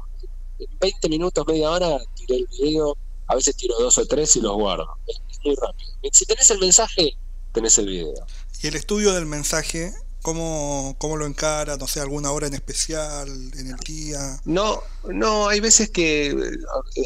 en 0.60 0.80
20 0.80 1.10
minutos, 1.10 1.46
media 1.48 1.72
hora, 1.72 2.00
tiré 2.16 2.38
el 2.38 2.48
video, 2.48 2.98
a 3.28 3.36
veces 3.36 3.56
tiro 3.56 3.76
dos 3.80 3.98
o 3.98 4.06
tres 4.06 4.36
y 4.36 4.42
los 4.42 4.54
guardo. 4.54 4.88
Es, 5.08 5.20
muy 5.44 5.56
rápido. 5.56 5.92
Si 6.12 6.26
tenés 6.26 6.50
el 6.50 6.60
mensaje, 6.60 7.16
tenés 7.54 7.78
el 7.78 7.88
video. 7.88 8.26
¿Y 8.62 8.68
el 8.68 8.76
estudio 8.76 9.14
del 9.14 9.26
mensaje, 9.28 9.94
cómo, 10.24 10.96
cómo 10.98 11.18
lo 11.18 11.26
encara? 11.26 11.78
No 11.78 11.88
sé, 11.88 12.00
alguna 12.00 12.32
hora 12.32 12.48
en 12.48 12.56
especial, 12.56 13.28
en 13.28 13.68
el 13.68 13.78
día. 13.78 14.40
No, 14.46 14.82
no, 15.08 15.48
hay 15.48 15.60
veces 15.60 15.92
que 15.92 16.28
eh, 16.28 16.34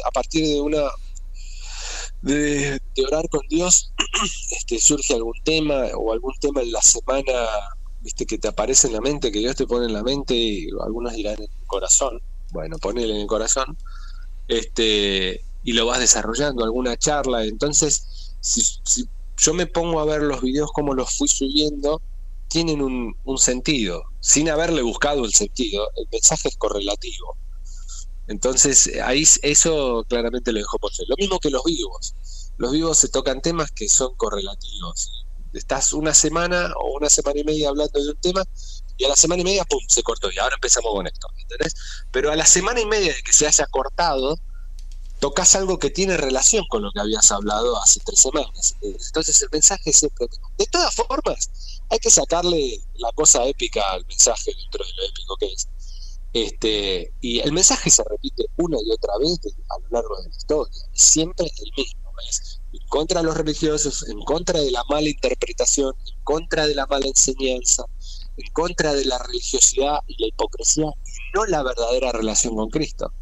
a 0.06 0.10
partir 0.10 0.46
de 0.46 0.60
una 0.60 0.82
de, 2.22 2.80
orar 3.06 3.28
con 3.28 3.46
Dios, 3.48 3.92
este, 4.52 4.78
surge 4.78 5.14
algún 5.14 5.38
tema 5.44 5.86
o 5.96 6.12
algún 6.12 6.34
tema 6.40 6.62
en 6.62 6.72
la 6.72 6.82
semana, 6.82 7.32
viste, 8.00 8.26
que 8.26 8.38
te 8.38 8.48
aparece 8.48 8.86
en 8.86 8.94
la 8.94 9.00
mente, 9.00 9.32
que 9.32 9.38
Dios 9.40 9.56
te 9.56 9.66
pone 9.66 9.86
en 9.86 9.92
la 9.92 10.02
mente, 10.02 10.34
y 10.34 10.68
algunos 10.82 11.12
dirán 11.12 11.34
en 11.34 11.42
el 11.42 11.66
corazón 11.66 12.20
bueno, 12.52 12.78
ponele 12.78 13.14
en 13.14 13.20
el 13.22 13.26
corazón, 13.26 13.76
este, 14.48 15.44
y 15.62 15.72
lo 15.72 15.86
vas 15.86 16.00
desarrollando, 16.00 16.64
alguna 16.64 16.96
charla. 16.96 17.44
Entonces, 17.44 18.34
si, 18.40 18.62
yo 19.36 19.54
me 19.54 19.66
pongo 19.66 20.00
a 20.00 20.04
ver 20.04 20.22
los 20.22 20.42
videos 20.42 20.70
como 20.72 20.94
los 20.94 21.16
fui 21.16 21.28
subiendo, 21.28 22.00
tienen 22.48 22.82
un, 22.82 23.14
sentido, 23.38 24.02
sin 24.20 24.50
haberle 24.50 24.82
buscado 24.82 25.24
el 25.24 25.32
sentido, 25.32 25.88
el 25.96 26.06
mensaje 26.10 26.48
es 26.48 26.56
correlativo. 26.56 27.36
Entonces, 28.26 28.90
ahí 29.02 29.24
eso 29.42 30.04
claramente 30.08 30.52
lo 30.52 30.58
dejo 30.58 30.78
por 30.78 30.92
ser. 30.92 31.06
Lo 31.08 31.16
mismo 31.16 31.38
que 31.38 31.50
los 31.50 31.64
vivos. 31.64 32.14
Los 32.58 32.72
vivos 32.72 32.98
se 32.98 33.08
tocan 33.08 33.40
temas 33.40 33.70
que 33.70 33.88
son 33.88 34.14
correlativos. 34.16 35.24
Estás 35.52 35.92
una 35.92 36.14
semana 36.14 36.72
o 36.80 36.96
una 36.96 37.08
semana 37.08 37.40
y 37.40 37.44
media 37.44 37.70
hablando 37.70 38.00
de 38.00 38.10
un 38.10 38.16
tema 38.16 38.44
y 39.00 39.04
a 39.06 39.08
la 39.08 39.16
semana 39.16 39.40
y 39.40 39.44
media, 39.44 39.64
¡pum!, 39.64 39.80
se 39.88 40.02
cortó 40.02 40.30
y 40.30 40.38
ahora 40.38 40.56
empezamos 40.56 40.92
con 40.92 41.06
esto, 41.06 41.26
¿entendés? 41.38 41.74
Pero 42.10 42.30
a 42.30 42.36
la 42.36 42.44
semana 42.44 42.80
y 42.80 42.86
media 42.86 43.14
de 43.14 43.22
que 43.22 43.32
se 43.32 43.46
haya 43.46 43.66
cortado, 43.68 44.38
tocas 45.20 45.54
algo 45.54 45.78
que 45.78 45.88
tiene 45.88 46.18
relación 46.18 46.66
con 46.68 46.82
lo 46.82 46.92
que 46.92 47.00
habías 47.00 47.30
hablado 47.32 47.80
hace 47.82 48.00
tres 48.04 48.20
semanas. 48.20 48.76
Entonces 48.82 49.40
el 49.40 49.48
mensaje 49.50 49.90
siempre... 49.94 50.26
De 50.58 50.66
todas 50.66 50.94
formas, 50.94 51.48
hay 51.88 51.98
que 51.98 52.10
sacarle 52.10 52.78
la 52.96 53.10
cosa 53.12 53.46
épica 53.46 53.90
al 53.90 54.04
mensaje 54.06 54.52
dentro 54.54 54.84
de 54.84 54.92
lo 54.92 55.02
épico 55.08 55.36
que 55.38 55.46
es. 55.46 55.66
Este, 56.34 57.14
y 57.22 57.40
el 57.40 57.52
mensaje 57.52 57.88
se 57.88 58.04
repite 58.04 58.44
una 58.58 58.76
y 58.84 58.90
otra 58.90 59.14
vez 59.18 59.40
a 59.70 59.78
lo 59.80 59.88
largo 59.90 60.16
de 60.18 60.28
la 60.28 60.36
historia, 60.36 60.82
siempre 60.92 61.46
el 61.46 61.72
mismo, 61.74 62.12
es 62.28 62.60
en 62.72 62.86
contra 62.88 63.20
de 63.20 63.26
los 63.26 63.36
religiosos, 63.36 64.06
en 64.08 64.20
contra 64.24 64.60
de 64.60 64.70
la 64.70 64.84
mala 64.84 65.08
interpretación, 65.08 65.94
en 66.06 66.22
contra 66.22 66.66
de 66.66 66.74
la 66.74 66.86
mala 66.86 67.06
enseñanza, 67.06 67.84
en 68.42 68.52
contra 68.52 68.94
de 68.94 69.04
la 69.04 69.18
religiosidad 69.18 70.00
y 70.06 70.20
la 70.20 70.28
hipocresía 70.28 70.86
y 70.86 71.36
no 71.36 71.46
la 71.46 71.62
verdadera 71.62 72.12
relación 72.12 72.56
con 72.56 72.70
Cristo. 72.70 73.12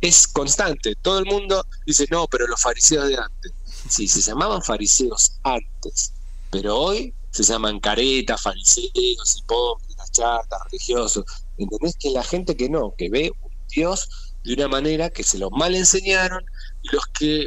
Es 0.00 0.26
constante. 0.28 0.94
Todo 0.96 1.18
el 1.18 1.26
mundo 1.26 1.64
dice, 1.86 2.06
no, 2.10 2.26
pero 2.26 2.46
los 2.46 2.60
fariseos 2.60 3.08
de 3.08 3.16
antes. 3.16 3.52
Sí, 3.88 4.08
se 4.08 4.20
llamaban 4.20 4.62
fariseos 4.62 5.32
antes, 5.42 6.12
pero 6.50 6.76
hoy 6.76 7.14
se 7.30 7.42
llaman 7.42 7.80
caretas, 7.80 8.42
fariseos, 8.42 9.38
hipócritas, 9.38 10.46
religiosos. 10.70 11.24
¿Entendés? 11.58 11.96
Que 11.96 12.10
la 12.10 12.22
gente 12.22 12.56
que 12.56 12.68
no, 12.68 12.94
que 12.96 13.08
ve 13.08 13.32
un 13.42 13.52
Dios 13.68 14.08
de 14.44 14.54
una 14.54 14.68
manera 14.68 15.10
que 15.10 15.24
se 15.24 15.38
lo 15.38 15.50
mal 15.50 15.74
enseñaron 15.74 16.44
y 16.82 16.94
los 16.94 17.06
que 17.18 17.46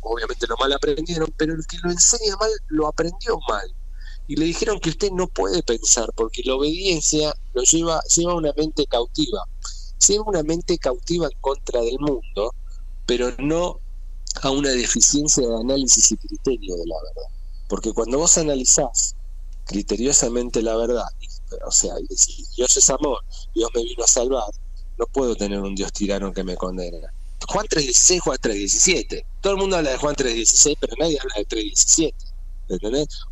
obviamente 0.00 0.46
lo 0.46 0.56
mal 0.56 0.72
aprendieron, 0.72 1.32
pero 1.36 1.54
el 1.54 1.66
que 1.66 1.76
lo 1.82 1.90
enseña 1.90 2.36
mal 2.36 2.50
lo 2.68 2.86
aprendió 2.86 3.38
mal 3.48 3.74
y 4.26 4.36
le 4.36 4.46
dijeron 4.46 4.80
que 4.80 4.90
usted 4.90 5.10
no 5.10 5.26
puede 5.28 5.62
pensar 5.62 6.10
porque 6.14 6.42
la 6.44 6.54
obediencia 6.54 7.34
lo 7.52 7.62
lleva, 7.62 8.00
lleva 8.14 8.34
una 8.34 8.52
mente 8.56 8.86
cautiva, 8.86 9.44
lleva 10.06 10.24
una 10.26 10.42
mente 10.42 10.78
cautiva 10.78 11.26
en 11.26 11.38
contra 11.40 11.80
del 11.80 11.98
mundo, 11.98 12.54
pero 13.06 13.34
no 13.38 13.80
a 14.42 14.50
una 14.50 14.70
deficiencia 14.70 15.46
de 15.46 15.56
análisis 15.56 16.12
y 16.12 16.16
criterio 16.16 16.76
de 16.76 16.86
la 16.86 16.96
verdad. 17.02 17.30
Porque 17.68 17.92
cuando 17.92 18.18
vos 18.18 18.38
analizás 18.38 19.14
criteriosamente 19.66 20.62
la 20.62 20.76
verdad, 20.76 21.08
o 21.66 21.70
sea, 21.70 21.94
Dios 22.56 22.76
es 22.76 22.90
amor, 22.90 23.22
Dios 23.54 23.70
me 23.74 23.82
vino 23.84 24.04
a 24.04 24.08
salvar, 24.08 24.50
no 24.98 25.06
puedo 25.06 25.36
tener 25.36 25.60
un 25.60 25.74
Dios 25.74 25.92
tirano 25.92 26.32
que 26.32 26.44
me 26.44 26.56
condena. 26.56 27.12
Juan 27.46 27.66
3.16, 27.66 28.20
Juan 28.20 28.38
3.17. 28.38 29.24
Todo 29.42 29.52
el 29.52 29.58
mundo 29.58 29.76
habla 29.76 29.90
de 29.90 29.98
Juan 29.98 30.14
3.16, 30.14 30.76
pero 30.80 30.94
nadie 30.98 31.18
habla 31.20 31.34
de 31.36 31.46
3.17. 31.46 32.14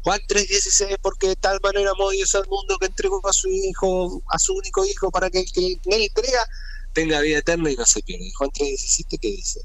Juan 0.02 0.20
3.16, 0.28 0.98
porque 1.00 1.28
de 1.28 1.36
tal 1.36 1.58
manera 1.62 1.90
amó 1.92 2.10
Dios 2.10 2.34
al 2.34 2.46
mundo 2.48 2.76
que 2.78 2.86
entregó 2.86 3.26
a 3.26 3.32
su 3.32 3.48
hijo, 3.48 4.22
a 4.28 4.38
su 4.38 4.54
único 4.54 4.84
hijo, 4.84 5.10
para 5.10 5.30
que 5.30 5.40
el 5.40 5.52
que 5.52 5.66
él 5.66 6.02
entrega 6.02 6.46
tenga 6.92 7.20
vida 7.20 7.38
eterna 7.38 7.70
y 7.70 7.76
no 7.76 7.86
se 7.86 8.02
pierda. 8.02 8.24
Juan 8.36 8.50
3.17, 8.50 9.18
¿qué 9.20 9.28
dice? 9.28 9.60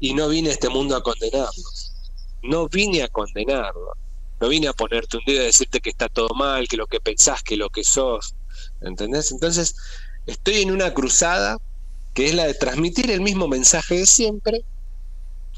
Y 0.00 0.14
no 0.14 0.28
vine 0.28 0.50
a 0.50 0.52
este 0.52 0.68
mundo 0.68 0.96
a 0.96 1.02
condenarlos. 1.02 1.92
No 2.42 2.68
vine 2.68 3.02
a 3.02 3.08
condenarlo. 3.08 3.92
No 4.40 4.48
vine 4.48 4.68
a 4.68 4.72
ponerte 4.72 5.16
un 5.16 5.24
dedo 5.26 5.42
y 5.42 5.46
decirte 5.46 5.80
que 5.80 5.90
está 5.90 6.08
todo 6.08 6.34
mal, 6.34 6.68
que 6.68 6.76
lo 6.76 6.86
que 6.86 7.00
pensás, 7.00 7.42
que 7.42 7.56
lo 7.56 7.70
que 7.70 7.84
sos. 7.84 8.34
¿Entendés? 8.80 9.30
Entonces, 9.32 9.76
estoy 10.26 10.62
en 10.62 10.70
una 10.70 10.92
cruzada 10.92 11.58
que 12.14 12.26
es 12.26 12.34
la 12.34 12.46
de 12.46 12.54
transmitir 12.54 13.10
el 13.10 13.20
mismo 13.20 13.48
mensaje 13.48 13.98
de 13.98 14.06
siempre, 14.06 14.64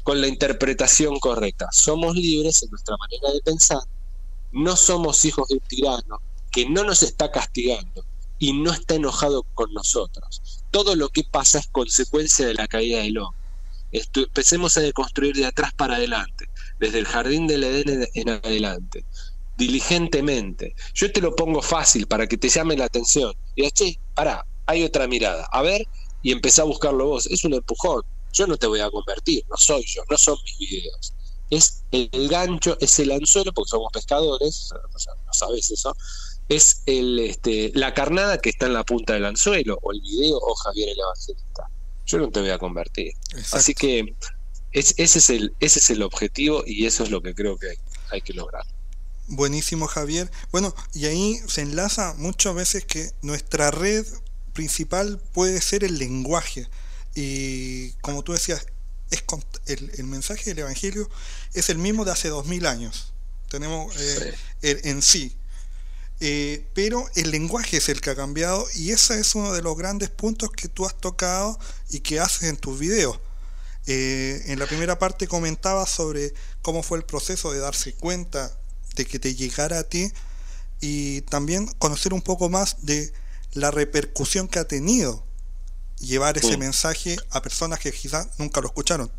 con 0.07 0.21
la 0.21 0.29
interpretación 0.29 1.19
correcta. 1.19 1.67
Somos 1.73 2.15
libres 2.15 2.63
en 2.63 2.69
nuestra 2.69 2.95
manera 2.95 3.29
de 3.33 3.41
pensar, 3.41 3.81
no 4.53 4.77
somos 4.77 5.25
hijos 5.25 5.49
de 5.49 5.55
un 5.55 5.61
tirano 5.67 6.21
que 6.49 6.65
no 6.69 6.85
nos 6.85 7.03
está 7.03 7.29
castigando 7.29 8.05
y 8.39 8.53
no 8.53 8.71
está 8.71 8.95
enojado 8.95 9.43
con 9.53 9.73
nosotros. 9.73 10.63
Todo 10.71 10.95
lo 10.95 11.09
que 11.09 11.25
pasa 11.25 11.59
es 11.59 11.67
consecuencia 11.67 12.47
de 12.47 12.53
la 12.53 12.69
caída 12.69 12.99
del 12.99 13.17
hombre. 13.17 13.37
empecemos 13.91 14.77
a 14.77 14.79
deconstruir 14.79 15.35
de 15.35 15.45
atrás 15.45 15.73
para 15.73 15.97
adelante, 15.97 16.47
desde 16.79 16.99
el 16.99 17.05
jardín 17.05 17.45
del 17.45 17.65
Edén 17.65 18.07
en 18.13 18.29
adelante, 18.29 19.03
diligentemente. 19.57 20.73
Yo 20.93 21.11
te 21.11 21.19
lo 21.19 21.35
pongo 21.35 21.61
fácil 21.61 22.07
para 22.07 22.27
que 22.27 22.37
te 22.37 22.47
llame 22.47 22.77
la 22.77 22.85
atención. 22.85 23.33
Y 23.57 23.69
che, 23.71 23.99
pará, 24.15 24.45
hay 24.67 24.85
otra 24.85 25.05
mirada. 25.05 25.49
A 25.51 25.61
ver, 25.61 25.85
y 26.21 26.31
empezá 26.31 26.61
a 26.61 26.65
buscarlo 26.65 27.07
vos. 27.07 27.27
Es 27.27 27.43
un 27.43 27.55
empujón 27.55 28.03
yo 28.33 28.47
no 28.47 28.57
te 28.57 28.67
voy 28.67 28.79
a 28.79 28.89
convertir, 28.89 29.45
no 29.49 29.57
soy 29.57 29.83
yo, 29.85 30.03
no 30.09 30.17
son 30.17 30.37
mis 30.43 30.69
videos. 30.69 31.13
Es 31.49 31.83
el 31.91 32.27
gancho, 32.27 32.77
es 32.81 32.99
el 32.99 33.11
anzuelo, 33.11 33.53
porque 33.53 33.69
somos 33.69 33.91
pescadores, 33.91 34.69
no 35.25 35.33
sabes 35.33 35.71
eso, 35.71 35.95
es 36.49 36.81
el, 36.85 37.19
este, 37.19 37.71
la 37.73 37.93
carnada 37.93 38.39
que 38.39 38.49
está 38.49 38.65
en 38.65 38.73
la 38.73 38.83
punta 38.83 39.13
del 39.13 39.25
anzuelo, 39.25 39.79
o 39.81 39.91
el 39.91 40.01
video, 40.01 40.37
o 40.37 40.55
Javier 40.55 40.89
el 40.89 40.99
Evangelista. 40.99 41.63
Yo 42.05 42.17
no 42.19 42.29
te 42.29 42.41
voy 42.41 42.51
a 42.51 42.57
convertir. 42.57 43.13
Así 43.51 43.73
que 43.73 44.15
ese, 44.71 45.03
es 45.03 45.29
el, 45.29 45.53
ese 45.59 45.79
es 45.79 45.89
el 45.89 46.03
objetivo 46.03 46.63
y 46.65 46.85
eso 46.85 47.03
es 47.03 47.11
lo 47.11 47.21
que 47.21 47.33
creo 47.33 47.57
que 47.57 47.69
hay, 47.69 47.77
hay 48.11 48.21
que 48.21 48.33
lograr. 48.33 48.63
Buenísimo, 49.27 49.87
Javier. 49.87 50.31
Bueno, 50.51 50.73
y 50.93 51.05
ahí 51.05 51.37
se 51.47 51.61
enlaza 51.61 52.13
muchas 52.17 52.55
veces 52.55 52.85
que 52.85 53.11
nuestra 53.21 53.71
red 53.71 54.05
principal 54.53 55.21
puede 55.33 55.59
ser 55.61 55.83
el 55.83 55.99
lenguaje. 55.99 56.67
Y 57.19 57.93
como 57.93 58.21
tú 58.21 58.33
decías, 58.33 58.67
es 59.09 59.23
el, 59.65 60.03
mensaje 60.03 60.51
del 60.51 60.59
Evangelio 60.59 61.09
es 61.55 61.69
el 61.69 61.79
mismo 61.79 62.05
de 62.05 62.11
hace 62.11 62.29
dos 62.29 62.45
mil 62.45 62.67
años. 62.67 63.11
Tenemos 63.49 63.95
eh, 63.97 64.35
en 64.61 65.01
sí. 65.01 65.35
Eh, 66.19 66.67
pero 66.75 67.09
el 67.15 67.31
lenguaje 67.31 67.77
es 67.77 67.89
el 67.89 68.01
que 68.01 68.11
ha 68.11 68.15
cambiado 68.15 68.67
y 68.75 68.91
ese 68.91 69.19
es 69.19 69.33
uno 69.33 69.51
de 69.53 69.63
los 69.63 69.75
grandes 69.75 70.11
puntos 70.11 70.51
que 70.51 70.67
tú 70.67 70.85
has 70.85 70.95
tocado 70.95 71.57
y 71.89 72.01
que 72.01 72.19
haces 72.19 72.43
en 72.43 72.57
tus 72.57 72.77
videos. 72.77 73.19
Eh, 73.87 74.43
en 74.45 74.59
la 74.59 74.67
primera 74.67 74.99
parte 74.99 75.27
comentabas 75.27 75.89
sobre 75.89 76.35
cómo 76.61 76.83
fue 76.83 76.99
el 76.99 77.03
proceso 77.03 77.51
de 77.51 77.57
darse 77.57 77.95
cuenta 77.95 78.55
de 78.95 79.05
que 79.05 79.17
te 79.17 79.33
llegara 79.33 79.79
a 79.79 79.83
ti 79.83 80.11
y 80.81 81.21
también 81.21 81.65
conocer 81.79 82.13
un 82.13 82.21
poco 82.21 82.47
más 82.47 82.85
de 82.85 83.11
la 83.53 83.71
repercusión 83.71 84.47
que 84.47 84.59
ha 84.59 84.67
tenido 84.67 85.26
llevar 85.99 86.37
ese 86.37 86.57
mensaje 86.57 87.17
a 87.31 87.41
personas 87.41 87.79
que 87.79 87.91
quizás 87.91 88.27
nunca 88.37 88.61
lo 88.61 88.67
escucharon. 88.67 89.11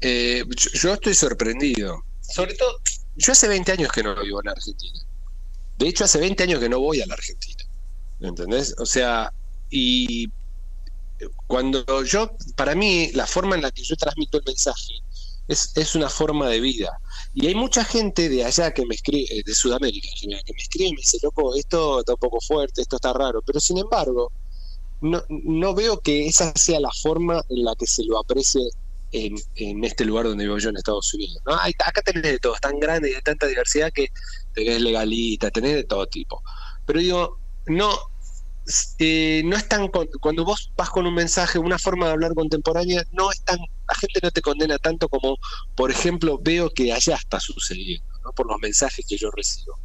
Eh, 0.00 0.44
yo 0.74 0.94
estoy 0.94 1.14
sorprendido. 1.14 2.04
Sobre 2.20 2.54
todo, 2.54 2.80
yo 3.16 3.32
hace 3.32 3.48
20 3.48 3.72
años 3.72 3.92
que 3.92 4.02
no 4.02 4.20
vivo 4.20 4.40
en 4.42 4.48
Argentina. 4.48 5.00
De 5.78 5.88
hecho, 5.88 6.04
hace 6.04 6.18
20 6.18 6.42
años 6.42 6.60
que 6.60 6.68
no 6.68 6.80
voy 6.80 7.00
a 7.00 7.06
la 7.06 7.14
Argentina. 7.14 7.64
¿Entendés? 8.20 8.74
O 8.78 8.86
sea, 8.86 9.32
y 9.70 10.30
cuando 11.46 12.04
yo, 12.04 12.36
para 12.56 12.74
mí, 12.74 13.10
la 13.12 13.26
forma 13.26 13.56
en 13.56 13.62
la 13.62 13.70
que 13.70 13.82
yo 13.82 13.96
transmito 13.96 14.38
el 14.38 14.44
mensaje 14.46 14.92
es, 15.48 15.72
es 15.76 15.94
una 15.94 16.08
forma 16.08 16.48
de 16.48 16.60
vida. 16.60 16.98
Y 17.34 17.46
hay 17.46 17.54
mucha 17.54 17.84
gente 17.84 18.28
de 18.28 18.44
allá 18.44 18.72
que 18.72 18.84
me 18.86 18.94
escribe, 18.94 19.42
de 19.44 19.54
Sudamérica 19.54 20.08
que 20.20 20.28
me 20.28 20.62
escribe 20.62 20.88
y 20.88 20.92
me 20.92 21.00
dice, 21.00 21.18
loco, 21.22 21.54
esto 21.54 22.00
está 22.00 22.12
un 22.14 22.18
poco 22.18 22.40
fuerte, 22.40 22.82
esto 22.82 22.96
está 22.96 23.12
raro. 23.12 23.42
Pero 23.42 23.60
sin 23.60 23.78
embargo, 23.78 24.32
no, 25.00 25.22
no 25.28 25.74
veo 25.74 26.00
que 26.00 26.26
esa 26.26 26.52
sea 26.56 26.80
la 26.80 26.90
forma 27.02 27.42
en 27.48 27.64
la 27.64 27.74
que 27.76 27.86
se 27.86 28.04
lo 28.04 28.18
aprecie 28.18 28.62
en, 29.12 29.36
en 29.54 29.84
este 29.84 30.04
lugar 30.04 30.26
donde 30.26 30.44
vivo 30.44 30.58
yo 30.58 30.70
en 30.70 30.76
Estados 30.76 31.12
Unidos. 31.14 31.42
¿no? 31.46 31.54
acá 31.54 32.02
tenés 32.04 32.22
de 32.22 32.38
todo, 32.38 32.54
es 32.54 32.60
tan 32.60 32.78
grande 32.78 33.10
y 33.10 33.14
de 33.14 33.22
tanta 33.22 33.46
diversidad 33.46 33.92
que 33.92 34.08
tenés 34.54 34.80
legalista, 34.80 35.50
tenés 35.50 35.74
de 35.74 35.84
todo 35.84 36.06
tipo. 36.06 36.42
Pero 36.86 37.00
digo, 37.00 37.38
no, 37.66 37.90
eh, 38.98 39.42
no 39.44 39.56
es 39.56 39.68
tan 39.68 39.88
cuando 39.88 40.44
vos 40.44 40.72
vas 40.76 40.90
con 40.90 41.06
un 41.06 41.14
mensaje, 41.14 41.58
una 41.58 41.78
forma 41.78 42.06
de 42.06 42.12
hablar 42.12 42.34
contemporánea, 42.34 43.04
no 43.12 43.30
es 43.30 43.42
tan, 43.42 43.58
la 43.58 43.94
gente 43.94 44.20
no 44.22 44.30
te 44.30 44.42
condena 44.42 44.78
tanto 44.78 45.08
como, 45.08 45.36
por 45.74 45.90
ejemplo, 45.90 46.38
veo 46.42 46.70
que 46.70 46.92
allá 46.92 47.16
está 47.16 47.38
sucediendo, 47.40 48.06
¿no? 48.24 48.32
por 48.32 48.46
los 48.46 48.58
mensajes 48.60 49.04
que 49.06 49.16
yo 49.16 49.30
recibo. 49.30 49.78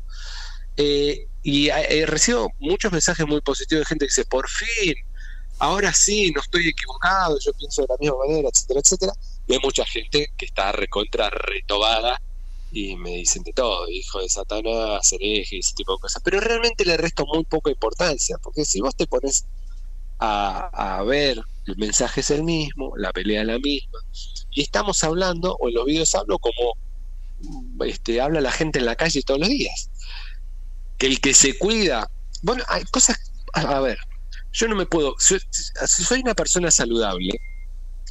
Eh, 0.78 1.28
y 1.44 1.70
eh, 1.70 2.06
recibo 2.06 2.52
muchos 2.60 2.92
mensajes 2.92 3.26
muy 3.26 3.42
positivos 3.42 3.82
de 3.82 3.86
gente 3.88 4.06
que 4.06 4.12
dice, 4.12 4.26
por 4.26 4.48
fin, 4.50 4.96
ahora 5.60 5.94
sí, 5.94 6.32
no 6.32 6.42
estoy 6.42 6.68
equivocado, 6.68 7.38
yo 7.40 7.52
pienso 7.54 7.82
de 7.82 7.88
la 7.90 7.98
misma 8.00 8.18
manera, 8.26 8.50
etcétera, 8.50 8.80
etcétera. 8.80 9.14
Y 9.48 9.54
hay 9.54 9.60
mucha 9.60 9.86
gente 9.86 10.32
que 10.38 10.46
está 10.46 10.72
recontra 10.72 11.30
retobada 11.30 12.22
y 12.72 12.96
me 12.96 13.18
dicen 13.18 13.44
de 13.44 13.54
todo, 13.54 13.90
hijo 13.90 14.20
de 14.20 14.30
Satanás, 14.30 15.12
hereje, 15.12 15.60
ese 15.60 15.74
tipo 15.74 15.94
de 15.94 16.00
cosas. 16.00 16.22
Pero 16.24 16.40
realmente 16.40 16.86
le 16.86 16.98
resto 16.98 17.26
muy 17.26 17.44
poca 17.44 17.70
importancia, 17.72 18.38
porque 18.42 18.64
si 18.66 18.80
vos 18.82 18.96
te 18.96 19.08
pones 19.08 19.46
a, 20.20 20.98
a, 21.00 21.04
ver, 21.04 21.42
el 21.66 21.78
mensaje 21.78 22.22
es 22.22 22.30
el 22.32 22.44
mismo, 22.44 22.96
la 22.96 23.12
pelea 23.12 23.42
es 23.42 23.48
la 23.48 23.60
misma, 23.60 24.00
y 24.52 24.62
estamos 24.62 25.04
hablando, 25.04 25.56
o 25.60 25.68
en 25.68 25.76
los 25.76 25.86
videos 25.86 26.16
hablo 26.16 26.38
como 26.40 26.76
este, 27.86 28.22
habla 28.22 28.42
la 28.42 28.52
gente 28.52 28.80
en 28.80 28.86
la 28.86 28.96
calle 28.96 29.22
todos 29.24 29.40
los 29.40 29.50
días. 29.50 29.90
Que 31.02 31.08
el 31.08 31.20
que 31.20 31.34
se 31.34 31.58
cuida, 31.58 32.08
bueno, 32.44 32.64
hay 32.68 32.84
cosas, 32.84 33.18
a 33.54 33.80
ver, 33.80 33.98
yo 34.54 34.68
no 34.68 34.76
me 34.76 34.86
puedo, 34.86 35.16
si 35.18 35.40
soy 36.04 36.20
una 36.20 36.36
persona 36.36 36.70
saludable, 36.70 37.34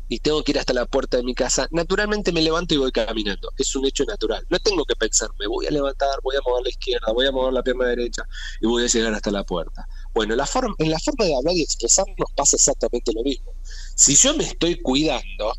y 0.08 0.18
tengo 0.18 0.42
que 0.42 0.50
ir 0.50 0.58
hasta 0.58 0.72
la 0.72 0.86
puerta 0.86 1.16
de 1.16 1.22
mi 1.22 1.32
casa, 1.32 1.68
naturalmente 1.70 2.32
me 2.32 2.42
levanto 2.42 2.74
y 2.74 2.78
voy 2.78 2.90
caminando. 2.90 3.52
Es 3.56 3.76
un 3.76 3.86
hecho 3.86 4.04
natural. 4.06 4.44
No 4.50 4.58
tengo 4.58 4.84
que 4.84 4.96
pensar, 4.96 5.30
me 5.38 5.46
voy 5.46 5.68
a 5.68 5.70
levantar, 5.70 6.18
voy 6.24 6.34
a 6.34 6.40
mover 6.44 6.64
la 6.64 6.70
izquierda, 6.70 7.12
voy 7.12 7.26
a 7.26 7.30
mover 7.30 7.52
la 7.52 7.62
pierna 7.62 7.86
derecha 7.86 8.24
y 8.60 8.66
voy 8.66 8.82
a 8.82 8.88
llegar 8.88 9.14
hasta 9.14 9.30
la 9.30 9.44
puerta. 9.44 9.86
Bueno, 10.12 10.34
la 10.34 10.46
forma, 10.46 10.74
en 10.78 10.90
la 10.90 10.98
forma 10.98 11.26
de 11.26 11.36
hablar 11.36 11.54
y 11.54 11.62
expresarnos 11.62 12.16
pasa 12.34 12.56
exactamente 12.56 13.12
lo 13.12 13.22
mismo. 13.22 13.52
Si 13.94 14.16
yo 14.16 14.34
me 14.34 14.42
estoy 14.42 14.82
cuidando 14.82 15.52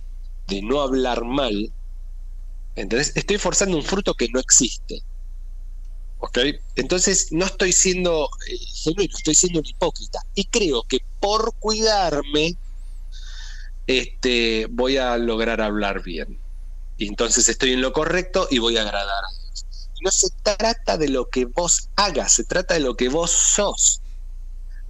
de 0.50 0.62
no 0.64 0.82
hablar 0.82 1.24
mal, 1.24 1.72
entonces 2.76 3.14
estoy 3.16 3.38
forzando 3.38 3.78
un 3.78 3.84
fruto 3.84 4.16
que 4.16 4.28
no 4.28 4.42
existe. 4.42 5.02
Entonces 6.76 7.32
no 7.32 7.46
estoy 7.46 7.72
siendo 7.72 8.30
eh, 8.48 8.58
genuino, 8.58 9.14
estoy 9.18 9.36
siendo 9.36 9.60
un 9.60 9.66
hipócrita. 9.66 10.20
Y 10.36 10.46
creo 10.46 10.84
que 10.84 11.00
por 11.20 11.54
cuidarme, 11.56 12.56
este, 13.88 14.68
voy 14.70 14.98
a 14.98 15.18
lograr 15.18 15.62
hablar 15.62 16.04
bien. 16.04 16.40
Y 16.98 17.08
entonces 17.08 17.50
estoy 17.50 17.74
en 17.74 17.82
lo 17.82 17.94
correcto 17.94 18.48
y 18.50 18.60
voy 18.60 18.78
a 18.78 18.84
agradar 18.84 19.24
a 19.24 19.44
Dios. 19.44 19.66
no 20.02 20.12
se 20.12 20.30
trata 20.44 20.98
de 20.98 21.10
lo 21.10 21.30
que 21.30 21.46
vos 21.46 21.90
hagas, 21.96 22.34
se 22.34 22.44
trata 22.44 22.76
de 22.76 22.82
lo 22.82 22.96
que 22.96 23.10
vos 23.10 23.32
sos. 23.32 24.02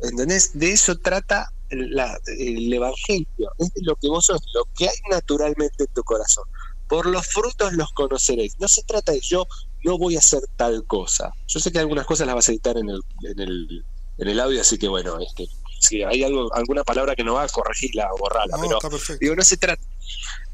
¿Entendés? 0.03 0.51
De 0.53 0.71
eso 0.71 0.97
trata 0.97 1.53
el 1.69 2.73
Evangelio, 2.73 3.51
es 3.59 3.73
de 3.73 3.81
lo 3.83 3.95
que 3.95 4.09
vos 4.09 4.25
sos, 4.25 4.41
lo 4.53 4.65
que 4.75 4.89
hay 4.89 4.95
naturalmente 5.09 5.85
en 5.85 5.93
tu 5.93 6.03
corazón. 6.03 6.43
Por 6.89 7.05
los 7.05 7.25
frutos 7.27 7.71
los 7.73 7.93
conoceréis. 7.93 8.59
No 8.59 8.67
se 8.67 8.83
trata 8.83 9.13
de 9.13 9.21
yo 9.21 9.47
no 9.83 9.97
voy 9.97 10.15
a 10.15 10.19
hacer 10.19 10.41
tal 10.55 10.85
cosa. 10.85 11.33
Yo 11.47 11.59
sé 11.59 11.71
que 11.71 11.79
algunas 11.79 12.05
cosas 12.05 12.27
las 12.27 12.35
vas 12.35 12.49
a 12.49 12.51
editar 12.51 12.77
en 12.77 12.89
el, 12.89 13.01
en 13.23 13.39
el, 13.39 13.85
en 14.17 14.27
el 14.27 14.39
audio, 14.39 14.61
así 14.61 14.77
que 14.77 14.87
bueno, 14.87 15.17
este, 15.19 15.47
si 15.79 16.03
hay 16.03 16.23
algo, 16.23 16.53
alguna 16.53 16.83
palabra 16.83 17.15
que 17.15 17.23
no 17.23 17.33
va, 17.33 17.47
corregirla 17.47 18.09
o 18.13 18.17
borrarla. 18.17 18.57
pero 18.61 18.99
digo, 19.19 19.35
no 19.35 19.43
se 19.43 19.57
trata. 19.57 19.81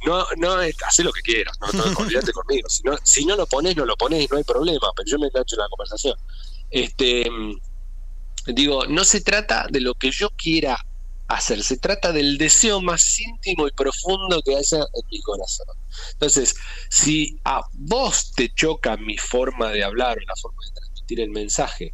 No, 0.06 0.26
no, 0.38 0.56
hace 0.86 1.04
lo 1.04 1.12
que 1.12 1.22
quieras, 1.22 1.58
no, 1.60 1.84
no 1.84 1.84
olvídate 2.00 2.32
conmigo. 2.32 2.70
Si 2.70 2.84
no, 2.84 2.98
si 3.04 3.26
no 3.26 3.36
lo 3.36 3.46
pones, 3.46 3.76
no 3.76 3.86
lo 3.86 3.98
pones, 3.98 4.30
no 4.32 4.38
hay 4.38 4.44
problema, 4.44 4.88
pero 4.96 5.10
yo 5.10 5.20
me 5.20 5.28
engancho 5.28 5.56
en 5.56 5.60
la 5.60 5.70
conversación. 5.70 6.16
Este, 6.70 7.30
digo, 8.46 8.86
no 8.88 9.04
se 9.04 9.22
trata 9.22 9.68
de 9.70 9.82
lo 9.82 9.96
que 9.96 10.12
yo 10.12 10.30
quiera 10.32 10.86
hacer, 11.28 11.64
se 11.64 11.78
trata 11.78 12.12
del 12.12 12.38
deseo 12.38 12.82
más 12.82 13.20
íntimo 13.20 13.68
y 13.68 13.72
profundo 13.72 14.42
que 14.42 14.56
haya 14.56 14.78
en 14.78 15.08
mi 15.12 15.22
corazón. 15.22 15.68
Entonces, 16.14 16.56
si 16.90 17.38
a 17.44 17.62
vos 17.74 18.32
te 18.34 18.50
choca 18.54 18.98
mi 18.98 19.18
forma 19.18 19.72
de 19.72 19.84
hablar 19.84 20.18
o 20.18 20.22
la 20.22 20.36
forma 20.36 20.60
de 20.66 20.72
transmitir 20.74 21.20
el 21.22 21.30
mensaje, 21.30 21.94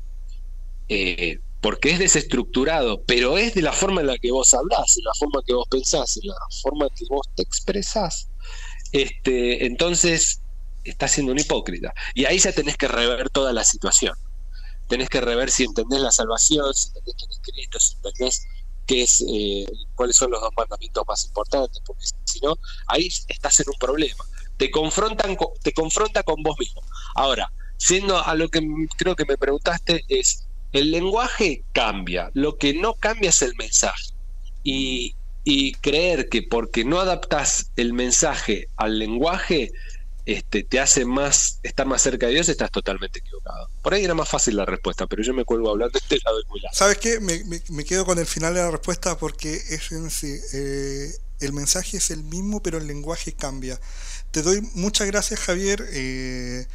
eh, 0.90 1.40
porque 1.62 1.92
es 1.92 2.00
desestructurado, 2.00 3.04
pero 3.04 3.38
es 3.38 3.54
de 3.54 3.62
la 3.62 3.72
forma 3.72 4.02
en 4.02 4.08
la 4.08 4.18
que 4.18 4.32
vos 4.32 4.54
hablás, 4.54 4.98
en 4.98 5.06
la 5.06 5.14
forma 5.14 5.42
que 5.46 5.54
vos 5.54 5.68
pensás, 5.70 6.18
en 6.18 6.28
la 6.28 6.36
forma 6.62 6.88
que 6.96 7.06
vos 7.10 7.28
te 7.36 7.44
expresás, 7.44 8.28
este, 8.92 9.66
entonces 9.66 10.42
estás 10.84 11.12
siendo 11.12 11.32
un 11.32 11.40
hipócrita. 11.40 11.94
Y 12.14 12.26
ahí 12.26 12.38
ya 12.38 12.52
tenés 12.52 12.78
que 12.78 12.88
rever 12.88 13.30
toda 13.30 13.54
la 13.54 13.64
situación. 13.64 14.16
Tenés 14.90 15.10
que 15.10 15.22
rever 15.22 15.50
si 15.50 15.64
entendés 15.64 16.02
la 16.02 16.12
salvación, 16.12 16.74
si 16.74 16.90
entendés 16.90 17.16
quién 17.18 17.32
es 17.32 17.40
Cristo, 17.42 17.80
si 17.80 17.96
entendés 17.96 18.46
qué 18.86 19.04
es, 19.04 19.24
eh, 19.28 19.66
cuáles 19.96 20.16
son 20.16 20.32
los 20.32 20.42
dos 20.42 20.52
mandamientos 20.56 21.04
más 21.08 21.26
importantes, 21.26 21.82
porque 21.86 22.06
si 22.26 22.40
no, 22.42 22.58
ahí 22.88 23.08
estás 23.28 23.60
en 23.60 23.68
un 23.70 23.80
problema. 23.80 24.24
Te 24.58 24.70
confrontan, 24.72 25.38
te 25.62 25.74
confronta 25.74 26.24
con 26.24 26.42
vos 26.44 26.58
mismo. 26.60 26.82
Ahora, 27.16 27.52
siendo 27.78 28.24
a 28.24 28.36
lo 28.36 28.50
que 28.50 28.62
creo 28.98 29.16
que 29.16 29.26
me 29.26 29.38
preguntaste 29.38 30.06
es 30.08 30.46
el 30.74 30.90
lenguaje 30.92 31.64
cambia, 31.72 32.32
lo 32.34 32.58
que 32.58 32.74
no 32.74 32.96
cambia 32.96 33.30
es 33.30 33.42
el 33.42 33.56
mensaje. 33.56 34.08
Y, 34.64 35.16
creer 35.82 36.30
que 36.30 36.42
porque 36.42 36.86
no 36.86 37.02
adaptas 37.02 37.72
el 37.76 37.92
mensaje 37.92 38.70
al 38.78 38.98
lenguaje, 38.98 39.72
este, 40.26 40.64
te 40.64 40.80
hace 40.80 41.06
más 41.06 41.60
estar 41.64 41.86
más 41.86 42.02
cerca 42.02 42.28
de 42.28 42.34
Dios, 42.34 42.50
estás 42.50 42.72
totalmente 42.72 43.20
equivocado. 43.20 43.70
Por 43.82 43.94
ahí 43.94 44.04
era 44.04 44.14
más 44.14 44.30
fácil 44.30 44.56
la 44.56 44.66
respuesta, 44.66 45.08
pero 45.08 45.22
yo 45.22 45.34
me 45.34 45.44
cuelgo 45.44 45.70
hablando 45.70 45.98
este 45.98 46.20
lado 46.24 46.38
muy 46.50 46.62
¿Sabes 46.72 46.98
qué? 46.98 47.20
Me, 47.20 47.84
quedo 47.84 48.06
con 48.06 48.18
el 48.20 48.26
final 48.26 48.54
de 48.54 48.62
la 48.62 48.72
respuesta 48.72 49.18
porque 49.18 49.54
es 49.54 49.92
en 49.92 50.10
sí, 50.10 50.40
eh, 50.54 51.12
el 51.42 51.54
mensaje 51.54 51.98
es 51.98 52.10
el 52.10 52.24
mismo, 52.24 52.64
pero 52.64 52.78
el 52.78 52.88
lenguaje 52.88 53.34
cambia. 53.34 53.80
Te 54.32 54.42
doy 54.42 54.62
muchas 54.76 55.08
gracias, 55.08 55.40
Javier. 55.42 55.86
Eh, 55.92 56.68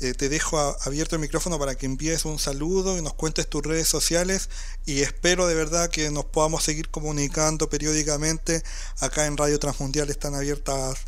eh, 0.00 0.12
te 0.12 0.28
dejo 0.28 0.58
abierto 0.84 1.14
el 1.14 1.20
micrófono 1.20 1.56
para 1.58 1.76
que 1.76 1.86
envíes 1.86 2.24
un 2.24 2.40
saludo 2.40 2.98
y 2.98 3.02
nos 3.02 3.14
cuentes 3.14 3.48
tus 3.48 3.62
redes 3.62 3.86
sociales 3.86 4.50
y 4.86 5.02
espero 5.02 5.46
de 5.46 5.54
verdad 5.54 5.88
que 5.88 6.10
nos 6.10 6.24
podamos 6.24 6.64
seguir 6.64 6.88
comunicando 6.88 7.68
periódicamente. 7.68 8.62
Acá 8.98 9.26
en 9.26 9.36
Radio 9.36 9.58
Transmundial 9.60 10.10
están 10.10 10.34
abiertas 10.34 10.98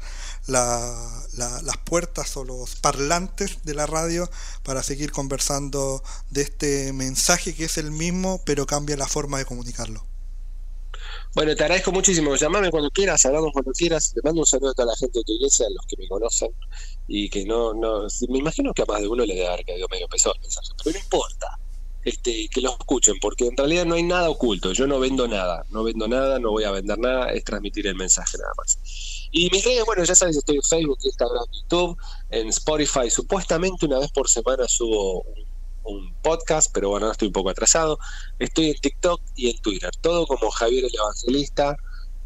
las 0.47 1.77
puertas 1.85 2.37
o 2.37 2.45
los 2.45 2.77
parlantes 2.77 3.65
de 3.65 3.75
la 3.75 3.87
radio 3.87 4.29
para 4.63 4.83
seguir 4.83 5.13
conversando 5.13 6.03
de 6.31 6.43
este 6.43 6.93
mensaje 6.93 7.55
que 7.55 7.65
es 7.65 7.79
el 7.79 7.91
mismo 7.91 8.41
pero 8.45 8.67
cambia 8.67 8.97
la 8.97 9.07
forma 9.07 9.39
de 9.39 9.45
comunicarlo. 9.45 10.05
Bueno, 11.35 11.55
te 11.55 11.65
agradezco 11.65 11.93
muchísimo. 11.93 12.35
Llamame 12.35 12.71
cuando 12.71 12.91
quieras, 12.91 13.27
hablamos 13.27 13.53
cuando 13.53 13.73
quieras. 13.73 14.15
Te 14.15 14.23
mando 14.23 14.41
un 14.41 14.47
saludo 14.47 14.71
a 14.71 14.75
toda 14.75 14.87
la 14.87 14.97
gente 14.97 15.19
de 15.19 15.25
tu 15.25 15.33
iglesia, 15.33 15.67
a 15.67 15.71
los 15.71 15.85
que 15.87 15.97
me 15.99 16.09
conocen 16.09 16.51
y 17.07 17.29
que 17.29 17.45
no, 17.45 17.75
no, 17.75 18.07
me 18.29 18.39
imagino 18.39 18.73
que 18.73 18.83
a 18.83 18.87
más 18.87 19.03
de 19.03 19.09
uno 19.09 19.25
le 19.25 19.35
debe 19.35 19.47
haber 19.47 19.67
caído 19.67 19.87
medio 19.89 20.09
pesado 20.09 20.35
el 20.37 20.41
mensaje, 20.41 20.69
pero 20.79 20.93
no 20.93 20.99
importa. 20.99 21.59
Este, 22.05 22.49
que 22.49 22.61
lo 22.61 22.71
escuchen, 22.71 23.17
porque 23.21 23.49
en 23.49 23.57
realidad 23.57 23.85
no 23.85 23.97
hay 23.97 24.05
nada 24.05 24.31
oculto. 24.31 24.73
Yo 24.73 24.87
no 24.87 25.01
vendo 25.01 25.27
nada, 25.27 25.67
no 25.71 25.83
vendo 25.83 26.07
nada, 26.09 26.39
no 26.39 26.53
voy 26.53 26.65
a 26.65 26.71
vender 26.71 26.99
nada, 26.99 27.33
es 27.33 27.45
transmitir 27.45 27.87
el 27.87 27.97
mensaje 27.97 28.39
nada 28.39 28.53
más. 28.57 28.79
Y 29.39 29.51
mis 29.51 29.63
redes, 29.63 29.85
bueno, 29.85 30.03
ya 30.03 30.15
sabes, 30.15 30.35
estoy 30.39 30.57
en 30.57 30.63
Facebook, 30.63 30.99
Instagram, 31.03 31.45
YouTube, 31.53 31.99
en 32.31 32.49
Spotify. 32.49 33.11
Supuestamente 33.11 33.85
una 33.85 33.99
vez 33.99 34.11
por 34.11 34.31
semana 34.31 34.67
subo 34.67 35.27
un, 35.85 36.15
podcast, 36.23 36.71
pero 36.73 36.89
bueno, 36.89 37.13
estoy 37.13 37.29
un 37.29 37.35
poco 37.35 37.51
atrasado. 37.51 37.99
Estoy 38.39 38.71
en 38.71 38.81
TikTok 38.81 39.21
y 39.35 39.51
en 39.51 39.59
Twitter, 39.59 39.91
todo 40.01 40.27
como 40.27 40.51
Javier 40.51 40.87
el 40.87 40.95
Evangelista. 40.95 41.77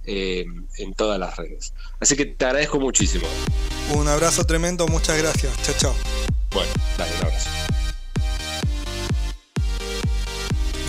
Eh, 0.05 0.47
en 0.79 0.95
todas 0.95 1.19
las 1.21 1.37
redes. 1.37 1.75
Así 2.01 2.17
que 2.17 2.25
te 2.25 2.45
agradezco 2.45 2.81
muchísimo. 2.81 3.27
Un 3.93 4.09
abrazo 4.09 4.45
tremendo, 4.45 4.89
muchas 4.89 5.19
gracias. 5.19 5.53
Chao, 5.63 5.75
chao. 5.79 5.95
Bueno, 6.53 6.73
dale, 6.97 7.13
un 7.17 7.27
abrazo. 7.27 7.51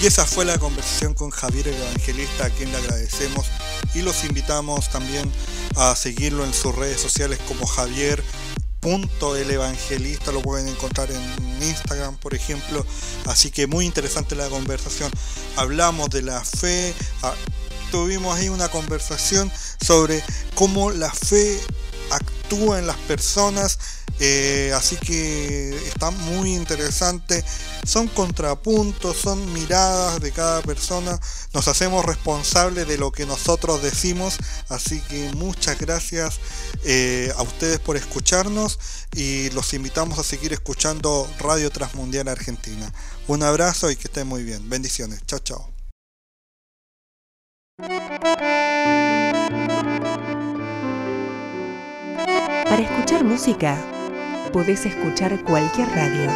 Y 0.01 0.07
esa 0.07 0.25
fue 0.25 0.45
la 0.45 0.57
conversación 0.57 1.13
con 1.13 1.29
Javier 1.29 1.67
el 1.67 1.75
Evangelista, 1.75 2.45
a 2.45 2.49
quien 2.49 2.71
le 2.71 2.77
agradecemos 2.77 3.45
y 3.93 4.01
los 4.01 4.23
invitamos 4.23 4.89
también 4.89 5.31
a 5.75 5.95
seguirlo 5.95 6.43
en 6.43 6.53
sus 6.53 6.75
redes 6.75 6.99
sociales 6.99 7.39
como 7.47 7.67
Javier 7.67 8.23
el 8.83 9.51
evangelista 9.51 10.31
lo 10.31 10.41
pueden 10.41 10.67
encontrar 10.67 11.09
en 11.11 11.63
Instagram 11.63 12.17
por 12.17 12.33
ejemplo. 12.33 12.85
Así 13.27 13.51
que 13.51 13.67
muy 13.67 13.85
interesante 13.85 14.35
la 14.35 14.49
conversación. 14.49 15.11
Hablamos 15.55 16.09
de 16.09 16.23
la 16.23 16.43
fe. 16.43 16.93
Ah, 17.21 17.35
tuvimos 17.91 18.35
ahí 18.35 18.49
una 18.49 18.69
conversación 18.69 19.51
sobre 19.85 20.23
cómo 20.55 20.89
la 20.89 21.11
fe 21.11 21.59
actúa 22.09 22.79
en 22.79 22.87
las 22.87 22.97
personas 22.97 23.77
eh, 24.23 24.71
así 24.75 24.97
que 24.97 25.75
está 25.87 26.11
muy 26.11 26.53
interesante. 26.53 27.43
Son 27.83 28.07
contrapuntos, 28.07 29.17
son 29.17 29.51
miradas 29.51 30.21
de 30.21 30.31
cada 30.31 30.61
persona. 30.61 31.19
Nos 31.53 31.67
hacemos 31.67 32.05
responsables 32.05 32.87
de 32.87 32.99
lo 32.99 33.11
que 33.11 33.25
nosotros 33.25 33.81
decimos. 33.81 34.37
Así 34.69 35.01
que 35.01 35.31
muchas 35.33 35.79
gracias 35.79 36.39
eh, 36.85 37.33
a 37.35 37.41
ustedes 37.41 37.79
por 37.79 37.97
escucharnos 37.97 38.77
y 39.11 39.49
los 39.51 39.73
invitamos 39.73 40.19
a 40.19 40.23
seguir 40.23 40.53
escuchando 40.53 41.27
Radio 41.39 41.71
Transmundial 41.71 42.27
Argentina. 42.27 42.93
Un 43.27 43.41
abrazo 43.41 43.89
y 43.89 43.95
que 43.95 44.07
estén 44.07 44.27
muy 44.27 44.43
bien. 44.43 44.69
Bendiciones. 44.69 45.21
Chao, 45.25 45.39
chao. 45.39 45.73
Para 52.65 52.83
escuchar 52.83 53.23
música 53.23 53.83
podés 54.51 54.85
escuchar 54.85 55.39
cualquier 55.43 55.87
radio. 55.89 56.29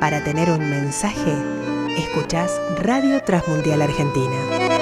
Para 0.00 0.22
tener 0.24 0.50
un 0.50 0.70
mensaje, 0.70 1.34
escuchás 1.96 2.60
Radio 2.82 3.22
Transmundial 3.22 3.82
Argentina. 3.82 4.75